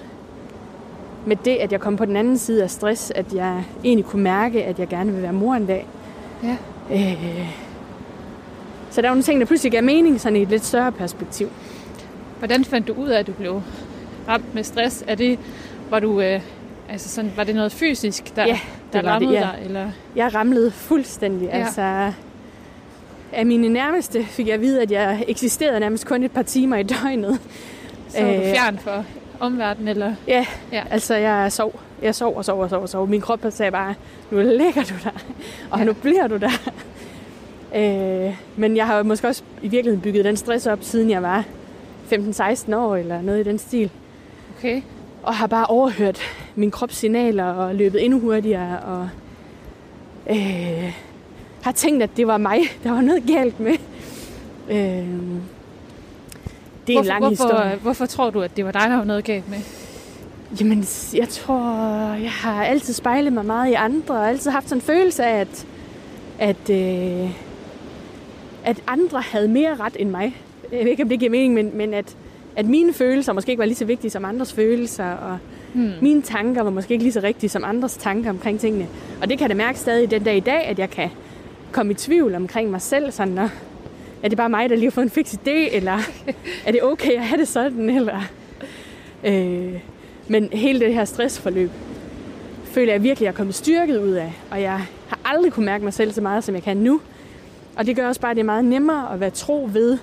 med 1.26 1.36
det, 1.44 1.56
at 1.56 1.72
jeg 1.72 1.80
kom 1.80 1.96
på 1.96 2.04
den 2.04 2.16
anden 2.16 2.38
side 2.38 2.62
af 2.62 2.70
stress, 2.70 3.10
at 3.10 3.34
jeg 3.34 3.64
egentlig 3.84 4.04
kunne 4.06 4.22
mærke, 4.22 4.64
at 4.64 4.78
jeg 4.78 4.88
gerne 4.88 5.12
vil 5.12 5.22
være 5.22 5.32
mor 5.32 5.54
en 5.54 5.66
dag. 5.66 5.86
Ja. 6.42 6.56
Øh, 6.92 7.48
så 8.90 9.00
der 9.00 9.08
er 9.08 9.10
nogle 9.10 9.22
ting, 9.22 9.40
der 9.40 9.46
pludselig 9.46 9.72
gav 9.72 9.82
mening 9.82 10.20
sådan 10.20 10.36
i 10.36 10.42
et 10.42 10.48
lidt 10.48 10.64
større 10.64 10.92
perspektiv. 10.92 11.48
Hvordan 12.38 12.64
fandt 12.64 12.88
du 12.88 12.92
ud 12.92 13.08
af, 13.08 13.18
at 13.18 13.26
du 13.26 13.32
blev 13.32 13.62
ramt 14.28 14.54
med 14.54 14.64
stress? 14.64 15.04
Er 15.06 15.14
det, 15.14 15.38
var 15.90 16.00
du, 16.00 16.20
øh, 16.20 16.40
altså 16.88 17.08
sådan, 17.08 17.32
var 17.36 17.44
det 17.44 17.54
noget 17.54 17.72
fysisk, 17.72 18.36
der, 18.36 18.46
Ja, 18.46 18.60
der 18.92 19.02
var 19.02 19.18
det, 19.18 19.32
ja. 19.32 19.40
dig? 19.40 19.58
Eller? 19.64 19.90
Jeg 20.16 20.34
ramlede 20.34 20.70
fuldstændig. 20.70 21.46
Ja. 21.48 21.58
Altså, 21.64 22.12
af 23.32 23.46
mine 23.46 23.68
nærmeste 23.68 24.24
fik 24.24 24.46
jeg 24.46 24.54
at 24.54 24.60
vide, 24.60 24.82
at 24.82 24.90
jeg 24.90 25.24
eksisterede 25.28 25.80
nærmest 25.80 26.06
kun 26.06 26.22
et 26.22 26.32
par 26.32 26.42
timer 26.42 26.76
i 26.76 26.82
døgnet. 26.82 27.38
Så 28.08 28.22
var 28.24 28.32
du 28.32 28.34
Øh, 28.36 28.42
fjern 28.54 28.78
for 28.78 29.04
omverdenen? 29.40 29.88
Eller? 29.88 30.14
Ja, 30.28 30.46
Ja. 30.72 30.82
altså 30.90 31.14
jeg 31.14 31.52
sov. 31.52 31.80
Jeg 32.02 32.14
sov 32.14 32.36
og 32.36 32.44
sov 32.44 32.60
og 32.60 32.70
sov 32.70 32.82
og 32.82 32.88
sov. 32.88 33.06
Min 33.08 33.20
krop 33.20 33.40
sagde 33.50 33.72
bare, 33.72 33.94
nu 34.30 34.38
ligger 34.38 34.82
du 34.82 34.94
der, 35.04 35.10
og 35.70 35.78
Ja. 35.78 35.84
nu 35.84 35.92
bliver 35.92 36.26
du 36.26 36.36
der. 36.36 36.70
Øh, 37.76 38.36
men 38.56 38.76
jeg 38.76 38.86
har 38.86 39.02
måske 39.02 39.28
også 39.28 39.42
i 39.62 39.68
virkeligheden 39.68 40.00
bygget 40.00 40.24
den 40.24 40.36
stress 40.36 40.66
op, 40.66 40.78
siden 40.82 41.10
jeg 41.10 41.22
var 41.22 41.44
15-16 42.12 42.74
år, 42.76 42.96
eller 42.96 43.22
noget 43.22 43.40
i 43.40 43.42
den 43.42 43.58
stil. 43.58 43.90
Okay. 44.58 44.82
Og 45.24 45.34
har 45.34 45.46
bare 45.46 45.66
overhørt 45.66 46.20
min 46.54 46.70
krops 46.70 46.96
signaler 46.96 47.44
og 47.44 47.74
løbet 47.74 48.04
endnu 48.04 48.20
hurtigere 48.20 48.80
og 48.80 49.08
øh, 50.30 50.94
har 51.62 51.72
tænkt, 51.72 52.02
at 52.02 52.10
det 52.16 52.26
var 52.26 52.38
mig, 52.38 52.60
der 52.84 52.90
var 52.90 53.00
noget 53.00 53.26
galt 53.26 53.60
med. 53.60 53.72
Øh, 54.70 54.76
det 56.86 56.92
er 56.92 56.92
hvorfor, 56.92 57.00
en 57.00 57.06
lang 57.06 57.20
hvorfor, 57.20 57.44
historie. 57.44 57.76
Hvorfor 57.76 58.06
tror 58.06 58.30
du, 58.30 58.42
at 58.42 58.56
det 58.56 58.64
var 58.64 58.72
dig, 58.72 58.80
der 58.80 58.96
var 58.96 59.04
noget 59.04 59.24
galt 59.24 59.50
med? 59.50 59.58
Jamen, 60.60 60.84
jeg 61.14 61.28
tror, 61.28 61.62
jeg 62.14 62.30
har 62.30 62.64
altid 62.64 62.94
spejlet 62.94 63.32
mig 63.32 63.44
meget 63.44 63.70
i 63.70 63.74
andre, 63.74 64.14
og 64.14 64.28
altid 64.28 64.50
haft 64.50 64.68
sådan 64.68 64.78
en 64.78 64.82
følelse 64.82 65.24
af, 65.24 65.40
at, 65.40 65.66
at, 66.38 66.70
øh, 66.70 67.30
at 68.64 68.82
andre 68.86 69.20
havde 69.20 69.48
mere 69.48 69.76
ret 69.76 69.96
end 69.98 70.10
mig. 70.10 70.36
Jeg 70.72 70.80
ved 70.80 70.90
ikke, 70.90 71.02
om 71.02 71.08
det 71.08 71.18
giver 71.18 71.30
mening, 71.30 71.54
men, 71.54 71.76
men 71.76 71.94
at, 71.94 72.16
at 72.56 72.66
mine 72.66 72.92
følelser 72.92 73.32
måske 73.32 73.50
ikke 73.50 73.60
var 73.60 73.66
lige 73.66 73.76
så 73.76 73.84
vigtige 73.84 74.10
som 74.10 74.24
andres 74.24 74.52
følelser, 74.52 75.10
og 75.10 75.38
Hmm. 75.72 75.90
mine 76.02 76.22
tanker 76.22 76.62
var 76.62 76.70
måske 76.70 76.92
ikke 76.92 77.04
lige 77.04 77.12
så 77.12 77.20
rigtige 77.22 77.50
som 77.50 77.64
andres 77.64 77.96
tanker 77.96 78.30
omkring 78.30 78.60
tingene. 78.60 78.86
Og 79.22 79.28
det 79.28 79.38
kan 79.38 79.48
jeg 79.48 79.50
da 79.50 79.64
mærke 79.64 79.78
stadig 79.78 80.10
den 80.10 80.22
dag 80.22 80.36
i 80.36 80.40
dag, 80.40 80.64
at 80.64 80.78
jeg 80.78 80.90
kan 80.90 81.10
komme 81.72 81.92
i 81.92 81.94
tvivl 81.94 82.34
omkring 82.34 82.70
mig 82.70 82.80
selv. 82.82 83.12
Sådan, 83.12 83.32
"Nå, 83.34 83.48
er 84.22 84.28
det 84.28 84.36
bare 84.36 84.48
mig, 84.48 84.70
der 84.70 84.76
lige 84.76 84.86
har 84.86 84.90
fået 84.90 85.04
en 85.04 85.10
fix 85.10 85.34
idé, 85.34 85.76
eller 85.76 85.98
er 86.66 86.72
det 86.72 86.82
okay 86.82 87.12
at 87.12 87.22
have 87.24 87.40
det 87.40 87.48
sådan? 87.48 87.90
Eller, 87.90 88.20
øh, 89.24 89.72
men 90.28 90.48
hele 90.52 90.80
det 90.80 90.94
her 90.94 91.04
stressforløb 91.04 91.70
føler 92.64 92.92
jeg 92.92 93.02
virkelig, 93.02 93.26
at 93.26 93.28
jeg 93.28 93.32
er 93.32 93.36
kommet 93.36 93.54
styrket 93.54 93.98
ud 94.00 94.12
af. 94.12 94.32
Og 94.50 94.60
jeg 94.62 94.80
har 95.08 95.18
aldrig 95.24 95.52
kunne 95.52 95.66
mærke 95.66 95.84
mig 95.84 95.92
selv 95.92 96.12
så 96.12 96.20
meget, 96.20 96.44
som 96.44 96.54
jeg 96.54 96.62
kan 96.62 96.76
nu. 96.76 97.00
Og 97.76 97.86
det 97.86 97.96
gør 97.96 98.08
også 98.08 98.20
bare, 98.20 98.30
at 98.30 98.36
det 98.36 98.40
er 98.42 98.46
meget 98.46 98.64
nemmere 98.64 99.12
at 99.12 99.20
være 99.20 99.30
tro 99.30 99.68
ved 99.72 99.98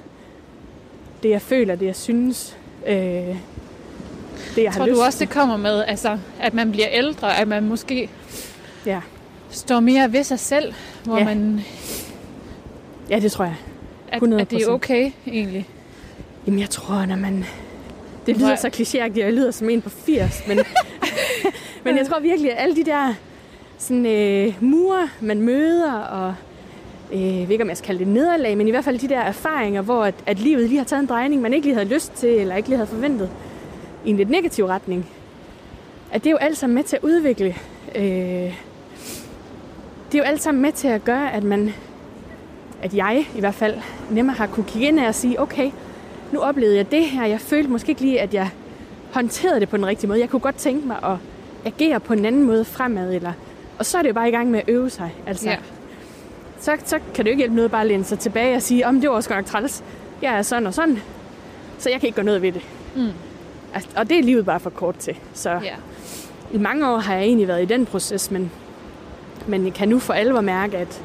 det, 1.24 1.30
jeg 1.30 1.42
føler, 1.42 1.76
det, 1.76 1.86
jeg 1.86 1.96
synes. 1.96 2.58
Øh, 2.88 2.94
det, 2.94 4.64
jeg 4.64 4.72
har 4.72 4.78
Tror 4.80 4.86
lyst 4.88 4.96
du 4.98 5.02
også, 5.04 5.18
til. 5.18 5.28
det 5.28 5.34
kommer 5.36 5.58
med, 5.58 5.84
altså, 5.88 6.18
at 6.40 6.54
man 6.54 6.72
bliver 6.72 6.88
ældre, 6.92 7.38
at 7.38 7.48
man 7.48 7.64
måske 7.68 8.10
Ja. 8.86 9.00
står 9.50 9.80
mere 9.80 10.14
ved 10.14 10.24
sig 10.24 10.40
selv, 10.40 10.74
hvor 11.04 11.18
Ja. 11.18 11.24
man, 11.26 11.62
Ja, 13.10 13.20
det 13.20 13.32
tror 13.32 13.46
jeg. 13.46 13.56
at, 14.12 14.24
at 14.24 14.52
det 14.52 14.62
er 14.62 14.68
100%. 14.68 14.70
okay 14.70 15.12
egentlig? 15.28 15.68
Jamen, 16.48 16.60
jeg 16.60 16.70
tror, 16.70 17.06
når 17.06 17.16
man... 17.16 17.45
Det 18.26 18.38
lyder 18.38 18.56
så 18.56 18.68
klichéagtigt, 18.68 19.12
og 19.22 19.26
jeg 19.26 19.34
lyder 19.34 19.52
som 19.52 19.70
en 19.70 19.82
på 19.82 19.89
80, 19.89 20.43
men, 20.48 20.60
men 21.86 21.98
jeg 21.98 22.08
tror 22.08 22.20
virkelig, 22.20 22.52
at 22.52 22.58
alle 22.64 22.76
de 22.76 22.84
der 22.84 23.14
sådan, 23.78 24.06
øh, 24.06 24.54
mure, 24.64 25.10
man 25.22 25.41
møder, 25.41 25.93
og 25.93 26.36
øh, 27.14 27.39
jeg 27.39 27.47
ved 27.47 27.51
ikke, 27.51 27.64
om 27.64 27.70
jeg 27.70 27.78
skal 27.78 27.88
kalde 27.88 27.99
det 27.99 28.07
nederlag, 28.14 28.57
men 28.57 28.68
i 28.68 28.72
hvert 28.72 28.84
fald 28.84 28.99
de 28.99 29.07
der 29.09 29.20
erfaringer, 29.20 29.82
hvor 29.82 30.03
at, 30.03 30.16
at 30.26 30.39
livet 30.39 30.68
lige 30.70 30.78
har 30.78 30.86
taget 30.86 31.01
en 31.01 31.07
drejning, 31.07 31.41
man 31.41 31.53
ikke 31.53 31.68
lige 31.68 31.76
havde 31.76 31.93
lyst 31.93 32.14
til, 32.14 32.30
eller 32.30 32.55
ikke 32.55 32.70
lige 32.70 32.78
havde 32.78 32.89
forventet, 32.89 33.30
i 34.05 34.09
en 34.09 34.18
lidt 34.18 34.30
negativ 34.30 34.66
retning. 34.66 35.09
At 36.12 36.24
det 36.24 36.30
er 36.30 36.32
jo 36.32 36.38
alt 36.38 36.57
sammen 36.57 36.76
med 36.76 36.84
til 36.84 36.95
at 36.95 37.03
udvikle. 37.03 37.55
Øh, 37.95 38.03
det 40.12 40.18
er 40.18 40.18
jo 40.18 40.24
alt 40.24 40.41
sammen 40.41 40.62
med 40.62 40.72
til 40.72 40.88
at 40.88 41.03
gøre, 41.03 41.34
at 41.34 41.43
man, 41.43 41.74
at 42.82 42.93
jeg 42.93 43.26
i 43.36 43.39
hvert 43.39 43.53
fald 43.53 43.76
nemmere 44.09 44.36
har 44.36 44.47
kunne 44.47 44.64
kigge 44.64 44.88
ind 44.88 44.99
og 44.99 45.16
sige, 45.16 45.39
okay, 45.39 45.72
nu 46.32 46.39
oplevede 46.39 46.78
jeg 46.78 46.91
det 46.91 47.05
her. 47.05 47.26
Jeg 47.26 47.39
følte 47.41 47.70
måske 47.70 47.89
ikke 47.89 48.01
lige, 48.01 48.22
at 48.22 48.34
jeg 48.34 48.49
håndterede 49.14 49.59
det 49.59 49.70
på 49.70 49.78
den 49.78 49.86
rigtige 49.86 50.07
måde. 50.07 50.20
Jeg 50.20 50.30
kunne 50.30 50.39
godt 50.39 50.55
tænke 50.55 50.88
mig 50.88 50.97
at 51.03 51.18
agere 51.66 51.99
på 51.99 52.14
en 52.14 52.26
anden 52.26 52.43
måde 52.43 52.66
fremad. 52.66 53.14
Eller, 53.14 53.34
og 53.80 53.86
så 53.86 53.97
er 53.97 54.01
det 54.01 54.09
jo 54.09 54.14
bare 54.14 54.28
i 54.28 54.32
gang 54.32 54.51
med 54.51 54.59
at 54.59 54.66
øve 54.70 54.89
sig. 54.89 55.14
Altså, 55.28 55.49
Ja 55.49 55.55
så, 56.62 56.78
så 56.86 56.99
kan 57.14 57.26
det 57.26 57.26
jo 57.26 57.32
ikke 57.32 57.38
hjælpe 57.41 57.55
noget 57.55 57.72
bare 57.72 57.82
at 57.82 57.88
læne 57.88 58.03
sig 58.03 58.20
tilbage 58.20 58.55
og 58.55 58.62
sige, 58.62 58.88
om 58.88 59.01
det 59.01 59.09
var 59.09 59.16
også 59.16 59.30
godt 59.30 59.38
nok 59.38 59.45
træls. 59.45 59.84
Jeg 60.22 60.38
er 60.38 60.41
sådan 60.41 60.68
og 60.68 60.74
sådan, 60.74 61.01
så 61.80 61.89
jeg 61.89 61.99
kan 61.99 62.07
ikke 62.07 62.16
gøre 62.16 62.26
noget 62.26 62.41
ved 62.41 62.51
det. 62.51 62.62
Mm. 62.95 63.07
Altså, 63.74 63.89
og 63.95 64.09
det 64.09 64.20
er 64.20 64.24
livet 64.24 64.45
bare 64.45 64.59
for 64.59 64.70
kort 64.70 64.95
til. 64.97 65.16
Så 65.34 65.49
Ja. 65.49 65.76
i 66.51 66.57
mange 66.57 66.89
år 66.89 66.97
har 66.97 67.14
jeg 67.14 67.24
egentlig 67.24 67.47
været 67.47 67.62
i 67.62 67.66
den 67.66 67.86
proces, 67.86 68.32
men, 68.32 68.51
men 69.47 69.66
jeg 69.66 69.74
kan 69.74 69.89
nu 69.89 69.99
for 69.99 70.14
alvor 70.14 70.41
mærke, 70.41 70.78
at, 70.78 71.01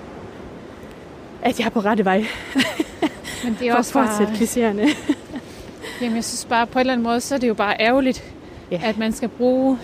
at 1.43 1.59
jeg 1.59 1.67
er 1.67 1.71
på 1.71 1.81
rette 1.81 2.05
vej. 2.05 2.25
Men 3.45 3.57
det 3.61 3.69
er 3.69 3.73
For 3.73 3.79
også 3.79 3.99
at 3.99 4.07
fortsætte 4.09 4.33
bare, 4.33 4.43
klichéerne. 4.43 4.97
jamen, 6.01 6.17
jeg 6.17 6.25
synes 6.25 6.45
bare, 6.45 6.67
på 6.67 6.79
en 6.79 6.81
eller 6.81 6.93
anden 6.93 7.03
måde, 7.05 7.21
så 7.21 7.35
er 7.35 7.39
det 7.39 7.49
jo 7.49 7.55
bare 7.55 7.77
ærgerligt, 7.81 8.25
Ja. 8.71 8.81
At 8.85 8.99
man 8.99 9.13
skal 9.13 9.29
bruge 9.29 9.79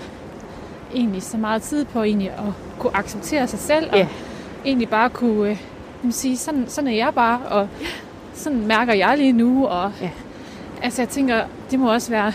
egentlig 0.94 1.22
så 1.22 1.36
meget 1.36 1.62
tid 1.62 1.84
på 1.84 2.02
egentlig 2.02 2.30
at 2.30 2.52
kunne 2.78 2.96
acceptere 2.96 3.46
sig 3.46 3.58
selv, 3.58 3.90
og 3.92 3.96
Ja. 3.98 4.08
Egentlig 4.64 4.88
bare 4.88 5.10
kunne 5.10 5.50
øh, 5.50 5.56
man 6.02 6.12
sige, 6.12 6.36
sådan, 6.36 6.64
sådan 6.68 6.88
er 6.88 6.94
jeg 6.94 7.14
bare, 7.14 7.38
og 7.50 7.68
sådan 8.34 8.66
mærker 8.66 8.92
jeg 8.94 9.18
lige 9.18 9.32
nu, 9.32 9.66
og 9.66 9.92
Ja. 10.00 10.10
altså 10.82 11.02
jeg 11.02 11.08
tænker, 11.08 11.44
det 11.70 11.78
må 11.80 11.92
også 11.92 12.10
være, 12.10 12.32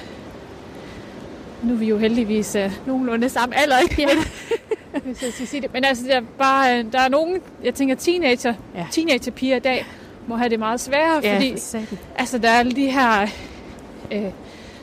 nu 1.63 1.73
er 1.73 1.77
vi 1.77 1.85
jo 1.85 1.97
heldigvis 1.97 2.55
øh, 2.55 2.71
nogenlunde 2.85 3.29
samme 3.29 3.55
alder, 3.57 3.79
ikke? 3.79 4.01
Ja. 4.01 4.07
Hvis 5.03 5.23
jeg 5.23 5.33
skal 5.33 5.47
sige 5.47 5.61
det. 5.61 5.73
Men 5.73 5.85
altså, 5.85 6.03
der 6.07 6.15
er, 6.15 6.21
bare, 6.37 6.79
øh, 6.79 6.85
der 6.91 6.99
er 6.99 7.09
nogen, 7.09 7.37
jeg 7.63 7.73
tænker 7.73 7.95
teenager, 7.95 8.53
Ja. 8.75 8.79
ja. 8.79 8.85
teenagerpiger 8.91 9.55
i 9.55 9.59
dag, 9.59 9.85
må 10.27 10.35
have 10.35 10.49
det 10.49 10.59
meget 10.59 10.79
sværere, 10.79 11.19
Ja, 11.23 11.35
fordi 11.35 11.55
for 11.71 11.79
altså, 12.15 12.37
der 12.37 12.49
er 12.49 12.59
alle 12.59 12.71
de 12.71 12.91
her 12.91 13.27
øh, 14.11 14.23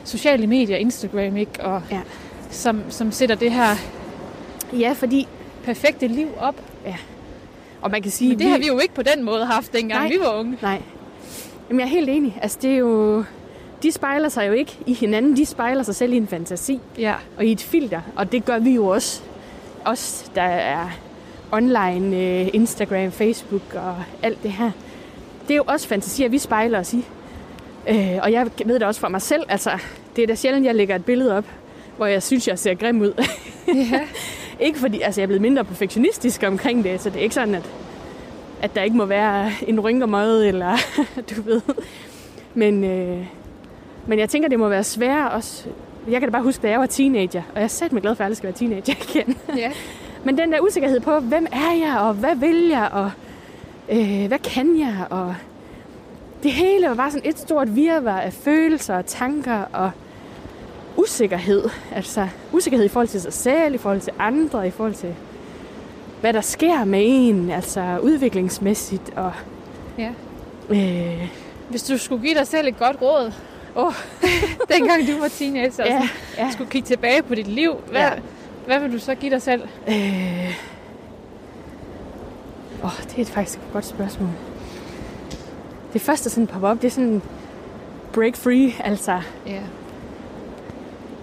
sociale 0.03 0.47
medier, 0.47 0.77
Instagram, 0.77 1.37
ikke? 1.37 1.63
Og, 1.65 1.81
Ja. 1.91 2.01
som, 2.49 2.81
som 2.89 3.11
sætter 3.11 3.35
det 3.35 3.51
her 3.51 3.75
ja, 4.73 4.93
fordi... 4.95 5.27
perfekte 5.63 6.07
liv 6.07 6.27
op. 6.39 6.55
Og 7.85 7.91
man 7.91 8.01
kan 8.01 8.11
sige... 8.11 8.29
Men 8.29 8.39
det 8.39 8.47
har 8.47 8.57
vi 8.57 8.67
jo 8.67 8.79
ikke 8.79 8.93
på 8.93 9.03
den 9.03 9.23
måde 9.23 9.45
haft, 9.45 9.73
dengang 9.73 10.01
Nej. 10.01 10.09
vi 10.09 10.19
var 10.19 10.39
unge. 10.39 10.57
Nej. 10.61 10.81
Jamen, 11.69 11.79
jeg 11.79 11.85
er 11.85 11.89
helt 11.89 12.09
enig. 12.09 12.39
Altså, 12.41 12.57
det 12.61 12.71
er 12.71 12.77
jo... 12.77 13.23
De 13.83 13.91
spejler 13.91 14.29
sig 14.29 14.47
jo 14.47 14.53
ikke 14.53 14.77
i 14.85 14.93
hinanden. 14.93 15.37
De 15.37 15.45
spejler 15.45 15.83
sig 15.83 15.95
selv 15.95 16.13
i 16.13 16.17
en 16.17 16.27
fantasi 16.27 16.79
Ja, 16.97 17.13
og 17.37 17.45
i 17.45 17.51
et 17.51 17.61
filter. 17.61 18.01
Og 18.15 18.31
det 18.31 18.45
gør 18.45 18.59
vi 18.59 18.71
jo 18.71 18.87
også. 18.87 19.21
Os, 19.85 20.31
der 20.35 20.41
er 20.41 20.89
online, 21.51 22.17
øh, 22.17 22.47
Instagram, 22.53 23.11
Facebook 23.11 23.73
og 23.73 23.95
alt 24.23 24.43
det 24.43 24.51
her. 24.51 24.71
Det 25.47 25.53
er 25.53 25.57
jo 25.57 25.63
også 25.67 25.87
fantasier, 25.87 26.29
vi 26.29 26.37
spejler 26.37 26.79
os 26.79 26.93
i. 26.93 27.05
Øh, 27.89 28.17
og 28.21 28.31
jeg 28.31 28.47
ved 28.65 28.75
det 28.75 28.83
også 28.83 29.01
for 29.01 29.09
mig 29.09 29.21
selv. 29.21 29.43
Altså, 29.49 29.71
det 30.15 30.23
er 30.23 30.27
da 30.27 30.35
sjældent, 30.35 30.65
jeg 30.65 30.75
lægger 30.75 30.95
et 30.95 31.05
billede 31.05 31.37
op, 31.37 31.45
hvor 31.97 32.05
jeg 32.05 32.23
synes, 32.23 32.47
jeg 32.47 32.59
ser 32.59 32.73
grim 32.73 33.01
ud. 33.01 33.23
ja. 33.67 33.99
Ikke 34.59 34.79
fordi, 34.79 35.01
altså 35.01 35.21
jeg 35.21 35.23
er 35.23 35.27
blevet 35.27 35.41
mindre 35.41 35.63
perfektionistisk 35.63 36.43
omkring 36.47 36.83
det, 36.83 37.01
så 37.01 37.09
det 37.09 37.17
er 37.19 37.23
ikke 37.23 37.35
sådan, 37.35 37.55
at, 37.55 37.69
at 38.61 38.75
der 38.75 38.81
ikke 38.81 38.97
må 38.97 39.05
være 39.05 39.51
en 39.67 39.79
rynkermøde, 39.79 40.47
eller 40.47 40.77
du 41.35 41.41
ved. 41.41 41.61
Men, 42.53 42.83
øh, 42.83 43.25
men 44.07 44.19
jeg 44.19 44.29
tænker, 44.29 44.49
det 44.49 44.59
må 44.59 44.69
være 44.69 44.83
sværere 44.83 45.31
også. 45.31 45.67
Jeg 46.09 46.19
kan 46.19 46.29
da 46.29 46.31
bare 46.31 46.43
huske, 46.43 46.61
da 46.61 46.69
jeg 46.69 46.79
var 46.79 46.85
teenager, 46.85 47.41
og 47.53 47.55
jeg 47.55 47.63
er 47.63 47.67
sat 47.67 47.93
mig 47.93 48.01
glad 48.01 48.15
for, 48.15 48.23
at 48.23 48.29
jeg 48.29 48.37
skal 48.37 48.47
være 48.47 48.57
teenager 48.57 48.93
igen. 49.09 49.37
ja. 49.57 49.71
Men 50.23 50.37
den 50.37 50.51
der 50.51 50.59
usikkerhed 50.59 50.99
på, 50.99 51.19
hvem 51.19 51.47
er 51.51 51.71
jeg, 51.85 51.97
og 51.99 52.13
hvad 52.13 52.35
vil 52.35 52.67
jeg, 52.67 52.89
og 52.91 53.11
øh, 53.89 54.27
hvad 54.27 54.39
kan 54.39 54.79
jeg, 54.79 54.95
og 55.09 55.35
det 56.43 56.51
hele 56.51 56.87
var 56.87 56.95
bare 56.95 57.11
sådan 57.11 57.29
et 57.29 57.39
stort 57.39 57.75
virvar 57.75 58.19
af 58.19 58.33
følelser 58.33 58.95
og 58.95 59.05
tanker 59.05 59.63
og 59.73 59.91
usikkerhed. 60.97 61.69
Altså 61.95 62.27
usikkerhed 62.51 62.85
i 62.85 62.89
forhold 62.89 63.07
til 63.07 63.21
sig 63.21 63.33
selv, 63.33 63.75
i 63.75 63.77
forhold 63.77 64.01
til 64.01 64.13
andre, 64.19 64.67
i 64.67 64.71
forhold 64.71 64.93
til 64.93 65.15
hvad 66.21 66.33
der 66.33 66.41
sker 66.41 66.83
med 66.85 67.01
en, 67.05 67.51
altså 67.51 67.97
udviklingsmæssigt. 68.01 69.13
Og, 69.15 69.31
ja. 69.97 70.09
øh, 70.69 71.29
Hvis 71.69 71.83
du 71.83 71.97
skulle 71.97 72.23
give 72.25 72.35
dig 72.39 72.47
selv 72.47 72.67
et 72.67 72.77
godt 72.79 72.97
råd, 73.01 73.33
oh, 73.75 73.93
dengang 74.73 75.07
du 75.07 75.19
var 75.19 75.27
teenager, 75.27 75.65
ja, 75.65 75.71
sådan 75.71 76.01
ja. 76.37 76.51
skulle 76.51 76.69
kigge 76.69 76.87
tilbage 76.87 77.21
på 77.23 77.35
dit 77.35 77.47
liv, 77.47 77.73
hvad, 77.91 78.01
Ja. 78.01 78.09
hvad 78.65 78.79
vil 78.79 78.93
du 78.93 78.99
så 78.99 79.15
give 79.15 79.31
dig 79.31 79.41
selv? 79.41 79.61
Øh, 79.87 80.55
åh, 82.83 82.91
det 83.15 83.19
er 83.21 83.25
faktisk 83.25 83.57
et 83.59 83.65
godt 83.73 83.85
spørgsmål. 83.85 84.29
Det 85.93 86.01
første, 86.01 86.23
der 86.23 86.29
sådan 86.29 86.47
popper 86.47 86.69
op, 86.69 86.81
det 86.81 86.87
er 86.87 86.91
sådan 86.91 87.21
break 88.13 88.35
free, 88.35 88.71
altså 88.87 89.21
Ja. 89.47 89.59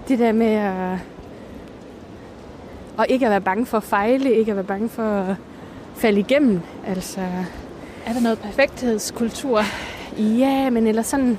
Det 0.08 0.18
der 0.18 0.32
med 0.32 0.46
at, 0.46 0.98
og 2.96 3.06
ikke 3.08 3.26
at 3.26 3.30
være 3.30 3.40
bange 3.40 3.66
for 3.66 3.76
at 3.76 3.82
fejle, 3.82 4.32
ikke 4.32 4.50
at 4.52 4.56
være 4.56 4.64
bange 4.64 4.88
for 4.88 5.02
at 5.02 5.36
falde 5.96 6.20
igennem. 6.20 6.60
Altså, 6.86 7.20
Er 8.06 8.12
der 8.12 8.20
noget 8.20 8.38
perfekthedskultur? 8.38 9.62
ja, 10.18 10.70
men 10.70 10.86
eller 10.86 11.02
sådan... 11.02 11.38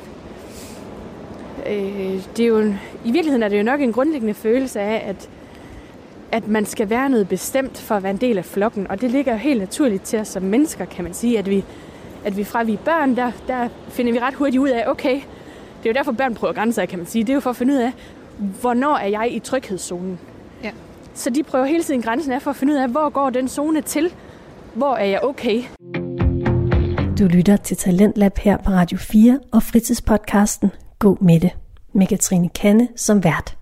Øh, 1.70 2.24
det 2.38 2.39
er 2.39 2.47
jo, 2.47 2.61
I 3.05 3.11
virkeligheden 3.11 3.43
er 3.43 3.47
det 3.47 3.57
jo 3.57 3.64
nok 3.64 3.82
en 3.82 3.93
grundlæggende 3.93 4.34
følelse 4.34 4.80
af, 4.80 5.03
at, 5.09 5.30
at 6.32 6.47
man 6.47 6.66
skal 6.66 6.89
være 6.89 7.09
noget 7.09 7.28
bestemt 7.30 7.78
for 7.78 7.95
at 7.95 8.03
være 8.03 8.11
en 8.11 8.18
del 8.18 8.38
af 8.38 8.45
flokken. 8.45 8.88
Og 8.88 9.01
det 9.01 9.11
ligger 9.11 9.32
jo 9.32 9.38
helt 9.38 9.59
naturligt 9.59 10.03
til 10.03 10.20
os 10.20 10.28
som 10.28 10.43
mennesker, 10.43 10.86
kan 10.86 11.03
man 11.03 11.14
sige, 11.14 11.39
at 11.39 11.49
vi, 11.49 11.64
at 12.26 12.38
vi 12.38 12.43
fra 12.43 12.64
vi 12.64 12.74
er 12.74 12.78
børn, 12.78 13.16
der, 13.16 13.32
der 13.47 13.68
finder 13.89 14.11
vi 14.11 14.20
ret 14.20 14.34
hurtigt 14.34 14.61
ud 14.61 14.70
af, 14.70 14.84
okay, 14.88 15.16
det 15.84 15.89
er 15.89 15.89
jo 15.89 15.93
derfor 15.93 16.11
børn 16.11 16.36
prøver 16.36 16.53
grænser, 16.53 16.86
kan 16.86 16.99
man 16.99 17.05
sige. 17.07 17.24
Det 17.24 17.30
er 17.30 17.34
jo 17.34 17.39
for 17.39 17.49
at 17.49 17.55
finde 17.55 17.74
ud 17.74 17.80
af, 17.80 17.91
hvornår 18.38 18.95
er 18.95 19.07
jeg 19.07 19.31
i 19.31 19.39
tryghedszonen. 19.39 20.19
Ja. 20.63 20.71
Så 21.13 21.29
de 21.29 21.43
prøver 21.43 21.65
hele 21.65 21.84
tiden 21.84 22.01
grænsen 22.01 22.31
af 22.31 22.41
for 22.41 22.49
at 22.49 22.55
finde 22.55 22.73
ud 22.73 22.77
af, 22.77 22.89
hvor 22.89 23.09
går 23.09 23.29
den 23.29 23.47
zone 23.47 23.81
til? 23.81 24.13
Hvor 24.73 24.95
er 24.95 25.05
jeg 25.05 25.23
okay? 25.23 25.63
Du 27.19 27.27
lytter 27.27 27.57
til 27.57 27.77
Talentlab 27.77 28.38
her 28.38 28.57
på 28.57 28.69
Radio 28.69 28.97
4 28.97 29.39
og 29.51 29.63
fritidspodcasten 29.63 30.71
Gå 30.99 31.17
med 31.21 31.39
det 31.39 31.51
med 31.93 32.07
Katrine 32.07 32.49
Kanne 32.49 32.88
som 32.95 33.23
vært. 33.23 33.57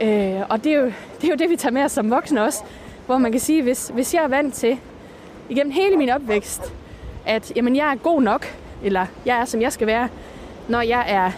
Øh, 0.00 0.40
og 0.48 0.64
det 0.64 0.72
er, 0.72 0.80
jo, 0.80 0.84
det 1.20 1.24
er 1.24 1.28
jo 1.28 1.36
det, 1.38 1.50
vi 1.50 1.56
tager 1.56 1.72
med 1.72 1.82
os 1.82 1.92
som 1.92 2.10
voksne 2.10 2.42
også. 2.42 2.62
Hvor 3.06 3.18
man 3.18 3.32
kan 3.32 3.40
sige, 3.40 3.62
hvis, 3.62 3.90
hvis 3.94 4.14
jeg 4.14 4.24
er 4.24 4.28
vant 4.28 4.54
til, 4.54 4.78
igennem 5.48 5.72
hele 5.72 5.96
min 5.96 6.08
opvækst, 6.08 6.72
at 7.26 7.52
jamen, 7.56 7.76
jeg 7.76 7.92
er 7.92 7.96
god 7.96 8.22
nok, 8.22 8.46
eller 8.82 9.06
jeg 9.26 9.40
er, 9.40 9.44
som 9.44 9.62
jeg 9.62 9.72
skal 9.72 9.86
være, 9.86 10.08
når 10.68 10.80
jeg 10.80 11.04
er 11.08 11.30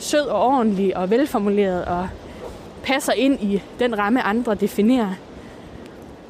sød 0.00 0.20
og 0.26 0.42
ordentlig 0.46 0.96
og 0.96 1.10
velformuleret 1.10 1.84
og 1.84 2.08
passer 2.82 3.12
ind 3.12 3.42
i 3.42 3.62
den 3.78 3.98
ramme, 3.98 4.22
andre 4.22 4.54
definerer, 4.54 5.10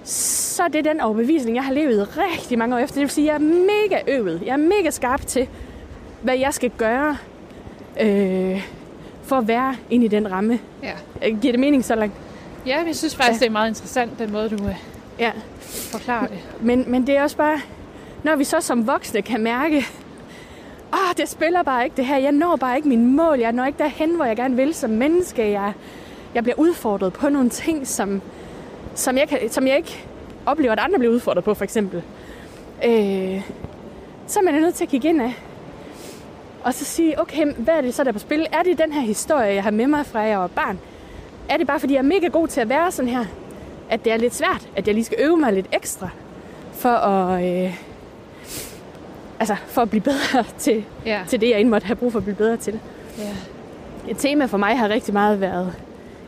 så 0.05 0.63
er 0.63 0.69
det 0.69 0.85
den 0.85 1.01
overbevisning, 1.01 1.57
jeg 1.57 1.65
har 1.65 1.73
levet 1.73 2.09
rigtig 2.19 2.59
mange 2.59 2.75
år 2.77 2.79
efter. 2.79 2.95
Det 2.95 3.01
vil 3.03 3.11
sige, 3.11 3.33
at 3.33 3.41
jeg 3.41 3.47
er 3.49 3.55
mega 3.89 4.17
øvet. 4.19 4.43
Jeg 4.47 4.53
er 4.53 4.57
mega 4.57 4.91
skarp 4.91 5.27
til, 5.27 5.49
hvad 6.23 6.39
jeg 6.39 6.55
skal 6.55 6.71
gøre 6.71 7.17
øh, 8.01 8.69
for 9.23 9.37
at 9.37 9.49
være 9.49 9.77
inde 9.91 10.05
i 10.05 10.09
den 10.09 10.33
ramme. 10.33 10.59
Ja. 10.83 10.93
Øh, 11.29 11.41
Giver 11.41 11.53
det 11.53 11.61
mening 11.61 11.85
så 11.85 11.95
langt? 11.95 12.15
Ja, 12.67 12.79
men 12.79 12.87
jeg 12.87 12.97
synes 12.97 13.17
faktisk, 13.17 13.41
Ja. 13.41 13.45
det 13.45 13.47
er 13.49 13.53
meget 13.53 13.69
interessant, 13.69 14.19
den 14.19 14.33
måde, 14.33 14.49
du 14.49 14.65
øh, 14.65 14.75
Ja. 15.19 15.31
forklarer 15.71 16.27
det. 16.27 16.39
Men, 16.61 16.85
men 16.89 17.07
det 17.07 17.17
er 17.17 17.23
også 17.23 17.37
bare, 17.37 17.61
når 18.23 18.37
vi 18.37 18.45
så 18.45 18.61
som 18.61 18.87
voksne 18.87 19.23
kan 19.23 19.41
mærke, 19.43 19.87
åh, 20.93 21.17
det 21.17 21.29
spiller 21.29 21.63
bare 21.63 21.85
ikke 21.85 21.97
det 21.97 22.07
her, 22.07 22.17
jeg 22.17 22.33
når 22.33 22.57
bare 22.57 22.77
ikke 22.77 22.89
mine 22.89 23.07
mål, 23.07 23.39
jeg 23.39 23.53
når 23.53 23.65
ikke 23.65 23.79
derhen, 23.79 24.17
hvor 24.17 24.25
jeg 24.25 24.37
gerne 24.37 24.57
vil 24.57 24.75
som 24.75 24.91
menneske, 24.91 25.51
jeg, 25.51 25.73
jeg 26.35 26.43
bliver 26.43 26.59
udfordret 26.59 27.13
på 27.13 27.29
nogle 27.29 27.49
ting, 27.49 27.87
som, 27.87 28.23
som, 28.95 29.17
jeg, 29.17 29.29
kan, 29.29 29.51
som 29.51 29.67
jeg 29.67 29.77
ikke 29.77 30.05
oplever, 30.47 30.73
at 30.73 30.79
andre 30.79 30.99
bliver 30.99 31.15
udfordret 31.15 31.45
på, 31.45 31.55
for 31.55 31.65
eksempel. 31.65 32.03
Øh, 32.85 33.43
så 34.27 34.39
er 34.39 34.43
man 34.43 34.55
nødt 34.55 34.75
til 34.75 34.85
at 34.85 34.91
kigge 34.91 35.09
ind 35.09 35.23
af. 35.23 35.35
Og 36.65 36.75
så 36.75 36.85
sige, 36.85 37.21
okay, 37.21 37.53
hvad 37.53 37.75
er 37.75 37.81
det 37.81 37.95
så, 37.95 38.05
der 38.05 38.09
er 38.09 38.13
på 38.13 38.19
spil? 38.19 38.47
Er 38.53 38.63
det 38.63 38.79
den 38.79 38.93
her 38.93 39.01
historie, 39.01 39.55
jeg 39.55 39.63
har 39.63 39.71
med 39.71 39.87
mig 39.87 40.07
fra, 40.07 40.19
jeg 40.21 40.39
var 40.39 40.47
barn? 40.47 40.79
Er 41.49 41.57
det 41.57 41.67
bare, 41.67 41.81
fordi 41.81 41.93
jeg 41.93 41.99
er 41.99 42.03
mega 42.05 42.27
god 42.27 42.49
til 42.49 42.61
at 42.61 42.69
være 42.69 42.93
sådan 42.93 43.09
her? 43.09 43.25
At 43.91 44.05
det 44.05 44.13
er 44.13 44.17
lidt 44.17 44.35
svært, 44.35 44.69
at 44.77 44.87
jeg 44.87 44.95
lige 44.95 45.05
skal 45.05 45.19
øve 45.21 45.37
mig 45.37 45.53
lidt 45.53 45.67
ekstra, 45.73 46.09
for 46.73 46.89
at, 46.89 47.45
øh, 47.45 47.90
altså, 49.41 49.57
for 49.67 49.83
at 49.83 49.91
blive 49.91 50.03
bedre 50.03 50.45
til, 50.59 50.85
Ja. 51.07 51.21
til 51.29 51.41
det, 51.41 51.47
jeg 51.47 51.55
egentlig 51.55 51.71
måtte 51.71 51.87
have 51.87 51.97
brug 51.97 52.13
for 52.13 52.19
at 52.19 52.25
blive 52.25 52.37
bedre 52.37 52.57
til. 52.57 52.81
ja. 53.19 53.29
Et 54.09 54.17
tema 54.19 54.45
for 54.45 54.59
mig 54.59 54.79
har 54.79 54.89
rigtig 54.89 55.15
meget 55.15 55.41
været 55.41 55.73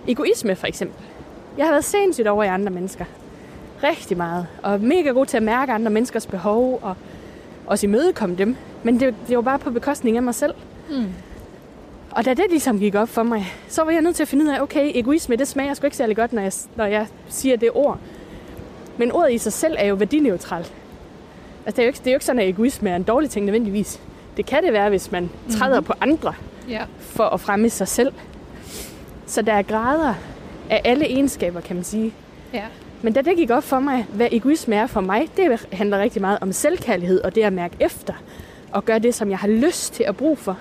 egoisme, 0.09 0.57
for 0.57 0.67
eksempel. 0.67 0.97
Jeg 1.59 1.67
har 1.67 1.73
været 1.73 1.85
sindssygt 1.85 2.29
over 2.29 2.45
i 2.45 2.47
andre 2.49 2.71
mennesker. 2.71 3.05
Rigtig 3.83 4.17
meget. 4.17 4.47
Og 4.63 4.81
mega 4.81 5.09
god 5.09 5.27
til 5.27 5.37
at 5.37 5.43
mærke 5.43 5.73
andre 5.73 5.91
menneskers 5.91 6.27
behov, 6.27 6.79
og 6.83 6.95
også 7.67 7.87
imødekomme 7.87 8.37
dem. 8.37 8.57
Men 8.83 9.01
det, 9.01 9.15
det 9.29 9.37
var 9.37 9.43
bare 9.43 9.59
på 9.59 9.71
bekostning 9.71 10.17
af 10.17 10.23
mig 10.23 10.35
selv. 10.35 10.55
Mm. 10.91 11.05
Og 12.11 12.25
da 12.25 12.35
det 12.35 12.45
ligesom 12.51 12.79
gik 12.79 12.95
op 12.95 13.09
for 13.09 13.23
mig, 13.23 13.47
så 13.69 13.85
var 13.85 13.91
jeg 13.91 14.01
nødt 14.03 14.17
til 14.17 14.23
at 14.23 14.29
finde 14.29 14.45
ud 14.45 14.51
af, 14.51 14.61
okay, 14.61 14.91
egoisme, 14.95 15.37
det 15.37 15.49
smager 15.49 15.75
sgu 15.75 15.87
ikke 15.87 15.97
særlig 15.97 16.17
godt, 16.17 16.33
når 16.33 16.43
jeg, 16.43 16.53
når 16.77 16.85
jeg 16.85 17.07
siger 17.29 17.57
det 17.57 17.71
ord. 17.75 17.99
Men 18.97 19.13
ordet 19.13 19.33
i 19.33 19.39
sig 19.39 19.53
selv 19.53 19.75
er 19.79 19.87
jo 19.87 19.95
værdineutralt. 19.95 20.73
Altså, 21.67 21.77
det 21.77 21.79
er 21.79 21.83
jo 21.83 21.89
ikke, 21.89 21.99
det 21.99 22.07
er 22.07 22.11
jo 22.11 22.17
ikke 22.17 22.25
sådan, 22.25 22.41
at 22.43 22.49
egoisme 22.49 22.91
er 22.91 22.97
en 22.97 23.03
dårlig 23.03 23.31
ting 23.31 23.47
nødvendigvis. 23.47 24.01
Det 24.37 24.47
kan 24.47 24.63
det 24.65 24.73
være, 24.73 24.89
hvis 24.89 25.13
man 25.13 25.31
træder 25.51 25.81
mm-hmm. 25.81 25.87
på 25.87 25.93
andre 26.01 26.35
Ja. 26.69 26.83
for 27.01 27.25
at 27.25 27.41
fremme 27.41 27.71
sig 27.71 27.89
selv. 27.89 28.13
Så 29.27 29.43
der 29.43 29.53
er 29.53 29.63
grader 29.63 30.15
af 30.71 30.81
alle 30.85 31.05
egenskaber, 31.07 31.61
kan 31.61 31.77
man 31.77 31.85
sige. 31.85 32.15
Ja. 32.55 32.63
Men 33.03 33.13
da 33.13 33.23
det 33.23 33.37
gik 33.37 33.51
op 33.51 33.65
for 33.65 33.79
mig, 33.81 34.07
hvad 34.15 34.29
egoisme 34.33 34.75
er 34.77 34.87
for 34.87 35.01
mig, 35.01 35.29
det 35.37 35.67
handler 35.73 35.99
rigtig 35.99 36.21
meget 36.21 36.39
om 36.41 36.53
selvkærlighed 36.53 37.21
og 37.21 37.35
det 37.35 37.43
at 37.43 37.53
mærke 37.53 37.77
efter. 37.81 38.15
Og 38.73 38.85
gøre 38.85 38.99
det, 38.99 39.15
som 39.15 39.31
jeg 39.31 39.39
har 39.39 39.49
lyst 39.49 39.93
til 39.95 40.05
at 40.05 40.17
bruge 40.17 40.37
for. 40.37 40.59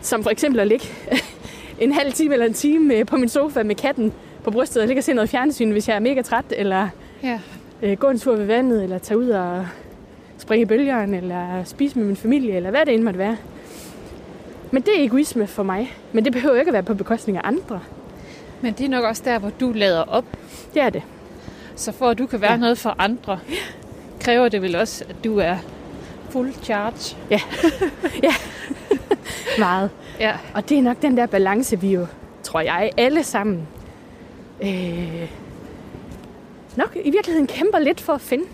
Som 0.00 0.22
for 0.22 0.30
eksempel 0.30 0.60
at 0.60 0.66
ligge 0.66 0.86
en 1.78 1.92
halv 1.92 2.12
time 2.12 2.32
eller 2.32 2.46
en 2.46 2.54
time 2.54 2.94
øh, 2.94 3.06
på 3.06 3.16
min 3.16 3.28
sofa 3.28 3.62
med 3.62 3.74
katten 3.74 4.12
på 4.44 4.50
brystet 4.50 4.82
og 4.82 4.86
ligge 4.88 5.00
og 5.00 5.04
se 5.04 5.12
noget 5.12 5.30
fjernsyn, 5.30 5.70
hvis 5.70 5.88
jeg 5.88 5.94
er 5.96 6.00
mega 6.00 6.22
træt. 6.22 6.44
Eller 6.50 6.88
Ja. 7.22 7.38
øh, 7.82 7.96
gå 7.98 8.06
en 8.10 8.18
tur 8.18 8.36
ved 8.36 8.44
vandet, 8.44 8.82
eller 8.82 8.98
tage 8.98 9.18
ud 9.18 9.28
og 9.28 9.66
springe 10.40 10.62
i 10.62 10.66
bølgerne, 10.66 11.16
eller 11.16 11.64
spise 11.64 11.98
med 11.98 12.06
min 12.06 12.16
familie, 12.16 12.56
eller 12.56 12.70
hvad 12.70 12.86
det 12.86 12.94
end 12.94 13.02
måtte 13.02 13.18
være. 13.18 13.36
Men 14.70 14.82
det 14.82 15.00
er 15.00 15.04
egoisme 15.04 15.46
for 15.46 15.62
mig. 15.62 15.94
Men 16.12 16.24
det 16.24 16.32
behøver 16.32 16.56
ikke 16.58 16.68
at 16.68 16.72
være 16.72 16.82
på 16.82 16.94
bekostning 16.94 17.38
af 17.38 17.42
andre. 17.44 17.80
Men 18.60 18.72
det 18.72 18.84
er 18.84 18.88
nok 18.88 19.04
også 19.04 19.22
der, 19.24 19.38
hvor 19.38 19.50
du 19.60 19.72
lader 19.72 20.02
op. 20.02 20.24
Det 20.74 20.82
er 20.82 20.90
det. 20.90 21.02
Så 21.76 21.92
for 21.92 22.08
at 22.08 22.18
du 22.18 22.26
kan 22.26 22.40
være 22.40 22.50
Ja. 22.50 22.54
ja. 22.56 22.60
noget 22.60 22.78
for 22.78 22.94
andre, 22.98 23.38
kræver 24.20 24.48
det 24.48 24.62
vel 24.62 24.76
også, 24.76 25.04
at 25.08 25.16
du 25.24 25.38
er 25.38 25.56
full 26.30 26.52
charge. 26.62 27.16
Meget. 29.58 29.90
Ja. 30.20 30.36
Og 30.54 30.68
det 30.68 30.78
er 30.78 30.82
nok 30.82 31.02
den 31.02 31.16
der 31.16 31.26
balance, 31.26 31.80
vi 31.80 31.92
jo, 31.92 32.06
tror 32.42 32.60
jeg, 32.60 32.90
alle 32.96 33.22
sammen 33.22 33.68
øh, 34.62 35.30
nok 36.76 36.96
i 37.04 37.10
virkeligheden 37.10 37.46
kæmper 37.46 37.78
lidt 37.78 38.00
for 38.00 38.12
at 38.12 38.20
finde. 38.20 38.44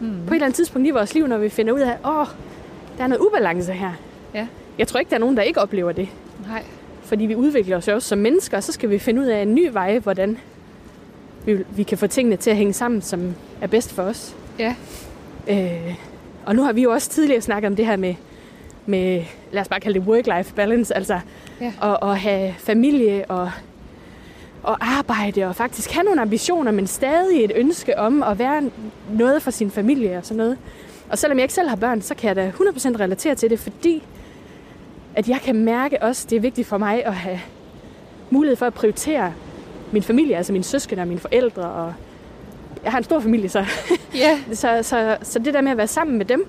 Mm. 0.00 0.12
På 0.26 0.32
et 0.32 0.34
eller 0.36 0.46
andet 0.46 0.56
tidspunkt 0.56 0.88
i 0.88 0.90
vores 0.90 1.14
liv, 1.14 1.26
når 1.26 1.38
vi 1.38 1.48
finder 1.48 1.72
ud 1.72 1.80
af, 1.80 1.96
åh, 2.04 2.26
der 2.98 3.04
er 3.04 3.06
noget 3.06 3.20
ubalance 3.26 3.72
her. 3.72 3.92
Ja. 4.34 4.46
Jeg 4.78 4.88
tror 4.88 5.00
ikke, 5.00 5.10
der 5.10 5.16
er 5.16 5.20
nogen, 5.20 5.36
der 5.36 5.42
ikke 5.42 5.60
oplever 5.60 5.92
det. 5.92 6.08
Nej. 6.48 6.62
Fordi 7.02 7.26
vi 7.26 7.34
udvikler 7.34 7.76
os 7.76 7.88
jo 7.88 7.94
også 7.94 8.08
som 8.08 8.18
mennesker, 8.18 8.56
og 8.56 8.62
så 8.62 8.72
skal 8.72 8.90
vi 8.90 8.98
finde 8.98 9.20
ud 9.20 9.26
af 9.26 9.42
en 9.42 9.54
ny 9.54 9.68
vej, 9.72 9.98
hvordan 9.98 10.38
vi, 11.46 11.58
vi 11.76 11.82
kan 11.82 11.98
få 11.98 12.06
tingene 12.06 12.36
til 12.36 12.50
at 12.50 12.56
hænge 12.56 12.72
sammen, 12.72 13.02
som 13.02 13.34
er 13.60 13.66
bedst 13.66 13.92
for 13.92 14.02
os. 14.02 14.36
Ja. 14.58 14.74
Øh, 15.48 15.94
og 16.46 16.56
nu 16.56 16.62
har 16.62 16.72
vi 16.72 16.82
jo 16.82 16.90
også 16.92 17.10
tidligere 17.10 17.40
snakket 17.40 17.66
om 17.70 17.76
det 17.76 17.86
her 17.86 17.96
med, 17.96 18.14
med 18.86 19.22
lad 19.52 19.62
os 19.62 19.68
bare 19.68 19.80
kalde 19.80 20.00
det 20.00 20.06
work-life 20.08 20.54
balance, 20.54 20.96
altså 20.96 21.20
Ja. 21.60 21.72
at, 21.82 21.96
at 22.02 22.18
have 22.18 22.54
familie 22.58 23.24
og, 23.28 23.50
og 24.68 24.76
arbejde 24.80 25.44
og 25.44 25.56
faktisk 25.56 25.90
have 25.92 26.04
nogle 26.04 26.20
ambitioner, 26.20 26.72
men 26.72 26.86
stadig 26.86 27.44
et 27.44 27.52
ønske 27.54 27.98
om 27.98 28.22
at 28.22 28.38
være 28.38 28.70
noget 29.12 29.42
for 29.42 29.50
sin 29.50 29.70
familie 29.70 30.18
og 30.18 30.24
sådan 30.24 30.36
noget. 30.36 30.58
Og 31.10 31.18
selvom 31.18 31.38
jeg 31.38 31.44
ikke 31.44 31.54
selv 31.54 31.68
har 31.68 31.76
børn, 31.76 32.02
så 32.02 32.14
kan 32.14 32.28
jeg 32.28 32.36
da 32.36 32.50
100% 32.50 33.00
relatere 33.00 33.34
til 33.34 33.50
det, 33.50 33.58
fordi 33.58 34.02
at 35.14 35.28
jeg 35.28 35.40
kan 35.40 35.56
mærke 35.56 36.02
også, 36.02 36.26
det 36.30 36.36
er 36.36 36.40
vigtigt 36.40 36.68
for 36.68 36.78
mig 36.78 37.04
at 37.04 37.14
have 37.14 37.40
mulighed 38.30 38.56
for 38.56 38.66
at 38.66 38.74
prioritere 38.74 39.32
min 39.92 40.02
familie, 40.02 40.36
altså 40.36 40.52
mine 40.52 40.64
søskende 40.64 41.00
og 41.02 41.08
mine 41.08 41.20
forældre. 41.20 41.62
Og 41.62 41.94
jeg 42.84 42.92
har 42.92 42.98
en 42.98 43.04
stor 43.04 43.20
familie, 43.20 43.48
så 43.48 43.64
Ja. 44.14 44.38
så, 44.52 44.78
så, 44.82 45.16
så 45.22 45.38
det 45.38 45.54
der 45.54 45.60
med 45.60 45.70
at 45.70 45.76
være 45.76 45.86
sammen 45.86 46.18
med 46.18 46.26
dem, 46.26 46.46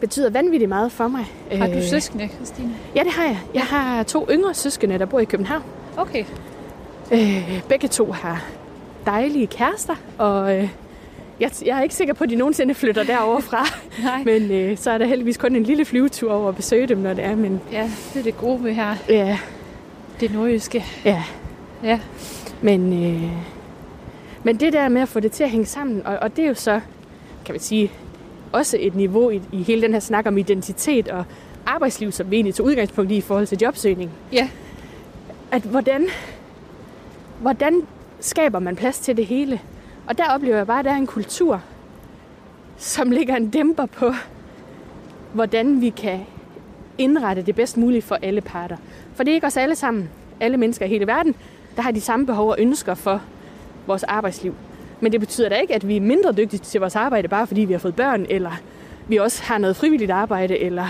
betyder 0.00 0.30
vanvittigt 0.30 0.68
meget 0.68 0.92
for 0.92 1.08
mig. 1.08 1.24
Har 1.52 1.66
du 1.66 1.72
Øh, 1.72 1.82
søskende, 1.82 2.28
Christine? 2.28 2.74
Ja, 2.96 3.00
det 3.04 3.12
har 3.12 3.24
jeg. 3.24 3.38
Jeg 3.54 3.62
har 3.62 4.02
to 4.02 4.26
yngre 4.30 4.54
søskende, 4.54 4.98
der 4.98 5.04
bor 5.06 5.20
i 5.20 5.24
København. 5.24 5.62
Okay. 5.96 6.24
Øh, 7.12 7.60
begge 7.68 7.88
to 7.88 8.12
har 8.12 8.44
dejlige 9.06 9.46
kærester, 9.46 9.94
og 10.18 10.56
øh, 10.58 10.68
jeg, 11.40 11.50
jeg 11.64 11.78
er 11.78 11.82
ikke 11.82 11.94
sikker 11.94 12.14
på, 12.14 12.24
at 12.24 12.30
de 12.30 12.36
nogensinde 12.36 12.74
flytter 12.74 13.02
derover 13.04 13.40
fra. 13.40 13.66
Nej. 14.04 14.22
Men 14.24 14.50
øh, 14.50 14.78
så 14.78 14.90
er 14.90 14.98
der 14.98 15.06
heldigvis 15.06 15.36
kun 15.36 15.56
en 15.56 15.62
lille 15.62 15.84
flyvetur 15.84 16.32
over 16.32 16.48
at 16.48 16.56
besøge 16.56 16.86
dem, 16.86 16.98
når 16.98 17.14
det 17.14 17.24
er. 17.24 17.34
Men 17.36 17.60
Ja, 17.72 17.90
det 18.14 18.18
er 18.20 18.22
det 18.22 18.36
gode 18.36 18.64
ved 18.64 18.72
her. 18.72 18.94
ja, 19.08 19.38
Det 20.20 20.32
nordjyske. 20.32 20.84
ja. 21.04 21.22
Ja. 21.84 22.00
Men, 22.62 23.04
øh, 23.04 23.30
men 24.42 24.56
det 24.60 24.72
der 24.72 24.88
med 24.88 25.02
at 25.02 25.08
få 25.08 25.20
det 25.20 25.32
til 25.32 25.44
at 25.44 25.50
hænge 25.50 25.66
sammen, 25.66 26.06
og, 26.06 26.16
og 26.22 26.36
det 26.36 26.44
er 26.44 26.48
jo 26.48 26.54
så, 26.54 26.80
kan 27.44 27.52
man 27.52 27.60
sige, 27.60 27.92
også 28.52 28.76
et 28.80 28.94
niveau 28.94 29.30
i, 29.30 29.40
i 29.52 29.62
hele 29.62 29.82
den 29.82 29.92
her 29.92 30.00
snak 30.00 30.26
om 30.26 30.38
identitet 30.38 31.08
og 31.08 31.24
arbejdsliv, 31.66 32.12
som 32.12 32.30
vi 32.30 32.36
egentlig 32.36 32.54
tog 32.54 32.66
udgangspunkt 32.66 33.10
i 33.12 33.16
i 33.16 33.20
forhold 33.20 33.46
til 33.46 33.58
jobsøgning. 33.62 34.10
Ja. 34.32 34.48
At 35.52 35.62
hvordan, 35.62 36.06
hvordan 37.42 37.82
skaber 38.20 38.58
man 38.58 38.76
plads 38.76 38.98
til 38.98 39.16
det 39.16 39.26
hele? 39.26 39.60
Og 40.06 40.18
der 40.18 40.24
oplever 40.24 40.56
jeg 40.56 40.66
bare, 40.66 40.78
at 40.78 40.84
der 40.84 40.90
er 40.90 40.96
en 40.96 41.06
kultur, 41.06 41.62
som 42.76 43.10
ligger 43.10 43.36
en 43.36 43.50
dæmper 43.50 43.86
på, 43.86 44.12
hvordan 45.32 45.80
vi 45.80 45.90
kan 45.90 46.20
indrette 46.98 47.42
det 47.42 47.54
bedst 47.54 47.76
muligt 47.76 48.04
for 48.04 48.18
alle 48.22 48.40
parter. 48.40 48.76
For 49.14 49.24
det 49.24 49.30
er 49.30 49.34
ikke 49.34 49.46
os 49.46 49.56
alle 49.56 49.74
sammen, 49.74 50.10
alle 50.40 50.56
mennesker 50.56 50.86
i 50.86 50.88
hele 50.88 51.06
verden, 51.06 51.34
der 51.76 51.82
har 51.82 51.90
de 51.90 52.00
samme 52.00 52.26
behov 52.26 52.48
og 52.48 52.56
ønsker 52.58 52.94
for 52.94 53.20
vores 53.86 54.02
arbejdsliv. 54.02 54.54
Men 55.00 55.12
det 55.12 55.20
betyder 55.20 55.48
da 55.48 55.54
ikke, 55.54 55.74
at 55.74 55.88
vi 55.88 55.96
er 55.96 56.00
mindre 56.00 56.32
dygtige 56.32 56.60
til 56.60 56.80
vores 56.80 56.96
arbejde, 56.96 57.28
bare 57.28 57.46
fordi 57.46 57.60
vi 57.60 57.72
har 57.72 57.80
fået 57.80 57.96
børn, 57.96 58.26
eller 58.28 58.52
vi 59.08 59.16
også 59.16 59.42
har 59.42 59.58
noget 59.58 59.76
frivilligt 59.76 60.10
arbejde, 60.10 60.58
eller 60.58 60.86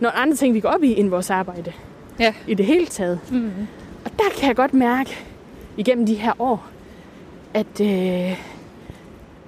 nogle 0.00 0.16
andre 0.16 0.36
ting, 0.36 0.54
vi 0.54 0.60
går 0.60 0.68
op 0.68 0.82
i, 0.82 1.00
end 1.00 1.08
vores 1.08 1.30
arbejde. 1.30 1.72
Ja. 2.18 2.34
I 2.46 2.54
det 2.54 2.66
hele 2.66 2.86
taget. 2.86 3.20
Mm. 3.30 3.52
Og 4.04 4.10
der 4.18 4.24
kan 4.38 4.48
jeg 4.48 4.56
godt 4.56 4.74
mærke, 4.74 5.29
igennem 5.76 6.06
de 6.06 6.14
her 6.14 6.32
år, 6.38 6.66
at 7.54 7.80
øh, 7.80 7.86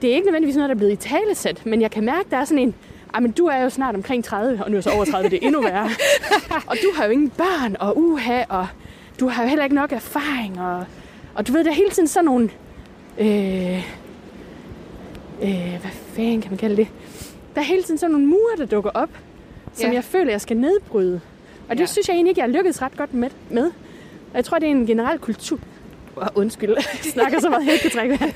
det 0.03 0.11
er 0.11 0.15
ikke 0.15 0.27
nødvendigvis 0.27 0.57
noget, 0.57 0.69
der 0.69 0.75
er 0.75 0.79
blevet 0.79 0.93
i 0.93 0.97
talesæt, 0.97 1.67
men 1.67 1.81
jeg 1.81 1.91
kan 1.91 2.05
mærke, 2.05 2.21
at 2.25 2.31
der 2.31 2.37
er 2.37 2.45
sådan 2.45 2.59
en, 2.59 2.75
"Ej, 3.15 3.21
men 3.21 3.31
du 3.31 3.47
er 3.47 3.63
jo 3.63 3.71
snart 3.71 3.95
omkring 3.95 4.25
30, 4.25 4.65
og 4.65 4.71
nu 4.71 4.77
er 4.77 4.81
så 4.81 4.91
over 4.91 5.05
30, 5.05 5.31
det 5.31 5.37
er 5.43 5.47
endnu 5.47 5.61
værre. 5.63 5.89
og 6.71 6.77
du 6.83 6.89
har 6.97 7.05
jo 7.05 7.11
ingen 7.11 7.31
børn 7.31 7.77
og 7.81 7.99
uha, 7.99 8.43
og 8.49 8.67
du 9.21 9.29
har 9.29 9.43
jo 9.43 9.49
heller 9.49 9.65
ikke 9.65 9.77
nok 9.77 9.93
erfaring, 9.93 10.61
og, 10.61 10.85
og 11.35 11.49
du 11.49 11.53
ved, 11.53 11.65
der 11.65 11.71
er 11.71 11.75
hele 11.75 11.91
tiden 11.91 12.09
sådan 12.09 12.25
nogle, 12.25 12.51
øh, 13.19 13.79
øh, 15.43 15.81
hvad 15.81 15.91
fanden 16.15 16.41
kan 16.41 16.51
man 16.51 16.59
kalde 16.59 16.77
det? 16.77 16.89
Der 17.55 17.61
er 17.61 17.65
hele 17.65 17.83
tiden 17.83 17.99
sådan 17.99 18.11
nogle 18.13 18.27
mure, 18.27 18.57
der 18.59 18.67
dukker 18.67 18.91
op, 18.95 19.11
som 19.75 19.89
Ja. 19.91 19.95
jeg 19.95 20.05
føler, 20.05 20.31
jeg 20.31 20.41
skal 20.41 20.57
nedbryde. 20.57 21.21
Og 21.69 21.77
det 21.77 21.81
Ja. 21.81 21.87
synes 21.87 22.09
jeg 22.09 22.15
egentlig 22.15 22.31
ikke, 22.31 22.41
jeg 22.41 22.49
har 22.49 22.53
lykkedes 22.57 22.83
ret 22.83 22.97
godt 22.97 23.15
med. 23.15 23.31
med. 23.51 23.65
Og 24.31 24.35
jeg 24.37 24.45
tror, 24.45 24.59
det 24.59 24.67
er 24.67 24.71
en 24.71 24.87
generel 24.87 25.19
kultur. 25.19 25.59
Oh, 26.17 26.27
undskyld, 26.35 26.71
jeg 26.77 26.85
snakker 27.13 27.41
så 27.41 27.49
meget, 27.49 27.65
jeg 27.67 27.73
ikke 27.73 27.83
kan 27.83 27.91
trække 27.91 28.21
vejret. 28.21 28.35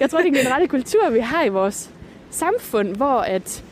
Jeg 0.00 0.10
tror, 0.10 0.18
det 0.18 0.26
er 0.26 0.30
en 0.30 0.34
generel 0.38 0.68
kultur, 0.68 1.10
vi 1.10 1.18
har 1.20 1.44
i 1.44 1.48
vores 1.48 1.90
samfund, 2.30 2.96
hvor 2.96 3.18
at 3.20 3.64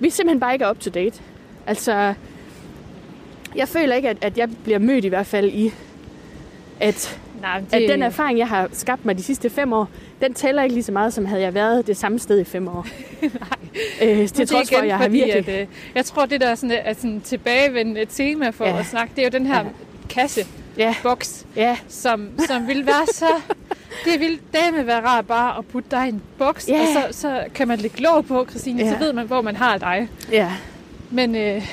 vi 0.00 0.10
simpelthen 0.10 0.40
bare 0.40 0.52
ikke 0.52 0.64
er 0.64 0.70
up 0.70 0.80
to 0.80 0.90
date. 0.90 1.20
Altså, 1.66 2.14
jeg 3.56 3.68
føler 3.68 3.94
ikke, 3.94 4.08
at, 4.08 4.16
at 4.20 4.38
jeg 4.38 4.48
bliver 4.64 4.78
mødt 4.78 5.04
i 5.04 5.08
hvert 5.08 5.26
fald 5.26 5.50
i, 5.52 5.72
at, 6.80 7.20
Nej, 7.40 7.60
det... 7.60 7.72
at 7.72 7.88
den 7.88 8.02
erfaring, 8.02 8.38
jeg 8.38 8.48
har 8.48 8.68
skabt 8.72 9.04
mig 9.04 9.18
de 9.18 9.22
sidste 9.22 9.50
fem 9.50 9.72
år, 9.72 9.88
den 10.22 10.34
tæller 10.34 10.62
ikke 10.62 10.74
lige 10.74 10.84
så 10.84 10.92
meget, 10.92 11.12
som 11.14 11.24
havde 11.24 11.42
jeg 11.42 11.54
været 11.54 11.86
det 11.86 11.96
samme 11.96 12.18
sted 12.18 12.40
i 12.40 12.44
fem 12.44 12.68
år. 12.68 12.86
Nej. 13.22 13.30
Øh, 14.02 14.28
til 14.28 14.38
Men 14.38 14.46
trods 14.46 14.70
for, 14.70 14.78
at 14.78 14.86
jeg 14.88 14.96
har 14.98 15.08
virkelig... 15.08 15.48
At, 15.48 15.60
øh, 15.60 15.66
jeg 15.94 16.04
tror, 16.04 16.26
det 16.26 16.40
der 16.40 16.48
er 16.48 16.54
sådan, 16.54 16.76
er 16.84 16.92
sådan 16.92 17.20
tilbagevendende 17.20 18.04
tema 18.04 18.50
for 18.50 18.64
Ja. 18.64 18.78
at 18.78 18.86
snakke, 18.86 19.12
det 19.16 19.22
er 19.22 19.26
jo 19.32 19.38
den 19.38 19.46
her 19.46 19.58
ja. 19.58 19.64
kasse, 20.08 20.46
Ja, 20.78 20.94
boks, 21.02 21.46
ja, 21.56 21.76
som, 21.88 22.28
som 22.46 22.66
vil 22.68 22.86
være 22.86 23.06
så... 23.12 23.26
Det 24.04 24.20
vil 24.20 24.40
dame 24.54 24.86
være 24.86 25.06
rart 25.06 25.26
bare 25.26 25.58
at 25.58 25.66
putte 25.66 25.90
dig 25.90 26.06
i 26.06 26.08
en 26.08 26.22
boks, 26.38 26.68
Ja. 26.68 26.80
og 26.80 26.86
så, 27.12 27.18
så 27.20 27.44
kan 27.54 27.68
man 27.68 27.78
lægge 27.78 28.02
låg 28.02 28.26
på, 28.26 28.46
Christine, 28.50 28.82
Ja. 28.82 28.92
så 28.92 28.98
ved 28.98 29.12
man, 29.12 29.26
hvor 29.26 29.40
man 29.42 29.56
har 29.56 29.78
dig. 29.78 30.08
ja. 30.32 30.52
Men, 31.10 31.34
øh, 31.36 31.66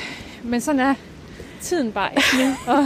men 0.43 0.61
sådan 0.61 0.79
er 0.79 0.93
tiden 1.61 1.91
bare 1.91 2.09
ikke 2.11 2.45
nu. 2.47 2.55
Og 2.73 2.85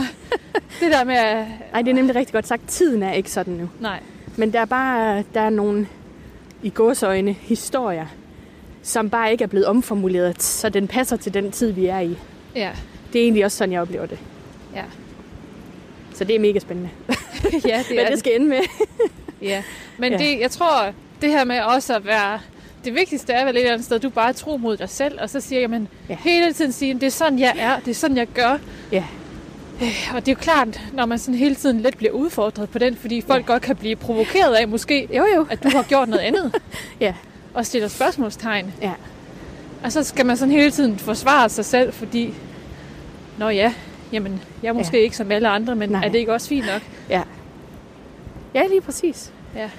det 0.80 0.92
der 0.92 1.04
med 1.04 1.14
at... 1.14 1.46
Ej, 1.74 1.82
det 1.82 1.90
er 1.90 1.94
nemlig 1.94 2.16
rigtig 2.16 2.32
godt 2.32 2.46
sagt. 2.46 2.68
Tiden 2.68 3.02
er 3.02 3.12
ikke 3.12 3.30
sådan 3.30 3.54
nu. 3.54 3.68
Nej, 3.80 4.00
Men 4.36 4.52
der 4.52 4.60
er 4.60 4.64
bare 4.64 5.24
der 5.34 5.40
er 5.40 5.50
nogle 5.50 5.86
i 6.62 6.70
gåsøjne 6.70 7.32
historier, 7.32 8.06
som 8.82 9.10
bare 9.10 9.32
ikke 9.32 9.44
er 9.44 9.48
blevet 9.48 9.66
omformuleret, 9.66 10.42
så 10.42 10.68
den 10.68 10.88
passer 10.88 11.16
til 11.16 11.34
den 11.34 11.52
tid, 11.52 11.70
vi 11.72 11.86
er 11.86 12.00
i. 12.00 12.18
ja. 12.54 12.70
Det 13.12 13.18
er 13.18 13.22
egentlig 13.24 13.44
også 13.44 13.56
sådan, 13.56 13.72
jeg 13.72 13.80
oplever 13.80 14.06
det. 14.06 14.18
Ja. 14.74 14.82
Så 16.16 16.24
det 16.24 16.36
er 16.36 16.40
mega 16.40 16.58
spændende. 16.58 16.90
ja, 17.68 17.78
det 17.78 17.86
Hvad 17.86 17.96
er 17.96 18.02
det 18.02 18.10
det. 18.10 18.18
skal 18.18 18.32
ende 18.34 18.46
med. 18.46 18.58
Ja. 19.42 19.62
Men 19.98 20.12
Ja. 20.12 20.18
det, 20.18 20.40
jeg 20.40 20.50
tror, 20.50 20.92
det 21.22 21.30
her 21.30 21.44
med 21.44 21.60
også 21.60 21.96
at 21.96 22.06
være... 22.06 22.40
Det 22.84 22.94
vigtigste 22.94 23.32
er 23.32 23.44
vel 23.44 23.56
et 23.56 23.60
eller 23.60 23.72
andet 23.72 23.84
sted, 23.86 23.98
du 23.98 24.10
bare 24.10 24.28
er 24.28 24.32
tro 24.32 24.56
mod 24.56 24.76
dig 24.76 24.88
selv, 24.88 25.18
og 25.20 25.30
så 25.30 25.40
siger 25.40 25.60
jeg, 25.60 25.70
men 25.70 25.88
Ja. 26.08 26.14
ja. 26.24 26.30
hele 26.30 26.52
tiden 26.52 26.72
sige, 26.72 26.94
det 26.94 27.02
er 27.02 27.10
sådan, 27.10 27.38
jeg 27.38 27.54
er, 27.58 27.78
det 27.80 27.90
er 27.90 27.94
sådan, 27.94 28.16
jeg 28.16 28.26
gør. 28.26 28.58
Ja. 28.92 29.04
Øh, 29.82 30.10
Og 30.14 30.26
det 30.26 30.32
er 30.32 30.36
jo 30.36 30.40
klart, 30.42 30.80
når 30.92 31.06
man 31.06 31.18
sådan 31.18 31.34
hele 31.34 31.54
tiden 31.54 31.80
lidt 31.80 31.96
bliver 31.98 32.12
udfordret 32.12 32.70
på 32.70 32.78
den, 32.78 32.96
fordi 32.96 33.20
folk 33.20 33.40
Ja. 33.48 33.52
godt 33.52 33.62
kan 33.62 33.76
blive 33.76 33.96
provokeret 33.96 34.54
af 34.54 34.68
måske, 34.68 35.08
Jo, 35.16 35.26
jo. 35.36 35.46
at 35.50 35.62
du 35.62 35.68
har 35.68 35.82
gjort 35.82 36.08
noget 36.08 36.22
andet. 36.22 36.54
Ja. 37.00 37.14
Og 37.54 37.66
stiller 37.66 37.88
spørgsmålstegn. 37.88 38.72
Ja. 38.82 38.92
Og 39.84 39.92
så 39.92 40.02
skal 40.04 40.26
man 40.26 40.36
sådan 40.36 40.52
hele 40.52 40.70
tiden 40.70 40.98
forsvare 40.98 41.48
sig 41.48 41.64
selv, 41.64 41.92
fordi, 41.92 42.34
nå 43.38 43.48
ja, 43.48 43.72
jamen, 44.12 44.40
jeg 44.62 44.68
er 44.68 44.72
måske 44.72 44.96
Ja. 44.96 45.02
ikke 45.02 45.16
som 45.16 45.30
alle 45.30 45.48
andre, 45.48 45.74
men. 45.76 45.88
Nej. 45.88 46.04
er 46.04 46.08
det 46.08 46.18
ikke 46.18 46.32
også 46.32 46.48
fint 46.48 46.66
nok? 46.66 46.82
Ja. 47.10 47.22
Ja, 48.54 48.66
lige 48.66 48.80
præcis. 48.80 49.32
Ja. 49.56 49.70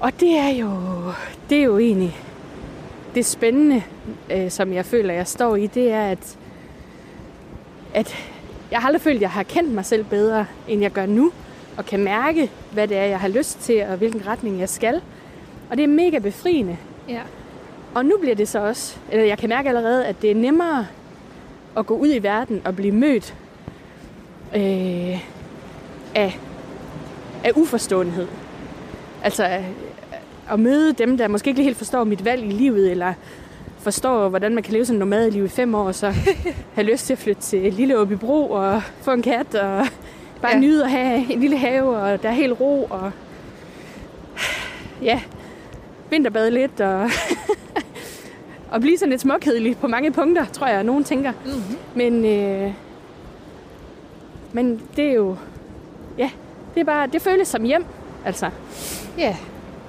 Og 0.00 0.20
det 0.20 0.38
er 0.38 0.48
jo, 0.48 0.70
det 1.50 1.58
er 1.58 1.62
jo 1.62 1.78
egentlig 1.78 2.16
det 3.14 3.26
spændende, 3.26 3.82
øh, 4.30 4.50
som 4.50 4.72
jeg 4.72 4.84
føler, 4.86 5.14
jeg 5.14 5.26
står 5.26 5.56
i, 5.56 5.66
det 5.66 5.90
er, 5.92 6.02
at, 6.04 6.36
at 7.94 8.16
jeg 8.70 8.80
har 8.80 8.86
aldrig 8.88 9.02
følt, 9.02 9.16
at 9.16 9.22
jeg 9.22 9.30
har 9.30 9.42
kendt 9.42 9.72
mig 9.74 9.84
selv 9.84 10.04
bedre, 10.04 10.46
end 10.68 10.82
jeg 10.82 10.90
gør 10.90 11.06
nu, 11.06 11.32
og 11.76 11.84
kan 11.86 12.00
mærke, 12.04 12.50
hvad 12.72 12.88
det 12.88 12.96
er, 12.96 13.04
jeg 13.04 13.20
har 13.20 13.28
lyst 13.28 13.60
til, 13.60 13.82
og 13.90 13.96
hvilken 13.96 14.26
retning 14.26 14.60
jeg 14.60 14.68
skal. 14.68 15.00
Og 15.70 15.76
det 15.76 15.82
er 15.82 15.88
mega 15.88 16.18
befriende. 16.18 16.76
Ja. 17.08 17.20
Og 17.94 18.04
nu 18.04 18.16
bliver 18.20 18.34
det 18.36 18.48
så 18.48 18.58
også, 18.58 18.96
eller 19.10 19.24
jeg 19.24 19.38
kan 19.38 19.48
mærke 19.48 19.68
allerede, 19.68 20.06
at 20.06 20.22
det 20.22 20.30
er 20.30 20.34
nemmere 20.34 20.86
at 21.76 21.86
gå 21.86 21.96
ud 21.96 22.08
i 22.14 22.18
verden 22.18 22.62
og 22.64 22.76
blive 22.76 22.94
mødt 22.94 23.34
øh, 24.54 25.24
af, 26.14 26.38
af 27.44 27.52
uforståenhed. 27.54 28.26
Altså 29.22 29.62
at 30.50 30.60
møde 30.60 30.92
dem, 30.92 31.18
der 31.18 31.28
måske 31.28 31.48
ikke 31.48 31.58
lige 31.58 31.64
helt 31.64 31.76
forstår 31.76 32.04
mit 32.04 32.24
valg 32.24 32.44
i 32.44 32.50
livet, 32.50 32.90
eller 32.90 33.14
forstår, 33.78 34.28
hvordan 34.28 34.54
man 34.54 34.62
kan 34.62 34.72
leve 34.72 34.84
sådan 34.84 34.96
et 34.96 35.00
nomadeliv 35.00 35.44
i 35.44 35.48
fem 35.48 35.74
år, 35.74 35.84
og 35.84 35.94
så 35.94 36.14
have 36.74 36.90
lyst 36.90 37.06
til 37.06 37.12
at 37.12 37.18
flytte 37.18 37.42
til 37.42 37.72
Lille 37.72 37.98
Åbybro 37.98 38.50
og 38.50 38.82
få 39.02 39.10
en 39.10 39.22
kat 39.22 39.54
og 39.54 39.86
Bare 40.42 40.52
ja. 40.52 40.58
nyde 40.58 40.84
at 40.84 40.90
have 40.90 41.32
en 41.32 41.40
lille 41.40 41.58
have, 41.58 41.96
og 41.96 42.22
der 42.22 42.28
er 42.28 42.32
helt 42.32 42.60
ro, 42.60 42.86
og 42.90 43.12
ja, 45.02 45.20
vinterbade 46.10 46.50
lidt, 46.50 46.80
og, 46.80 47.10
og 48.72 48.80
blive 48.80 48.98
sådan 48.98 49.10
lidt 49.10 49.20
småkedelig 49.20 49.76
på 49.76 49.86
mange 49.86 50.12
punkter, 50.12 50.46
tror 50.46 50.66
jeg, 50.66 50.84
nogen 50.84 51.04
tænker. 51.04 51.32
Mm-hmm. 51.32 51.76
Men, 51.94 52.24
øh, 52.24 52.72
men 54.52 54.80
det 54.96 55.04
er 55.08 55.12
jo, 55.12 55.36
ja, 56.18 56.30
det, 56.74 56.80
er 56.80 56.84
bare, 56.84 57.06
det 57.06 57.22
føles 57.22 57.48
som 57.48 57.62
hjem, 57.62 57.84
altså. 58.24 58.50
Ja, 59.18 59.36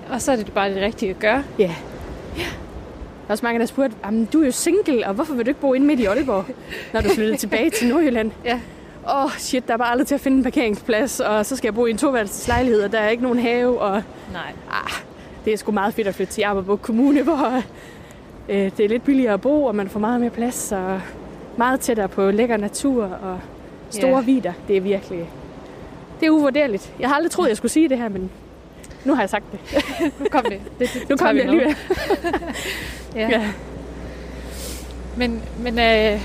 og 0.09 0.21
så 0.21 0.31
er 0.31 0.35
det 0.35 0.51
bare 0.53 0.69
det 0.73 0.81
rigtige 0.81 1.09
at 1.09 1.19
gøre. 1.19 1.43
Ja. 1.59 1.71
ja. 2.37 2.43
Der 2.43 3.29
er 3.29 3.31
også 3.33 3.45
mange, 3.45 3.59
der 3.59 3.65
spurgte, 3.65 3.95
"Jamen, 4.05 4.25
du 4.25 4.41
er 4.41 4.45
jo 4.45 4.51
single, 4.51 5.07
og 5.07 5.13
hvorfor 5.13 5.33
vil 5.33 5.45
du 5.45 5.49
ikke 5.49 5.59
bo 5.61 5.73
inde 5.73 5.85
midt 5.87 5.99
i 5.99 6.05
Aalborg, 6.05 6.45
når 6.93 7.01
du 7.01 7.09
flytter 7.09 7.37
tilbage 7.37 7.69
til 7.69 7.87
Nordjylland? 7.87 8.31
Ja. 8.45 8.59
Åh, 9.09 9.23
oh, 9.25 9.31
shit, 9.31 9.67
der 9.67 9.73
er 9.73 9.77
bare 9.77 9.91
aldrig 9.91 10.07
til 10.07 10.15
at 10.15 10.21
finde 10.21 10.37
en 10.37 10.43
parkeringsplads, 10.43 11.19
og 11.19 11.45
så 11.45 11.55
skal 11.55 11.67
jeg 11.67 11.75
bo 11.75 11.85
i 11.85 11.91
en 11.91 11.97
toværelseslejlighed, 11.97 12.83
og 12.83 12.91
der 12.91 12.99
er 12.99 13.09
ikke 13.09 13.23
nogen 13.23 13.39
have, 13.39 13.81
og 13.81 14.03
Nej. 14.33 14.51
ah, 14.71 14.91
det 15.45 15.53
er 15.53 15.57
sgu 15.57 15.71
meget 15.71 15.93
fedt 15.93 16.07
at 16.07 16.15
flytte 16.15 16.33
til 16.33 16.41
Jammerbugt 16.41 16.81
Kommune, 16.81 17.21
hvor 17.23 17.61
øh, 18.49 18.71
det 18.77 18.79
er 18.79 18.89
lidt 18.89 19.03
billigere 19.03 19.33
at 19.33 19.41
bo, 19.41 19.65
og 19.65 19.75
man 19.75 19.89
får 19.89 19.99
meget 19.99 20.21
mere 20.21 20.29
plads, 20.29 20.71
og 20.71 21.01
meget 21.57 21.79
tættere 21.79 22.07
på 22.07 22.31
lækker 22.31 22.57
natur 22.57 23.03
og 23.03 23.39
store 23.93 24.11
yeah. 24.13 24.27
vider. 24.27 24.53
Det 24.67 24.77
er 24.77 24.81
virkelig, 24.81 25.29
det 26.19 26.25
er 26.25 26.29
uvurderligt. 26.29 26.93
Jeg 26.99 27.09
har 27.09 27.15
aldrig 27.15 27.31
troet, 27.31 27.47
jeg 27.49 27.57
skulle 27.57 27.71
sige 27.71 27.89
det 27.89 27.97
her, 27.97 28.09
men 28.09 28.31
nu 29.05 29.13
har 29.15 29.21
jeg 29.21 29.29
sagt 29.29 29.45
det. 29.51 29.59
Nu 30.19 30.25
kom 30.31 30.43
det. 30.49 30.59
det, 30.79 30.89
det 30.93 31.09
Nu 31.09 31.17
kom 31.17 31.35
med. 31.35 31.41
alligevel. 31.43 31.75
Ja. 33.15 33.29
Ja. 33.29 33.51
Men, 35.17 35.41
men 35.59 35.79
øh, 35.79 36.21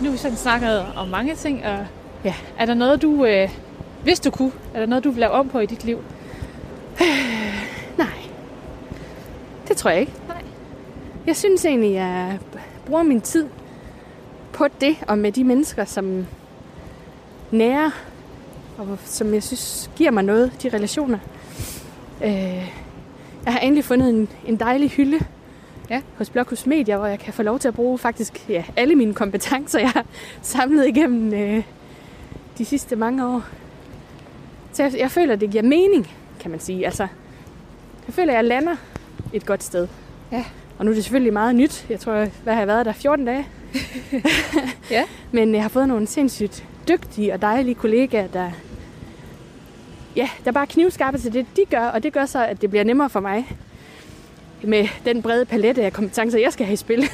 nu 0.00 0.04
har 0.04 0.10
vi 0.10 0.16
sådan 0.18 0.36
snakket 0.36 0.86
om 0.96 1.08
mange 1.08 1.34
ting, 1.34 1.64
og 1.66 1.86
Ja. 2.24 2.34
er 2.58 2.66
der 2.66 2.74
noget, 2.74 3.02
du, 3.02 3.24
øh, 3.24 3.48
hvis 4.02 4.20
du 4.20 4.30
kunne, 4.30 4.52
er 4.74 4.80
der 4.80 4.86
noget, 4.86 5.04
du 5.04 5.10
vil 5.10 5.20
lave 5.20 5.32
om 5.32 5.48
på 5.48 5.58
i 5.58 5.66
dit 5.66 5.84
liv? 5.84 5.98
Nej, 7.98 8.06
det 9.68 9.76
tror 9.76 9.90
jeg 9.90 10.00
ikke. 10.00 10.12
Nej. 10.28 10.42
Jeg 11.26 11.36
synes 11.36 11.64
egentlig, 11.64 11.92
jeg 11.94 12.38
bruger 12.86 13.02
min 13.02 13.20
tid 13.20 13.46
på 14.52 14.66
det, 14.80 14.96
og 15.08 15.18
med 15.18 15.32
de 15.32 15.44
mennesker, 15.44 15.84
som 15.84 16.26
nærer, 17.50 17.90
og 18.78 18.98
som 19.04 19.34
jeg 19.34 19.42
synes 19.42 19.90
giver 19.96 20.10
mig 20.10 20.22
noget, 20.24 20.52
de 20.62 20.68
relationer. 20.68 21.18
Øh, 22.24 22.30
jeg 23.44 23.52
har 23.52 23.58
endelig 23.58 23.84
fundet 23.84 24.08
en, 24.10 24.28
en 24.46 24.56
dejlig 24.56 24.90
hylde 24.90 25.18
Ja. 25.90 26.00
hos 26.18 26.30
Blokhus 26.30 26.66
Media, 26.66 26.96
hvor 26.96 27.06
jeg 27.06 27.18
kan 27.18 27.32
få 27.32 27.42
lov 27.42 27.58
til 27.58 27.68
at 27.68 27.74
bruge 27.74 27.98
faktisk 27.98 28.44
ja, 28.48 28.64
alle 28.76 28.94
mine 28.94 29.14
kompetencer, 29.14 29.78
jeg 29.78 29.90
har 29.90 30.04
samlet 30.42 30.88
igennem 30.88 31.32
øh, 31.34 31.62
de 32.58 32.64
sidste 32.64 32.96
mange 32.96 33.26
år. 33.26 33.42
Så 34.72 34.82
jeg, 34.82 34.94
jeg 34.98 35.10
føler, 35.10 35.36
det 35.36 35.50
giver 35.50 35.62
mening, 35.62 36.10
kan 36.40 36.50
man 36.50 36.60
sige. 36.60 36.84
Altså, 36.86 37.02
jeg 38.06 38.14
føler, 38.14 38.32
jeg 38.32 38.44
lander 38.44 38.76
et 39.32 39.46
godt 39.46 39.62
sted. 39.62 39.88
Ja. 40.32 40.44
Og 40.78 40.84
nu 40.84 40.90
er 40.90 40.94
det 40.94 41.04
selvfølgelig 41.04 41.32
meget 41.32 41.54
nyt. 41.54 41.86
Jeg 41.90 42.00
tror, 42.00 42.26
hvad 42.44 42.52
har 42.54 42.60
jeg 42.60 42.68
været 42.68 42.86
der? 42.86 42.92
14 42.92 43.24
dage? 43.26 43.46
Ja. 44.90 45.04
Men 45.32 45.54
jeg 45.54 45.62
har 45.62 45.68
fået 45.68 45.88
nogle 45.88 46.06
sindssygt 46.06 46.64
dygtige 46.88 47.32
og 47.32 47.42
dejlige 47.42 47.74
kollegaer, 47.74 48.26
der, 48.26 48.50
ja, 50.16 50.28
der 50.44 50.52
bare 50.52 50.66
knivskarpe 50.66 51.18
til 51.18 51.32
det, 51.32 51.46
de 51.56 51.62
gør. 51.70 51.84
Og 51.86 52.02
det 52.02 52.12
gør 52.12 52.26
så, 52.26 52.44
at 52.46 52.62
det 52.62 52.70
bliver 52.70 52.84
nemmere 52.84 53.10
for 53.10 53.20
mig 53.20 53.56
med 54.62 54.88
den 55.04 55.22
brede 55.22 55.44
palette 55.44 55.82
af 55.84 55.92
kompetencer, 55.92 56.38
jeg 56.38 56.52
skal 56.52 56.66
have 56.66 56.72
i 56.74 56.76
spil, 56.76 57.04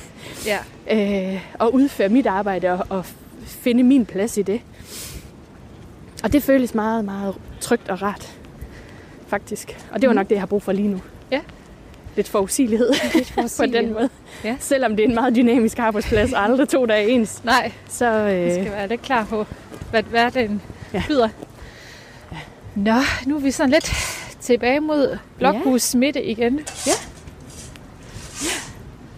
Ja. 0.46 0.58
øh, 1.34 1.40
og 1.58 1.74
udføre 1.74 2.08
mit 2.08 2.26
arbejde 2.26 2.70
og, 2.72 2.86
og 2.90 3.04
finde 3.46 3.82
min 3.82 4.06
plads 4.06 4.36
i 4.38 4.42
det. 4.42 4.60
Og 6.24 6.32
det 6.32 6.42
føles 6.42 6.74
meget, 6.74 7.04
meget 7.04 7.34
trygt 7.60 7.88
og 7.88 8.02
rart, 8.02 8.38
faktisk. 9.26 9.76
Og 9.92 10.02
det 10.02 10.08
var 10.08 10.12
Mhm. 10.12 10.18
nok 10.18 10.28
det, 10.28 10.34
jeg 10.34 10.40
har 10.42 10.46
brug 10.46 10.62
for 10.62 10.72
lige 10.72 10.88
nu. 10.88 11.00
Ja. 11.30 11.40
Lidt 12.16 12.28
forudsigelighed 12.28 12.90
på 13.58 13.66
den 13.66 13.92
måde. 13.92 14.08
Ja. 14.44 14.56
Selvom 14.60 14.96
det 14.96 15.04
er 15.04 15.08
en 15.08 15.14
meget 15.14 15.36
dynamisk 15.36 15.78
arbejdsplads, 15.78 16.32
og 16.32 16.42
aldrig 16.44 16.68
to 16.68 16.86
dage 16.86 17.08
ens, 17.08 17.44
Nej, 17.44 17.72
så 17.88 18.06
øh, 18.06 18.52
skal 18.52 18.72
være 18.72 18.88
lidt 18.88 19.02
klar 19.02 19.24
på, 19.24 19.46
hvad 19.93 20.03
hverdagen 20.03 20.62
ja. 20.93 20.99
Ja. 20.99 21.03
byder. 21.09 21.28
Nå, 22.74 22.95
nu 23.26 23.36
er 23.36 23.40
vi 23.40 23.51
sådan 23.51 23.70
lidt 23.70 23.93
tilbage 24.40 24.80
mod 24.80 25.18
Blokhus 25.38 25.95
Midte 25.95 26.24
igen. 26.24 26.61
Ja. 26.86 26.93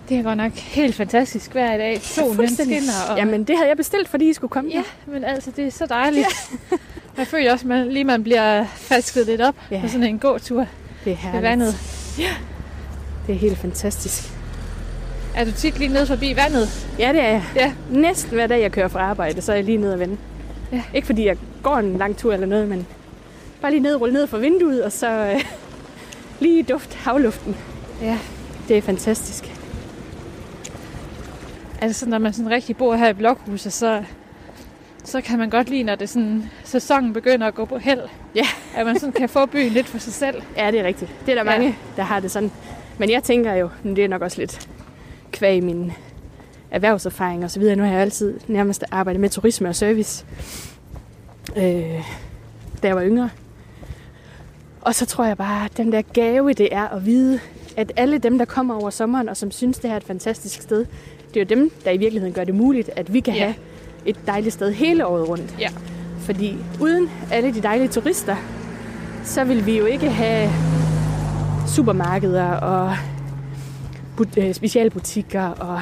Det 0.09 0.18
er 0.18 0.22
godt 0.22 0.37
nok 0.37 0.53
helt 0.53 0.95
fantastisk 0.95 1.53
hver 1.53 1.77
dag. 1.79 2.01
Solen 2.03 2.29
den 2.29 2.37
fuldstændig. 2.37 2.77
skinner. 2.77 2.93
Og... 3.11 3.18
Jamen, 3.18 3.45
det 3.45 3.57
havde 3.57 3.68
jeg 3.68 3.77
bestilt, 3.77 4.09
fordi 4.09 4.29
I 4.31 4.33
skulle 4.33 4.51
komme. 4.51 4.70
Ja, 4.70 4.83
men 5.07 5.25
altså, 5.25 5.51
det 5.57 5.66
er 5.66 5.70
så 5.70 5.87
dejligt. 5.87 6.27
Ja. 6.70 6.77
Jeg 7.18 7.27
føler 7.27 7.53
også, 7.53 7.62
at 7.64 7.68
man, 7.68 7.89
lige 7.89 8.05
man 8.05 8.22
bliver 8.22 8.64
fasket 8.75 9.27
lidt 9.27 9.41
op 9.41 9.55
Ja. 9.70 9.81
på 9.81 9.89
sådan 9.89 10.03
en 10.07 10.18
gåtur 10.18 10.66
det 11.05 11.18
er 11.27 11.33
ved 11.33 11.41
vandet. 11.41 11.77
Det 13.27 13.35
er 13.35 13.39
helt 13.39 13.59
fantastisk. 13.59 14.31
Er 15.37 15.45
du 15.45 15.53
tit 15.53 15.79
lige 15.79 15.89
nede 15.93 16.07
forbi 16.07 16.37
vandet? 16.37 16.87
Ja, 16.99 17.12
det 17.12 17.20
er 17.20 17.29
jeg. 17.29 17.43
Ja. 17.57 17.72
Næsten 17.91 18.35
hver 18.35 18.47
dag, 18.47 18.61
jeg 18.61 18.72
kører 18.72 18.89
fra 18.89 19.01
arbejde, 19.01 19.43
så 19.43 19.53
er 19.53 19.57
jeg 19.57 19.64
lige 19.64 19.79
nede 19.79 19.93
og 19.95 19.99
vende. 20.01 20.16
Ja. 20.72 20.82
Ikke 20.94 21.06
fordi 21.06 21.26
jeg 21.26 21.36
går 21.62 21.76
en 21.76 21.96
lang 21.96 22.16
tur 22.16 22.32
eller 22.32 22.46
noget, 22.46 22.68
men 22.68 22.86
bare 23.62 23.70
lige 23.72 23.82
ned 23.82 23.96
rulle 23.96 24.14
ned 24.14 24.26
fra 24.26 24.38
vinduet, 24.38 24.84
og 24.84 24.92
så 24.92 25.08
øh, 25.10 25.44
lige 26.40 26.62
duft 26.62 26.94
havluften. 26.94 27.56
Ja. 28.02 28.18
Det 28.68 28.78
er 28.78 28.82
fantastisk. 28.82 29.52
Altså, 31.80 32.08
når 32.08 32.18
man 32.18 32.32
sådan 32.32 32.50
rigtig 32.50 32.76
bor 32.76 32.94
her 32.94 33.08
i 33.08 33.12
Blokhuset, 33.12 33.72
så, 33.72 34.02
så 35.04 35.20
kan 35.20 35.38
man 35.38 35.50
godt 35.50 35.68
lide, 35.70 35.82
når 35.82 35.94
det 35.94 36.08
sådan, 36.08 36.50
sæsonen 36.64 37.12
begynder 37.12 37.46
at 37.46 37.54
gå 37.54 37.64
på 37.64 37.78
held. 37.78 38.00
Ja. 38.34 38.46
At 38.76 38.86
man 38.86 38.98
sådan 38.98 39.12
kan 39.12 39.28
få 39.28 39.46
byen 39.46 39.72
lidt 39.72 39.86
for 39.86 39.98
sig 39.98 40.12
selv. 40.12 40.42
Ja, 40.56 40.70
det 40.70 40.80
er 40.80 40.84
rigtigt. 40.84 41.10
Det 41.26 41.38
er 41.38 41.42
der 41.44 41.52
Ja. 41.52 41.58
mange, 41.58 41.76
der 41.96 42.02
har 42.02 42.20
det 42.20 42.30
sådan. 42.30 42.50
Men 42.98 43.10
jeg 43.10 43.22
tænker 43.22 43.52
jo, 43.54 43.68
men 43.82 43.96
det 43.96 44.04
er 44.04 44.08
nok 44.08 44.22
også 44.22 44.38
lidt 44.40 44.68
kvæg 45.32 45.62
min 45.62 45.92
erhvervserfaring 46.75 47.45
og 47.45 47.51
så 47.51 47.61
videre. 47.61 47.77
Nu 47.77 47.83
har 47.83 47.91
jeg 47.91 48.01
altid 48.01 48.35
nærmest 48.49 48.85
arbejdet 48.91 49.20
med 49.20 49.29
turisme 49.31 49.68
og 49.68 49.75
service, 49.77 50.25
øh, 51.57 51.62
da 52.83 52.87
jeg 52.89 52.97
var 52.97 53.03
yngre. 53.05 53.31
Og 54.81 54.95
så 54.95 55.07
tror 55.07 55.25
jeg 55.25 55.37
bare, 55.37 55.64
at 55.64 55.77
den 55.77 55.93
der 55.93 56.03
gave, 56.12 56.53
det 56.53 56.68
er 56.72 56.89
at 56.89 57.07
vide, 57.07 57.41
at 57.77 57.93
alle 57.97 58.18
dem, 58.18 58.39
der 58.39 58.45
kommer 58.45 58.75
over 58.81 58.91
sommeren, 58.91 59.29
og 59.29 59.37
som 59.37 59.51
synes, 59.51 59.79
det 59.79 59.91
her 59.91 59.93
er 59.95 59.97
et 60.01 60.05
fantastisk 60.05 60.62
sted, 60.62 60.87
det 61.35 61.41
er 61.41 61.45
jo 61.45 61.47
dem, 61.61 61.70
der 61.85 61.91
i 61.91 61.97
virkeligheden 61.97 62.35
gør 62.35 62.45
det 62.45 62.55
muligt, 62.55 62.91
at 62.97 63.12
vi 63.12 63.20
kan 63.20 63.35
Ja. 63.35 63.41
have 63.45 63.55
et 64.07 64.16
dejligt 64.27 64.53
sted 64.55 64.72
hele 64.72 65.07
året 65.07 65.29
rundt. 65.29 65.55
Ja. 65.61 65.68
Fordi 66.18 66.57
uden 66.81 67.11
alle 67.33 67.55
de 67.55 67.62
dejlige 67.62 67.89
turister, 67.89 68.37
så 69.25 69.45
vil 69.45 69.66
vi 69.66 69.79
jo 69.79 69.85
ikke 69.85 70.11
have 70.11 70.51
supermarkeder 71.68 72.45
og 72.51 72.97
øh, 74.39 74.55
specialbutikker, 74.55 75.43
og 75.43 75.81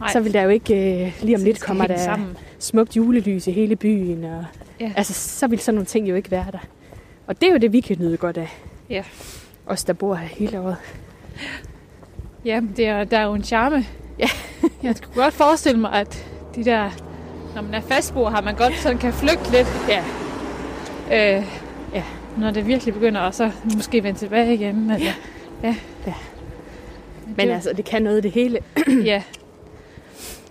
Nej, 0.00 0.12
så 0.12 0.20
vil 0.20 0.32
der 0.32 0.42
jo 0.42 0.48
ikke 0.48 1.04
øh, 1.06 1.18
lige 1.22 1.36
om 1.36 1.44
lidt 1.44 1.60
kommer 1.60 1.84
hænge 1.84 1.94
der 1.96 2.04
sammen. 2.04 2.36
smukt 2.58 2.96
julelys 2.96 3.46
i 3.46 3.50
hele 3.52 3.76
byen, 3.76 4.24
og 4.24 4.44
Ja. 4.80 4.92
altså, 4.96 5.12
så 5.12 5.46
vil 5.46 5.58
sådan 5.58 5.74
nogle 5.74 5.86
ting 5.86 6.08
jo 6.08 6.14
ikke 6.14 6.30
være 6.30 6.46
der. 6.52 6.58
Og 7.26 7.40
det 7.40 7.48
er 7.48 7.52
jo 7.52 7.58
det, 7.58 7.72
vi 7.72 7.80
kan 7.80 7.96
nyde 8.00 8.16
godt 8.16 8.36
af. 8.36 8.48
Ja. 8.90 9.02
Os, 9.66 9.84
der 9.84 9.92
bor 9.92 10.14
her 10.14 10.26
hele 10.28 10.60
året. 10.60 10.76
Ja, 12.44 12.60
det 12.76 12.86
er, 12.86 13.04
der 13.04 13.18
er 13.18 13.24
jo 13.24 13.34
en 13.34 13.44
charme. 13.44 13.84
Ja. 14.18 14.28
jeg 14.82 14.94
kunne 15.02 15.22
godt 15.22 15.34
forestille 15.34 15.80
mig, 15.80 15.92
at 15.92 16.26
de 16.56 16.64
der, 16.64 16.90
når 17.54 17.62
man 17.62 17.74
er 17.74 17.80
fastboer, 17.80 18.30
har 18.30 18.40
man 18.42 18.54
godt 18.54 18.78
sådan 18.78 18.98
kan 18.98 19.12
flygte 19.12 19.50
lidt. 19.52 19.68
Ja. 19.88 20.04
Øh, 21.38 21.44
Ja. 21.94 22.02
Når 22.38 22.50
det 22.50 22.66
virkelig 22.66 22.94
begynder, 22.94 23.20
og 23.20 23.34
så 23.34 23.50
måske 23.76 24.02
vende 24.02 24.18
tilbage 24.18 24.54
igen. 24.54 24.90
Eller, 24.90 24.96
ja. 25.62 25.76
Ja. 26.06 26.14
Men 27.26 27.34
Men 27.36 27.48
det, 27.48 27.54
altså, 27.54 27.72
det 27.76 27.84
kan 27.84 28.02
noget 28.02 28.22
det 28.22 28.30
hele. 28.30 28.58
Ja, 29.04 29.22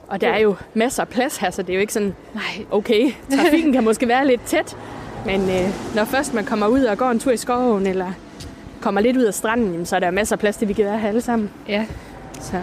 Og 0.09 0.21
der 0.21 0.29
er 0.29 0.39
jo 0.39 0.55
masser 0.73 1.03
af 1.03 1.07
plads 1.07 1.37
her, 1.37 1.51
så 1.51 1.61
det 1.61 1.69
er 1.69 1.73
jo 1.73 1.81
ikke 1.81 1.93
sådan, 1.93 2.15
nej, 2.33 2.65
okay, 2.71 3.11
trafikken 3.35 3.73
kan 3.73 3.83
måske 3.83 4.07
være 4.07 4.27
lidt 4.27 4.41
tæt, 4.45 4.77
men 5.25 5.41
øh, 5.41 5.95
når 5.95 6.05
først 6.05 6.33
man 6.33 6.45
kommer 6.45 6.67
ud 6.67 6.83
og 6.83 6.97
går 6.97 7.09
en 7.09 7.19
tur 7.19 7.31
i 7.31 7.37
skoven, 7.37 7.87
eller 7.87 8.11
kommer 8.81 9.01
lidt 9.01 9.17
ud 9.17 9.23
af 9.23 9.33
stranden, 9.33 9.71
jamen, 9.71 9.85
så 9.85 9.95
er 9.95 9.99
der 9.99 10.11
masser 10.11 10.35
af 10.35 10.39
plads 10.39 10.57
til, 10.57 10.67
vi 10.67 10.73
kan 10.73 10.85
være 10.85 10.99
her 10.99 11.07
alle 11.07 11.21
sammen. 11.21 11.49
ja. 11.67 11.85
Så 12.41 12.61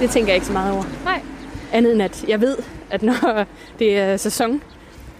det 0.00 0.10
tænker 0.10 0.28
jeg 0.28 0.34
ikke 0.34 0.46
så 0.46 0.52
meget 0.52 0.72
over. 0.72 0.84
Nej. 1.04 1.20
Andet 1.72 1.92
end, 1.92 2.02
at 2.02 2.24
jeg 2.28 2.40
ved, 2.40 2.56
at 2.90 3.02
når 3.02 3.44
det 3.78 3.98
er 3.98 4.16
sæson, 4.16 4.62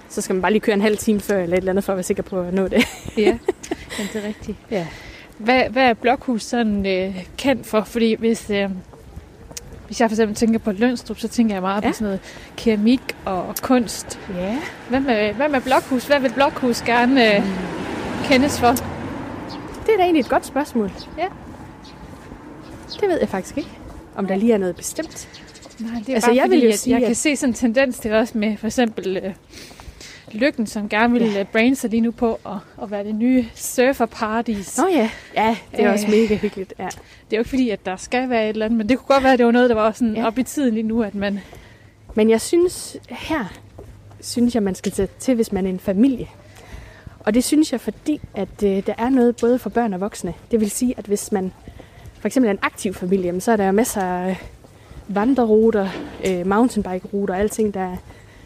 så 0.09 0.21
skal 0.21 0.35
man 0.35 0.43
bare 0.43 0.53
lige 0.53 0.61
køre 0.61 0.75
en 0.75 0.81
halv 0.83 0.97
time 0.97 1.21
før, 1.21 1.43
eller 1.43 1.57
et 1.57 1.59
eller 1.59 1.73
andet, 1.73 1.85
for 1.85 1.93
at 1.93 1.97
være 1.97 2.03
sikker 2.03 2.23
på 2.23 2.41
at 2.41 2.55
nå 2.55 2.69
det. 2.69 2.85
Ja, 3.17 3.39
men 3.99 4.09
det 4.13 4.25
er 4.25 4.29
rigtigt. 4.29 4.59
Ja. 4.71 4.87
Hvad, 5.39 5.63
hvad 5.71 5.83
er 5.83 5.95
Blokhus 5.95 6.43
sådan 6.43 6.87
øh, 6.87 7.25
kendt 7.39 7.67
for? 7.67 7.83
Fordi 7.83 8.15
hvis, 8.15 8.51
øh, 8.51 8.71
hvis 9.93 10.01
jeg 10.01 10.11
for 10.11 10.15
eksempel 10.15 10.37
tænker 10.37 10.59
på 10.59 10.73
Lønstrup, 10.73 11.19
så 11.19 11.29
tænker 11.29 11.55
jeg 11.55 11.63
meget 11.63 11.83
ja. 11.85 11.89
På 11.89 11.95
sådan 11.95 12.05
noget 12.05 12.21
keramik 12.57 13.01
og 13.25 13.55
kunst. 13.63 14.21
Ja. 14.39 14.59
Hvad 14.89 15.01
med, 15.01 15.33
hvad 15.35 15.49
med 15.49 15.61
Blokhus? 15.61 16.07
Hvad 16.07 16.21
vil 16.21 16.33
Blokhus 16.33 16.83
gerne 16.83 17.37
øh, 17.37 17.43
kendes 18.25 18.61
for? 18.61 18.69
Det 19.87 19.93
er 19.93 19.97
da 19.97 20.03
egentlig 20.03 20.21
et 20.21 20.29
godt 20.29 20.47
spørgsmål. 20.47 20.93
Ja. 21.19 21.27
Det 23.01 23.09
ved 23.09 23.19
jeg 23.21 23.29
faktisk 23.29 23.59
ikke, 23.59 23.71
om 24.17 24.27
der 24.27 24.37
lige 24.37 24.53
er 24.53 24.59
noget 24.59 24.77
bestemt. 24.77 25.29
Nej, 25.79 25.91
det 26.01 26.09
er 26.09 26.15
Altså, 26.15 26.29
bare 26.31 26.37
jeg 26.37 26.43
fordi, 26.45 26.57
vil 26.57 26.65
jo 26.65 26.69
at 26.73 26.79
sige, 26.79 26.95
jeg 26.95 27.03
at- 27.03 27.07
kan 27.07 27.17
se 27.17 27.37
sådan 27.37 27.51
en 27.51 27.55
tendens 27.55 27.99
til 27.99 28.13
også 28.13 28.39
med 28.39 28.57
for 28.57 28.67
eksempel 28.67 29.17
øh, 29.17 29.33
Lykken, 30.33 30.67
som 30.67 30.89
gerne 30.89 31.13
vil 31.13 31.33
ja. 31.33 31.43
brain 31.53 31.77
sig 31.77 31.91
lige 31.91 32.01
nu 32.01 32.11
på 32.11 32.41
at, 32.47 32.53
at 32.83 32.91
være 32.91 33.05
det 33.05 33.15
nye 33.15 33.45
surferparadis. 33.55 34.79
Nå 34.79 34.85
ja, 34.89 35.11
ja, 35.37 35.57
det 35.73 35.81
er 35.81 35.87
Øh. 35.87 35.93
også 35.93 36.07
mega 36.09 36.35
hyggeligt. 36.37 36.75
Ja. 36.79 36.85
Det 36.85 36.93
er 37.33 37.37
jo 37.37 37.39
ikke 37.39 37.51
fordi, 37.51 37.71
at 37.71 37.87
der 37.87 37.97
skal 37.97 38.31
være 38.31 38.43
et 38.45 38.49
eller 38.49 38.65
andet, 38.67 38.79
men 38.79 38.89
det 38.89 38.99
kunne 38.99 39.15
godt 39.15 39.23
være, 39.25 39.33
at 39.33 39.39
det 39.39 39.47
var 39.47 39.53
noget, 39.53 39.71
der 39.71 39.77
var 39.77 39.93
sådan 39.93 40.17
Ja. 40.17 40.27
op 40.27 40.39
i 40.39 40.43
tiden 40.43 40.75
lige 40.75 40.83
nu, 40.83 41.03
at 41.03 41.15
man... 41.15 41.41
Men 42.15 42.31
jeg 42.31 42.41
synes, 42.41 42.97
her 43.11 43.53
synes 44.21 44.55
jeg, 44.55 44.63
man 44.63 44.75
skal 44.75 44.93
tage 44.93 45.09
til, 45.19 45.35
hvis 45.35 45.53
man 45.53 45.67
er 45.67 45.71
en 45.71 45.79
familie. 45.81 46.27
Og 47.21 47.35
det 47.35 47.45
synes 47.45 47.73
jeg, 47.73 47.81
fordi 47.81 48.21
at 48.35 48.63
øh, 48.65 48.87
der 48.87 48.95
er 48.99 49.09
noget 49.09 49.37
både 49.37 49.59
for 49.59 49.71
børn 49.71 49.93
og 49.95 50.01
voksne. 50.01 50.35
Det 50.51 50.61
vil 50.61 50.71
sige, 50.71 50.95
at 50.97 51.05
hvis 51.05 51.33
man 51.33 51.53
for 52.21 52.27
eksempel 52.27 52.47
er 52.49 52.53
en 52.53 52.59
aktiv 52.63 52.95
familie, 52.95 53.41
så 53.41 53.53
er 53.53 53.57
der 53.57 53.67
jo 53.67 53.73
masser 53.73 54.03
af 54.03 54.37
vandreruter, 55.09 55.89
øh, 56.27 56.47
mountainbike-ruter 56.47 57.35
og 57.35 57.41
alting. 57.41 57.75
Der 57.75 57.81
er 57.81 57.97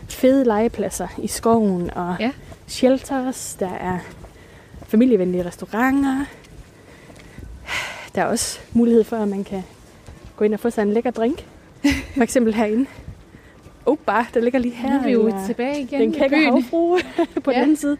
fede 0.08 0.44
legepladser 0.44 1.08
i 1.18 1.26
skoven 1.26 1.90
og 1.94 2.16
Ja. 2.20 2.30
shelters. 2.66 3.56
Der 3.60 3.70
er 3.80 3.98
familievenlige 4.88 5.44
restauranter. 5.46 6.24
Der 8.14 8.22
er 8.22 8.26
også 8.26 8.60
mulighed 8.72 9.04
for, 9.04 9.16
at 9.16 9.28
man 9.28 9.44
kan 9.44 9.62
gå 10.36 10.44
ind 10.44 10.54
og 10.54 10.60
få 10.60 10.70
sig 10.70 10.82
en 10.82 10.92
lækker 10.92 11.10
drink. 11.10 11.46
For 12.14 12.22
eksempel 12.22 12.54
herinde. 12.54 12.86
Oh, 13.86 13.96
bare, 14.06 14.26
der 14.34 14.40
ligger 14.40 14.58
lige 14.58 14.74
her. 14.74 14.90
nu 14.90 14.96
er 14.98 15.02
vi 15.04 15.10
jo 15.10 15.26
eller 15.26 15.46
tilbage 15.46 15.80
igen 15.80 16.00
den 16.00 16.12
kække 16.12 16.36
havfrue 16.44 16.98
på 17.44 17.50
Ja. 17.50 17.54
den 17.56 17.62
anden 17.62 17.76
side. 17.76 17.96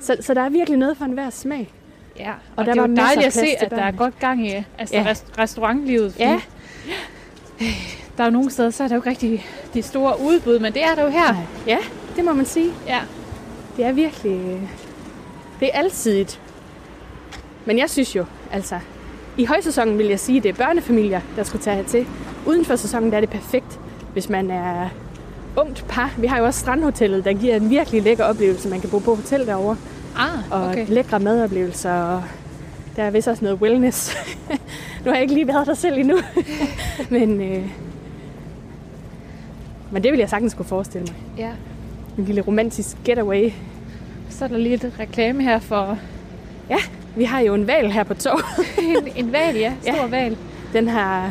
Så, 0.00 0.16
så 0.20 0.34
der 0.34 0.40
er 0.40 0.48
virkelig 0.48 0.78
noget 0.78 0.96
for 0.96 1.04
enhver 1.04 1.30
smag. 1.30 1.70
Ja, 2.18 2.30
og, 2.30 2.36
Og 2.56 2.66
der 2.66 2.72
det 2.74 2.80
er 2.82 2.86
jo 2.88 2.94
dejligt 2.96 3.26
at 3.26 3.32
se, 3.32 3.46
at 3.60 3.70
der 3.70 3.82
er 3.82 3.90
godt 3.92 4.18
gang 4.18 4.46
i 4.46 4.64
altså 4.78 4.94
Ja. 4.96 5.02
ja. 5.02 5.10
rest- 5.10 5.38
restaurantlivet. 5.38 6.12
fordi 6.12 6.24
Ja. 7.60 7.66
Der 8.16 8.22
er 8.24 8.26
jo 8.26 8.32
nogle 8.32 8.50
steder, 8.50 8.70
så 8.70 8.84
er 8.84 8.88
der 8.88 8.94
jo 8.94 9.00
ikke 9.00 9.10
rigtig 9.10 9.46
de 9.74 9.82
store 9.82 10.20
udbud, 10.20 10.58
men 10.58 10.72
det 10.72 10.84
er 10.84 10.94
der 10.94 11.02
jo 11.02 11.08
her. 11.08 11.32
Nej. 11.32 11.42
Ja, 11.66 11.78
det 12.16 12.24
må 12.24 12.32
man 12.32 12.46
sige. 12.46 12.70
Ja. 12.86 12.98
Det 13.76 13.84
er 13.84 13.92
virkelig... 13.92 14.32
øh, 14.32 14.60
Det 15.60 15.70
er 15.74 15.78
alsidigt. 15.78 16.40
Men 17.64 17.78
jeg 17.78 17.90
synes 17.90 18.16
jo, 18.16 18.24
altså... 18.52 18.78
I 19.36 19.44
højsæsonen 19.44 19.98
vil 19.98 20.06
jeg 20.06 20.20
sige, 20.20 20.36
at 20.36 20.42
det 20.42 20.48
er 20.48 20.66
børnefamilier, 20.66 21.20
der 21.36 21.42
skulle 21.42 21.62
tage 21.64 21.76
hertil. 21.76 22.06
Uden 22.46 22.64
for 22.64 22.76
sæsonen 22.76 23.10
der 23.10 23.16
er 23.16 23.20
det 23.20 23.30
perfekt, 23.30 23.78
hvis 24.12 24.28
man 24.28 24.50
er 24.50 24.88
ungt 25.56 25.84
par. 25.88 26.14
Vi 26.18 26.26
har 26.26 26.38
jo 26.38 26.44
også 26.44 26.60
Strandhotellet, 26.60 27.24
der 27.24 27.32
giver 27.32 27.56
en 27.56 27.70
virkelig 27.70 28.02
lækker 28.02 28.24
oplevelse. 28.24 28.68
Man 28.68 28.80
kan 28.80 28.90
bo 28.90 28.98
på 28.98 29.14
hotel 29.14 29.46
derovre. 29.46 29.76
Ah, 30.16 30.28
og 30.50 30.68
okay. 30.68 30.86
lækre 30.88 31.20
madoplevelser. 31.20 31.92
Og 31.92 32.22
der 32.96 33.02
er 33.02 33.10
vist 33.10 33.28
også 33.28 33.44
noget 33.44 33.60
wellness. 33.60 34.16
nu 35.04 35.10
har 35.10 35.12
jeg 35.14 35.22
ikke 35.22 35.34
lige 35.34 35.48
været 35.48 35.66
der 35.66 35.74
selv 35.74 35.98
endnu. 35.98 36.16
men, 37.10 37.40
øh, 37.40 37.66
men 39.90 40.02
det 40.02 40.12
vil 40.12 40.18
jeg 40.18 40.28
sagtens 40.30 40.54
kunne 40.54 40.66
forestille 40.66 41.06
mig. 41.06 41.16
Ja. 41.38 41.50
En 42.18 42.24
lille 42.24 42.40
romantisk 42.40 42.96
getaway. 43.04 43.50
Så 44.30 44.44
er 44.44 44.48
der 44.48 44.58
lige 44.58 44.74
et 44.74 44.92
reklame 44.98 45.42
her 45.42 45.58
for 45.58 45.98
Vi 47.16 47.24
har 47.24 47.40
jo 47.40 47.54
en 47.54 47.66
val 47.66 47.90
her 47.90 48.02
på 48.04 48.14
torvet. 48.14 48.44
en, 49.16 49.26
en 49.26 49.32
val, 49.32 49.56
ja. 49.56 49.72
Stor 49.82 49.92
Ja. 49.92 50.02
ja. 50.02 50.06
val. 50.06 50.36
Den 50.72 50.88
har 50.88 51.30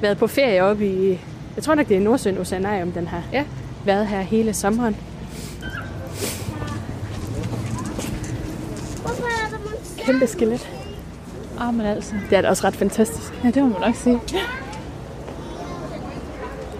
været 0.00 0.18
på 0.18 0.26
ferie 0.26 0.62
oppe 0.62 0.86
i... 0.86 1.20
Jeg 1.56 1.64
tror 1.64 1.74
nok, 1.74 1.88
det 1.88 1.96
er 1.96 2.00
Nordsøen 2.00 2.38
Oceanarium, 2.38 2.92
den 2.92 3.06
har 3.06 3.22
Ja. 3.32 3.44
været 3.84 4.06
her 4.06 4.20
hele 4.20 4.54
sommeren. 4.54 4.96
Kæmpe 10.06 10.26
skelet. 10.26 10.81
Ah, 11.60 11.74
men 11.74 11.86
altså. 11.86 12.14
Det 12.30 12.38
er 12.38 12.42
da 12.42 12.48
også 12.48 12.66
ret 12.66 12.76
fantastisk. 12.76 13.32
Ja, 13.44 13.50
det 13.50 13.62
må 13.62 13.68
man 13.68 13.80
nok 13.80 13.94
sige. 13.94 14.18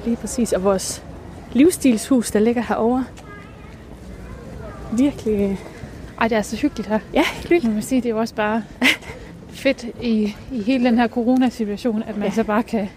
Lige 0.04 0.16
præcis. 0.16 0.52
Og 0.52 0.64
vores 0.64 1.02
livsstilshus, 1.52 2.30
der 2.30 2.38
ligger 2.40 2.62
herovre. 2.62 3.04
Virkelig... 4.92 5.60
Ej, 6.20 6.28
det 6.28 6.36
er 6.38 6.42
så 6.42 6.56
hyggeligt 6.56 6.88
her. 6.88 6.98
Ja. 7.14 7.24
Må 7.64 7.70
man 7.70 7.82
sige, 7.82 8.00
det 8.00 8.06
er 8.08 8.10
jo 8.14 8.18
også 8.20 8.34
bare 8.34 8.62
fedt 9.50 9.86
i, 10.02 10.36
i 10.52 10.62
hele 10.62 10.84
den 10.84 10.98
her 10.98 11.08
coronasituation, 11.08 12.02
at 12.02 12.08
man 12.16 12.18
Ja. 12.18 12.24
ja. 12.24 12.30
så 12.34 12.44
bare 12.44 12.62
kan 12.62 12.88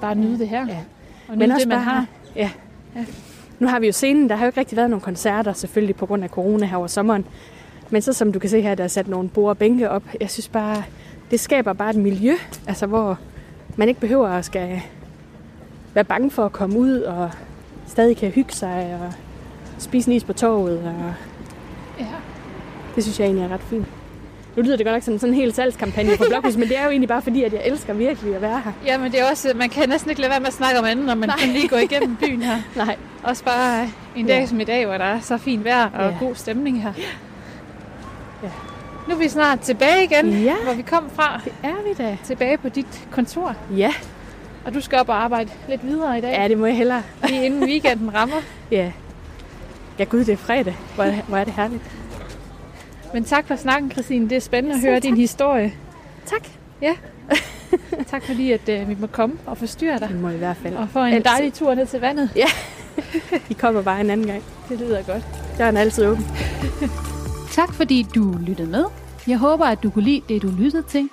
bare 0.00 0.14
nyde 0.14 0.38
det 0.38 0.48
her. 0.48 0.66
Ja. 0.68 0.76
Og 1.28 1.36
nyde 1.36 1.48
det, 1.58 1.68
man 1.68 1.76
bare- 1.76 1.84
har. 1.84 2.06
Ja. 2.36 2.50
Ja. 2.96 3.04
Nu 3.58 3.66
har 3.68 3.80
vi 3.80 3.86
jo 3.86 3.92
scenen. 3.92 4.28
Der 4.28 4.36
har 4.36 4.44
jo 4.44 4.48
ikke 4.48 4.60
rigtig 4.60 4.76
været 4.76 4.90
nogen 4.90 5.00
koncerter, 5.00 5.52
selvfølgelig 5.52 5.96
på 5.96 6.06
grund 6.06 6.24
af 6.24 6.30
corona 6.30 6.66
her 6.66 6.76
over 6.76 6.86
sommeren. 6.86 7.24
Men 7.90 8.02
så 8.02 8.12
som 8.12 8.32
du 8.32 8.38
kan 8.38 8.50
se 8.50 8.60
her, 8.60 8.74
der 8.74 8.84
er 8.84 8.88
sat 8.88 9.08
nogle 9.08 9.28
bord 9.28 9.50
og 9.50 9.58
bænke 9.58 9.90
op. 9.90 10.02
Jeg 10.20 10.30
synes 10.30 10.48
bare, 10.48 10.82
det 11.30 11.40
skaber 11.40 11.72
bare 11.72 11.90
et 11.90 11.96
miljø, 11.96 12.32
altså 12.66 12.86
hvor 12.86 13.18
man 13.76 13.88
ikke 13.88 14.00
behøver 14.00 14.28
at 14.28 14.44
skal 14.44 14.80
være 15.94 16.04
bange 16.04 16.30
for 16.30 16.44
at 16.44 16.52
komme 16.52 16.78
ud 16.78 17.00
og 17.00 17.30
stadig 17.86 18.16
kan 18.16 18.30
hygge 18.30 18.52
sig 18.52 18.98
og 19.02 19.12
spise 19.78 20.10
en 20.10 20.16
is 20.16 20.24
på 20.24 20.32
torvet. 20.32 20.78
Og 20.78 21.12
Ja. 21.98 22.04
det 22.94 23.04
synes 23.04 23.20
jeg 23.20 23.24
egentlig 23.26 23.44
er 23.44 23.48
ret 23.54 23.60
fint. 23.60 23.86
Nu 24.56 24.62
lyder 24.62 24.76
det 24.76 24.86
godt 24.86 24.94
nok 24.94 25.02
som 25.02 25.18
sådan 25.18 25.34
en 25.34 25.40
hel 25.40 25.52
salgskampagne 25.54 26.16
på 26.16 26.24
Blokhus, 26.28 26.56
men 26.56 26.68
det 26.68 26.78
er 26.78 26.84
jo 26.84 26.90
egentlig 26.90 27.08
bare 27.08 27.22
fordi, 27.22 27.42
at 27.44 27.52
jeg 27.52 27.62
elsker 27.64 27.92
virkelig 27.92 28.34
at 28.36 28.42
være 28.42 28.60
her. 28.64 28.72
ja, 28.86 28.98
men 28.98 29.12
det 29.12 29.20
er 29.20 29.30
også, 29.30 29.52
man 29.56 29.68
kan 29.68 29.88
næsten 29.88 30.10
ikke 30.10 30.20
lade 30.20 30.30
være 30.30 30.40
med 30.40 30.46
at 30.46 30.52
snakke 30.52 30.78
om 30.78 30.84
andet, 30.84 31.06
når 31.06 31.14
man 31.14 31.28
kan 31.38 31.48
lige 31.48 31.68
gå 31.68 31.76
igennem 31.76 32.16
byen 32.16 32.42
her. 32.42 32.56
Nej, 32.84 32.96
Også 33.22 33.44
bare 33.44 33.88
en 34.16 34.26
Ja. 34.26 34.32
dag 34.34 34.48
som 34.48 34.60
i 34.60 34.64
dag, 34.64 34.86
hvor 34.86 34.94
der 34.98 35.04
er 35.04 35.20
så 35.20 35.36
fint 35.36 35.64
vejr 35.64 35.90
og 35.90 36.10
Ja. 36.10 36.16
god 36.20 36.34
stemning 36.34 36.82
her. 36.82 36.92
Ja. 38.42 38.48
Nu 39.08 39.14
er 39.14 39.18
vi 39.18 39.28
snart 39.28 39.60
tilbage 39.60 40.04
igen, 40.04 40.42
Ja. 40.42 40.54
hvor 40.64 40.72
vi 40.74 40.82
kom 40.82 41.10
fra. 41.14 41.40
det 41.44 41.52
er 41.62 41.74
vi 41.88 41.94
da. 42.04 42.18
Tilbage 42.24 42.58
på 42.58 42.68
dit 42.68 43.06
kontor. 43.10 43.54
Ja, 43.76 43.92
Og 44.64 44.74
du 44.74 44.80
skal 44.80 44.98
op 44.98 45.08
og 45.08 45.22
arbejde 45.24 45.50
lidt 45.68 45.86
videre 45.86 46.18
i 46.18 46.20
dag, 46.20 46.32
ja 46.42 46.48
det 46.48 46.58
må 46.58 46.66
jeg 46.66 46.76
hellere. 46.76 47.02
lige 47.28 47.44
inden 47.46 47.64
weekenden 47.64 48.14
rammer. 48.14 48.36
Ja. 48.70 48.92
Ja, 49.98 50.04
gud, 50.04 50.18
det 50.24 50.32
er 50.32 50.36
fredag. 50.36 50.76
Hvor 50.94 51.04
er 51.04 51.10
det, 51.10 51.22
hvor 51.28 51.36
er 51.36 51.44
det 51.44 51.52
herligt. 51.52 51.82
Men 53.14 53.24
tak 53.24 53.46
for 53.46 53.56
snakken, 53.56 53.90
Christine. 53.92 54.28
Det 54.30 54.36
er 54.36 54.40
spændende 54.40 54.74
at 54.74 54.80
Selv 54.80 54.90
høre 54.90 55.00
din 55.00 55.10
tak. 55.12 55.18
historie. 55.18 55.72
Tak. 56.26 56.48
Tak 58.10 58.22
fordi, 58.26 58.52
at 58.52 58.68
øh, 58.68 58.88
vi 58.88 58.96
må 59.00 59.06
komme 59.06 59.36
og 59.46 59.58
forstyrre 59.58 59.98
dig. 59.98 60.08
Det 60.08 60.20
må 60.20 60.28
i 60.28 60.36
hvert 60.36 60.56
fald. 60.62 60.74
Og 60.76 60.88
få 60.92 60.98
en 60.98 61.06
Altid. 61.12 61.24
dejlig 61.24 61.52
tur 61.54 61.74
ned 61.74 61.86
til 61.86 62.00
vandet. 62.00 62.30
I 63.50 63.52
kommer 63.52 63.82
bare 63.82 64.00
en 64.00 64.10
anden 64.10 64.26
gang. 64.26 64.42
Det 64.68 64.78
lyder 64.80 65.02
godt. 65.02 65.22
Døren 65.58 65.76
er 65.76 65.80
altid 65.80 66.06
åben. 66.06 66.26
Tak 67.58 67.72
fordi 67.72 68.06
du 68.14 68.34
lyttede 68.46 68.70
med. 68.70 68.84
Jeg 69.26 69.38
håber, 69.38 69.64
at 69.64 69.82
du 69.82 69.90
kunne 69.90 70.04
lide 70.04 70.22
det, 70.28 70.42
du 70.42 70.50
lyttede 70.58 70.82
til. 70.82 71.08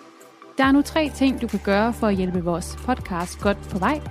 Der 0.57 0.63
er 0.63 0.71
nu 0.71 0.81
tre 0.81 1.11
ting, 1.15 1.41
du 1.41 1.47
kan 1.47 1.59
gøre 1.63 1.93
for 1.93 2.07
at 2.07 2.15
hjælpe 2.15 2.43
vores 2.43 2.77
podcast 2.85 3.39
godt 3.39 3.57
på 3.71 3.79
vej. 3.79 4.01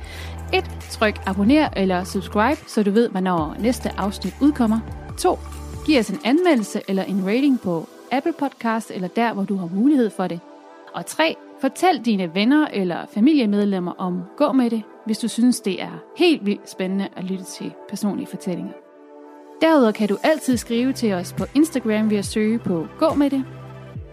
1. 0.55 0.65
Tryk 0.91 1.21
abonner 1.27 1.69
eller 1.77 2.05
subscribe, 2.05 2.61
så 2.67 2.83
du 2.83 2.91
ved, 2.91 3.09
hvornår 3.09 3.57
næste 3.61 3.91
afsnit 3.97 4.35
udkommer. 4.43 4.81
2. 5.19 5.39
Giv 5.87 5.99
os 5.99 6.11
en 6.11 6.19
anmeldelse 6.25 6.81
eller 6.89 7.03
en 7.03 7.27
rating 7.27 7.61
på 7.61 7.89
Apple 8.13 8.35
Podcast 8.39 8.91
eller 8.91 9.09
der, 9.09 9.33
hvor 9.33 9.45
du 9.45 9.57
har 9.57 9.69
mulighed 9.75 10.11
for 10.11 10.27
det. 10.27 10.41
Og 10.95 11.07
3. 11.07 11.37
Fortæl 11.61 12.01
dine 12.05 12.35
venner 12.35 12.67
eller 12.73 13.07
familiemedlemmer 13.15 13.93
om 13.99 14.23
Gå 14.37 14.53
med 14.53 14.71
det, 14.71 14.83
hvis 15.07 15.19
du 15.19 15.29
synes, 15.29 15.61
det 15.61 15.83
er 15.83 16.03
helt 16.17 16.47
vildt 16.47 16.71
spændende 16.71 17.09
at 17.17 17.25
lytte 17.25 17.45
til 17.45 17.73
personlige 17.89 18.27
fortællinger. 18.27 18.84
Derudover 19.65 19.93
kan 19.93 20.09
du 20.09 20.19
altid 20.23 20.57
skrive 20.57 20.93
til 20.93 21.13
os 21.13 21.33
på 21.33 21.45
Instagram 21.55 22.11
ved 22.11 22.17
at 22.17 22.25
søge 22.25 22.59
på 22.59 22.87
Gå 22.99 23.15
med 23.15 23.31
det. 23.31 23.45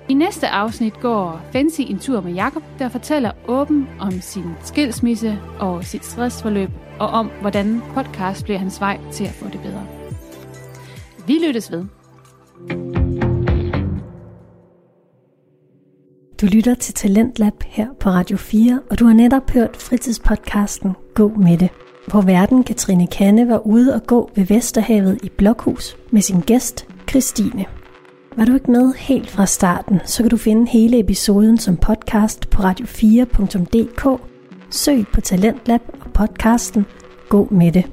I 0.09 0.13
næste 0.13 0.47
afsnit 0.47 0.99
går 0.99 1.41
Fancy 1.51 1.81
en 1.81 1.99
tur 1.99 2.21
med 2.21 2.33
Jakob, 2.33 2.63
der 2.79 2.89
fortæller 2.89 3.31
åben 3.47 3.87
om 3.99 4.11
sin 4.11 4.43
skilsmisse 4.63 5.39
og 5.59 5.83
sit 5.83 6.05
stressforløb, 6.05 6.69
og 6.99 7.07
om 7.07 7.31
hvordan 7.41 7.81
podcast 7.93 8.43
bliver 8.43 8.59
hans 8.59 8.81
vej 8.81 8.99
til 9.11 9.23
at 9.23 9.31
få 9.31 9.45
det 9.45 9.61
bedre. 9.61 9.87
Vi 11.27 11.39
lyttes 11.47 11.71
ved. 11.71 11.85
Du 16.41 16.45
lytter 16.45 16.75
til 16.75 16.93
Talentlab 16.93 17.63
her 17.65 17.87
på 17.99 18.09
Radio 18.09 18.37
4, 18.37 18.81
og 18.89 18.99
du 18.99 19.05
har 19.05 19.13
netop 19.13 19.51
hørt 19.51 19.77
fritidspodcasten 19.77 20.95
Gå 21.15 21.29
med 21.29 21.57
det, 21.57 21.69
hvor 22.07 22.21
verden 22.21 22.63
Katrine 22.63 23.07
Kanne 23.07 23.47
var 23.47 23.67
ude 23.67 23.95
og 23.95 24.07
gå 24.07 24.31
ved 24.35 24.45
Vesterhavet 24.45 25.19
i 25.23 25.29
Blokhus 25.29 25.97
med 26.11 26.21
sin 26.21 26.41
gæst 26.41 26.85
Christine. 27.09 27.65
Var 28.37 28.45
du 28.45 28.53
ikke 28.53 28.71
med 28.71 28.93
helt 28.93 29.29
fra 29.29 29.45
starten, 29.45 29.99
så 30.05 30.23
kan 30.23 30.29
du 30.29 30.37
finde 30.37 30.67
hele 30.71 30.99
episoden 30.99 31.57
som 31.57 31.77
podcast 31.77 32.49
på 32.49 32.61
radio4.dk. 32.61 34.21
Søg 34.69 35.05
på 35.13 35.21
Talentlab 35.21 35.81
og 36.05 36.13
podcasten 36.13 36.85
Gå 37.29 37.47
med 37.51 37.71
det. 37.71 37.85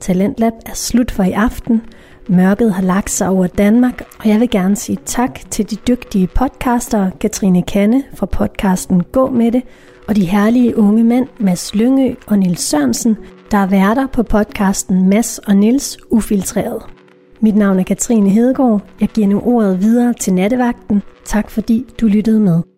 Talentlab 0.00 0.52
er 0.66 0.74
slut 0.74 1.10
for 1.10 1.22
i 1.22 1.32
aften. 1.32 1.82
Mørket 2.28 2.72
har 2.72 2.82
lagt 2.82 3.10
sig 3.10 3.28
over 3.28 3.46
Danmark, 3.46 4.02
og 4.18 4.28
jeg 4.28 4.40
vil 4.40 4.50
gerne 4.50 4.76
sige 4.76 4.98
tak 5.04 5.40
til 5.50 5.70
de 5.70 5.76
dygtige 5.76 6.26
podcastere 6.26 7.10
Katrine 7.20 7.62
Kanne 7.62 8.02
fra 8.14 8.26
podcasten 8.26 9.02
Gå 9.02 9.30
med 9.30 9.52
det, 9.52 9.62
og 10.08 10.16
de 10.16 10.24
herlige 10.24 10.78
unge 10.78 11.04
mænd 11.04 11.26
Mads 11.40 11.74
Lyngø 11.74 12.14
og 12.26 12.38
Nils 12.38 12.60
Sørensen, 12.60 13.16
der 13.50 13.58
er 13.58 13.66
værter 13.66 14.06
på 14.06 14.22
podcasten 14.22 15.08
Mads 15.08 15.38
og 15.38 15.56
Nils 15.56 15.98
Ufiltreret. 16.10 16.82
Mit 17.40 17.56
navn 17.56 17.78
er 17.78 17.84
Katrine 17.84 18.30
Hedegaard. 18.30 18.82
Jeg 19.00 19.08
giver 19.08 19.28
nu 19.28 19.40
ordet 19.40 19.82
videre 19.82 20.14
til 20.14 20.34
nattevagten. 20.34 21.02
Tak 21.24 21.50
fordi 21.50 21.84
du 22.00 22.06
lyttede 22.06 22.40
med. 22.40 22.71